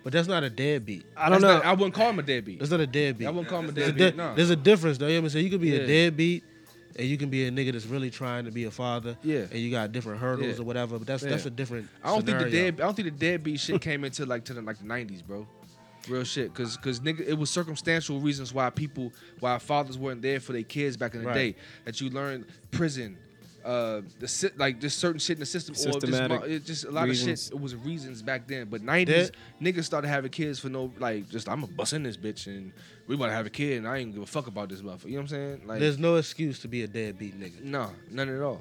[0.04, 1.06] But that's not a deadbeat.
[1.16, 1.54] I don't That's know.
[1.58, 2.58] not- I wouldn't call him a deadbeat.
[2.58, 3.26] That's not a deadbeat.
[3.26, 4.16] I wouldn't call him a There's a, deadbeat.
[4.16, 4.34] no.
[4.34, 5.06] there's a difference, though.
[5.06, 5.44] You know what I'm saying?
[5.44, 5.78] You could be Yeah.
[5.78, 6.42] a deadbeat,
[6.96, 9.16] and you can be a nigga that's really trying to be a father.
[9.22, 9.46] Yeah.
[9.50, 10.60] And you got different hurdles Yeah.
[10.62, 10.98] or whatever.
[10.98, 11.30] But that's Yeah.
[11.30, 11.88] that's a different.
[12.02, 12.70] I don't think the scenario.
[12.72, 12.80] dead.
[12.80, 15.46] I don't think the deadbeat shit came into like to the like the nineties, bro.
[16.08, 20.40] Real shit, cause cause nigga, it was circumstantial reasons why people, why fathers weren't there
[20.40, 21.34] for their kids back in the Right.
[21.34, 21.56] day.
[21.84, 23.16] That you learned prison,
[23.64, 26.84] uh, the si- like just certain shit in the system, or just, Systematic it just
[26.84, 27.42] a lot reasons.
[27.42, 27.52] of shit.
[27.52, 29.30] It was reasons back then, but nineties
[29.60, 32.72] niggas started having kids for no like just I'm gonna bust in this bitch and
[33.06, 35.04] we about to have a kid and I ain't give a fuck about this motherfucker.
[35.04, 35.60] You know what I'm saying?
[35.66, 37.62] Like There's no excuse to be a deadbeat nigga.
[37.62, 38.60] no, none at all,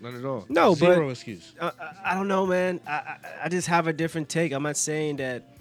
[0.00, 0.44] none at all.
[0.48, 1.52] No, but Zero excuse.
[1.60, 1.72] I, I-
[2.06, 2.80] I don't know, man.
[2.84, 4.50] I, I I just have a different take.
[4.52, 5.53] I'm not saying that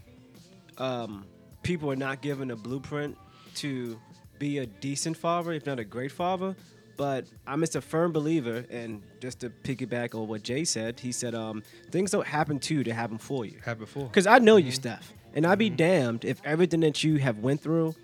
[0.78, 1.26] um,
[1.64, 3.18] people are not given a blueprint
[3.56, 4.00] to
[4.40, 6.56] be a decent father, if not a great father.
[6.96, 11.12] But I'm just a firm believer, and just to piggyback on what Jay said, he
[11.12, 13.58] said um, things don't happen to you; they happen for you.
[13.66, 14.04] Happened before.
[14.04, 17.62] Because I know you, Steph, and I'd be damned if everything that you have went
[17.62, 17.96] through,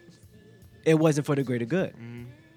[0.85, 1.93] it wasn't for the greater good.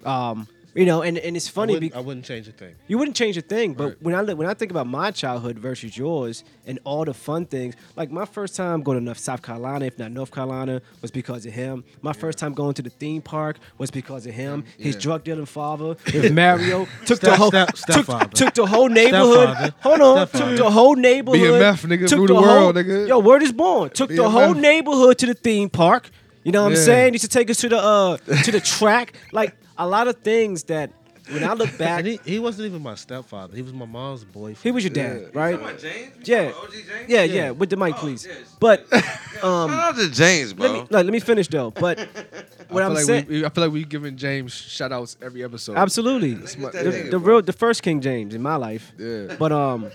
[0.03, 2.73] Um, you know, and, and it's I funny wouldn't, because I wouldn't change a thing.
[2.87, 4.01] you wouldn't change a thing, but Right.
[4.01, 7.45] when I look, when I think about my childhood versus yours and all the fun
[7.45, 11.45] things, like my first time going to South Carolina, if not North Carolina, was because
[11.45, 11.83] of him.
[12.01, 14.63] My first time going to the theme park was because of him.
[14.77, 18.89] His drug dealing father, if Mario, took the whole step- took, took the whole.
[18.89, 19.73] Stepfather.
[19.81, 21.61] Hold on, took the whole neighborhood.
[21.61, 23.07] BMF, nigga, took the the world, whole, nigga.
[23.07, 23.89] Yo, word is born.
[23.89, 26.09] Took the whole neighborhood to the theme park.
[26.43, 26.83] You know what I'm Yeah.
[26.83, 27.13] saying?
[27.13, 29.13] Used to take us to the uh to the track.
[29.31, 30.91] Like a lot of things that
[31.31, 33.55] when I look back, And he, he wasn't even my stepfather.
[33.55, 34.57] He was my mom's boyfriend.
[34.57, 35.39] he was your dad, Yeah.
[35.39, 35.51] right?
[35.59, 36.11] Talking about James?
[36.27, 36.41] Yeah.
[36.47, 37.09] You talking about OG James?
[37.09, 38.25] Yeah, yeah, with the mic, Oh, please.
[38.25, 38.37] yes.
[38.59, 40.65] But Shout um, out to James, bro.
[40.65, 41.71] let me like, let me finish though.
[41.71, 44.91] But I what feel I'm like saying, we, I feel like we giving James shout
[44.91, 45.77] outs every episode.
[45.77, 47.33] absolutely, Niggas my- that the, nigga, the bro.
[47.35, 48.91] real, the first King James in my life.
[48.97, 49.35] Yeah.
[49.39, 49.91] But um,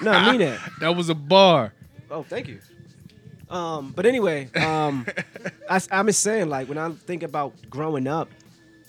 [0.00, 0.60] no, I mean that.
[0.80, 1.72] That was a bar.
[2.10, 2.60] Oh, thank you.
[3.50, 5.06] Um, but anyway, um,
[5.70, 8.28] I, am just saying, like when I think about growing up,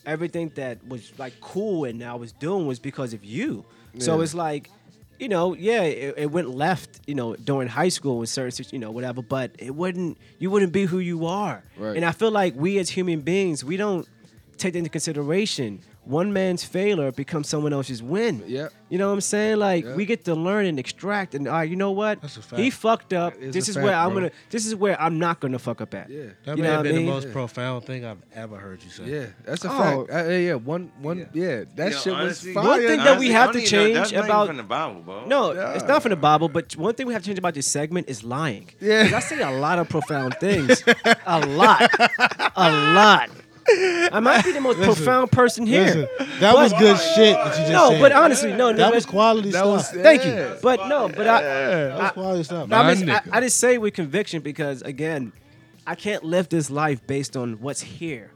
[0.08, 3.66] everything that was like cool and I was doing was because of you.
[4.00, 4.70] So it's like,
[5.20, 8.80] you know, yeah, it, it went left, you know, during high school and certain, you
[8.80, 9.22] know, whatever.
[9.22, 11.64] But it wouldn't, you wouldn't be who you are.
[11.78, 11.96] Right.
[11.96, 14.08] And I feel like we as human beings, we don't
[14.58, 18.44] take that into consideration one man's failure becomes someone else's win.
[18.48, 18.72] Yep.
[18.90, 19.58] You know what I'm saying?
[19.58, 19.96] Like Yeah.
[19.96, 22.22] we get to learn and extract, and all right, you know what?
[22.22, 22.62] That's a fact.
[22.62, 23.34] He fucked up.
[23.34, 24.20] That is This is fact, where I'm bro.
[24.22, 24.32] gonna.
[24.50, 26.10] This is where I'm not gonna fuck up at.
[26.10, 26.28] Yeah.
[26.46, 27.06] That You may know have what I been mean?
[27.08, 27.34] the most Yeah.
[27.34, 29.04] profound thing I've ever heard you say.
[29.06, 29.78] Yeah, that's a Oh.
[30.08, 30.12] fact.
[30.28, 33.30] Uh, yeah, yeah, one, one, yeah, that Yo, shit honestly- was One thing that we
[33.32, 35.26] have to don't know- change that's not even about- from the Bible, bro.
[35.26, 35.74] No, Yeah.
[35.74, 36.48] it's not from the Bible.
[36.48, 38.70] But one thing we have to change about this segment is lying.
[38.80, 39.12] Yeah.
[39.14, 40.82] I say a lot of profound things.
[41.26, 41.92] a lot,
[42.56, 43.30] a lot.
[43.70, 45.84] I might be the most profound person here.
[45.84, 46.08] Listen,
[46.40, 48.02] that was But- good shit that you just no, said.
[48.02, 48.78] but honestly, no, no.
[48.78, 49.68] that but- was quality That stuff.
[49.68, 50.56] was- Thank you.
[50.62, 52.70] But no, but I, that was quality stuff.
[52.70, 53.22] Nah, I, mean, I.
[53.32, 55.34] I just say with conviction because again,
[55.86, 58.32] I can't live this life based on what's here.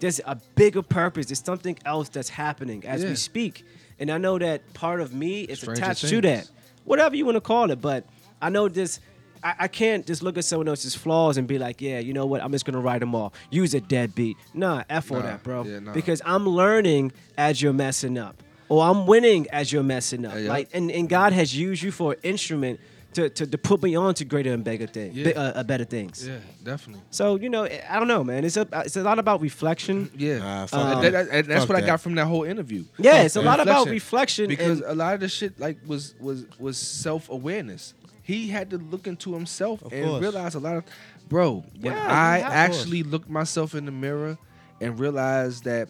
[0.00, 1.26] There's a bigger purpose.
[1.26, 3.10] There's something else that's happening as Yeah.
[3.10, 3.64] we speak,
[4.00, 6.48] and I know that part of me is Stranger attached to that.
[6.84, 8.04] Whatever you want to call it, but
[8.40, 8.98] I know this.
[9.44, 12.26] I, I can't just look at someone else's flaws and be like, yeah, you know
[12.26, 12.42] what?
[12.42, 13.32] I'm just gonna write them all.
[13.50, 14.36] Use a deadbeat.
[14.54, 15.64] Nah, f all that, bro.
[15.64, 15.92] yeah, nah.
[15.92, 20.34] Because I'm learning as you're messing up, or I'm winning as you're messing up.
[20.34, 20.48] Yeah, yeah.
[20.48, 22.80] Like, and, and God has used you for an instrument
[23.14, 25.32] to, to, to put me on to greater and bigger things, Yeah.
[25.36, 26.26] uh, uh, better things.
[26.26, 27.02] Yeah, definitely.
[27.10, 28.42] So you know, I don't know, man.
[28.42, 30.10] It's a it's a lot about reflection.
[30.16, 31.12] Yeah, Nah, Um, that.
[31.12, 32.84] that- that's Fuck what I got from that whole interview.
[32.98, 33.44] Yeah, it's a that.
[33.44, 34.46] lot about Reflection.
[34.46, 34.48] reflection.
[34.48, 37.92] because and, a lot of the shit like was was was self awareness.
[38.22, 40.22] He had to look into himself Of and course.
[40.22, 40.84] realize a lot of,
[41.28, 41.64] bro.
[41.80, 44.38] When Yeah, I yeah, of actually looked myself in the mirror
[44.80, 45.88] and realized that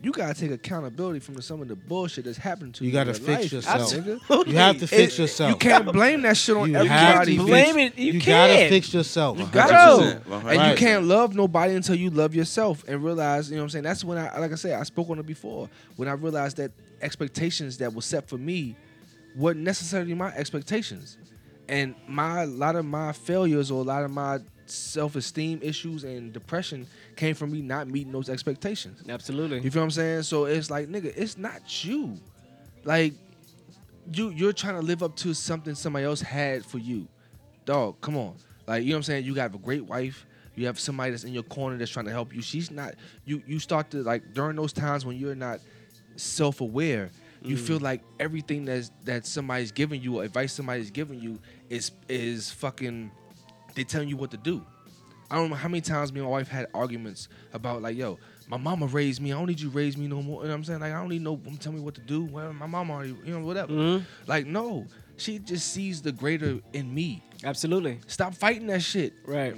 [0.00, 2.88] you gotta take accountability from some of the bullshit that's happened to you.
[2.90, 3.92] You gotta your fix life, yourself.
[3.92, 4.46] nigga.
[4.46, 5.50] You have to fix It- yourself.
[5.50, 7.36] You can't blame that shit on You everybody.
[7.36, 7.46] to bitch.
[7.46, 7.98] blame it.
[7.98, 8.52] You, You can't.
[8.52, 9.38] gotta fix yourself.
[9.38, 9.52] You 100%.
[9.52, 10.20] gotta.
[10.28, 10.38] Bro.
[10.50, 13.70] And you can't love nobody until you love yourself and realize, you know what I'm
[13.70, 13.84] saying?
[13.84, 15.68] That's when I, like I said, I spoke on it before.
[15.96, 16.70] When I realized that
[17.02, 18.76] expectations that were set for me
[19.36, 21.16] weren't necessarily my expectations.
[21.68, 26.04] And my, a lot of my failures or a lot of my self esteem issues
[26.04, 26.86] and depression
[27.16, 29.02] came from me not meeting those expectations.
[29.08, 29.60] Absolutely.
[29.60, 30.22] You feel what I'm saying?
[30.22, 32.16] So it's like, nigga, it's not you.
[32.84, 33.14] Like,
[34.12, 37.06] you you're trying to live up to something somebody else had for you.
[37.64, 38.34] Dog, come on.
[38.66, 39.24] Like, you know what I'm saying?
[39.24, 40.26] You got a great wife.
[40.54, 42.42] You have somebody that's in your corner that's trying to help you.
[42.42, 45.60] She's not you you start to like during those times when you're not
[46.16, 47.10] self-aware,
[47.42, 51.38] you feel like everything that's that somebody's giving you or advice somebody's giving you
[51.70, 53.10] is is fucking
[53.74, 54.64] they telling you what to do.
[55.30, 58.18] I don't know how many times me and my wife had arguments about like, yo,
[58.48, 59.30] my mama raised me.
[59.32, 60.42] I don't need you to raise me no more.
[60.42, 60.80] You know what I'm saying?
[60.80, 62.24] Like I don't need no tell me what to do.
[62.24, 63.72] Well, my mama already, you know, whatever.
[63.72, 64.04] Mhm.
[64.26, 64.86] Like no,
[65.16, 67.22] she just sees the greater in me.
[67.44, 68.00] Absolutely.
[68.06, 69.12] Stop fighting that shit.
[69.24, 69.54] Right.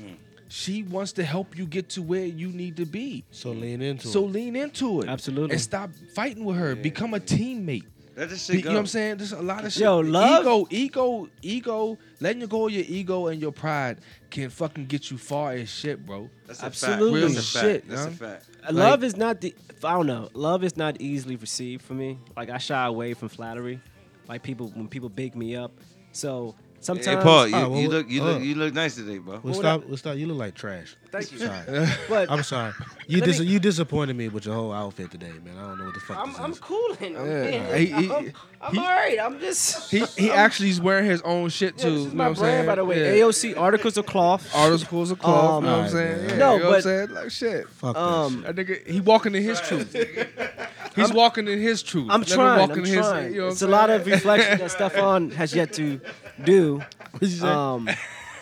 [0.52, 3.24] She wants to help you get to where you need to be.
[3.30, 4.12] So lean into So it.
[4.12, 5.08] So lean into it.
[5.08, 5.52] Absolutely.
[5.52, 6.74] And stop fighting with her.
[6.74, 7.84] Become a teammate.
[8.16, 9.18] Let this Be- shit you know what I'm saying?
[9.18, 9.82] There's a lot of shit.
[9.82, 11.98] Yo, love- Ego, ego, ego.
[12.18, 13.98] Letting you go of your ego and your pride
[14.28, 16.28] can fucking get you far as shit, bro.
[16.48, 17.20] That's a Absolutely.
[17.22, 17.34] fact.
[17.36, 17.88] That's Shit.
[17.88, 18.46] That's a fact.
[18.68, 19.54] Uh, love is not the.
[19.84, 20.28] I don't know.
[20.34, 22.18] Love is not easily received for me.
[22.36, 23.80] Like I shy away from flattery.
[24.28, 25.72] Like people when people big me up.
[26.12, 27.06] So sometimes.
[27.06, 28.24] Hey, Paul, you, Oh, well, you look you uh.
[28.26, 29.40] look you look nice today, bro.
[29.42, 29.86] We'll What stop.
[29.86, 30.16] We'll stop.
[30.16, 30.96] You look like trash.
[31.10, 31.38] Thank you.
[31.38, 31.88] Sorry.
[32.08, 32.72] But I'm sorry.
[33.08, 35.56] You dis- me- you disappointed me with your whole outfit today, man.
[35.58, 36.58] I don't know what the fuck I'm, this I'm is.
[36.60, 37.16] cooling.
[37.16, 37.46] I'm, Yeah.
[37.50, 38.32] being- He- he- I'm,
[38.62, 39.18] I'm he- all right.
[39.20, 39.90] I'm just.
[39.90, 41.90] He he actually is wearing his own shit Yeah, too.
[41.98, 42.66] this is my what I'm brand, saying?
[42.66, 43.18] by the way.
[43.18, 43.24] Yeah.
[43.24, 44.48] AOC articles of cloth.
[44.54, 45.62] Articles of cloth.
[45.62, 46.28] Um, you know what I'm Alright, saying?
[46.30, 47.10] Yeah, No, you know what I'm but- saying?
[47.10, 47.68] Like shit.
[47.70, 49.94] Fuck Um, That nigga, he walking in his truth.
[50.96, 52.08] He's walking in his truth.
[52.10, 52.60] I'm Let him trying.
[52.60, 53.32] walk I'm in his- trying.
[53.34, 56.00] you know it's a lot of reflection that Stefan has yet to
[56.44, 56.82] do.
[57.20, 57.42] this.
[57.42, 57.88] Um,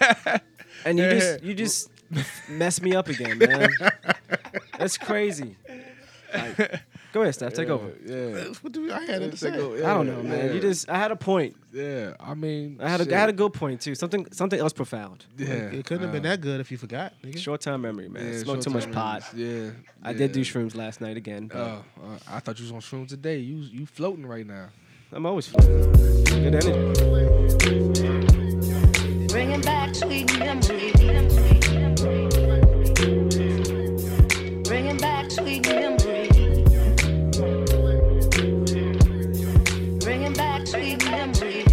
[0.84, 1.90] and you just you just
[2.48, 3.68] mess me up again, man.
[4.78, 5.56] That's crazy.
[6.32, 6.80] Like,
[7.12, 7.54] go ahead, Steph.
[7.54, 7.90] Take over.
[8.04, 8.44] Yeah.
[8.60, 9.56] what do we, I had it to say.
[9.58, 9.76] over.
[9.84, 10.46] I don't know, man.
[10.46, 10.52] Yeah.
[10.52, 11.56] You just I had a point.
[11.72, 12.14] Yeah.
[12.20, 13.12] I mean, I had a shit.
[13.12, 13.94] I had a good point too.
[13.94, 15.24] Something something else profound.
[15.36, 15.46] Yeah.
[15.46, 17.14] It couldn't have been uh, that good if you forgot.
[17.22, 17.38] Nigga.
[17.38, 18.32] Short time memory, man.
[18.32, 19.22] yeah, Smoked too much pot.
[19.34, 19.70] Yeah.
[20.02, 20.18] I yeah.
[20.18, 21.46] did do shrooms last night again.
[21.48, 23.38] but Oh, uh, I thought you was on shrooms today.
[23.38, 24.68] You you floating right now.
[25.10, 25.90] I'm always floating.
[26.24, 26.72] Good energy.
[29.28, 30.92] Bringing back sweet memories.
[34.68, 36.28] Bringing back sweet memories.
[40.04, 41.64] Bringing back sweet memories.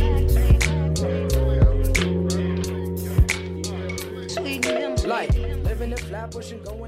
[4.33, 5.05] Sweet memories.
[5.05, 6.84] Life, living in Flatbush and going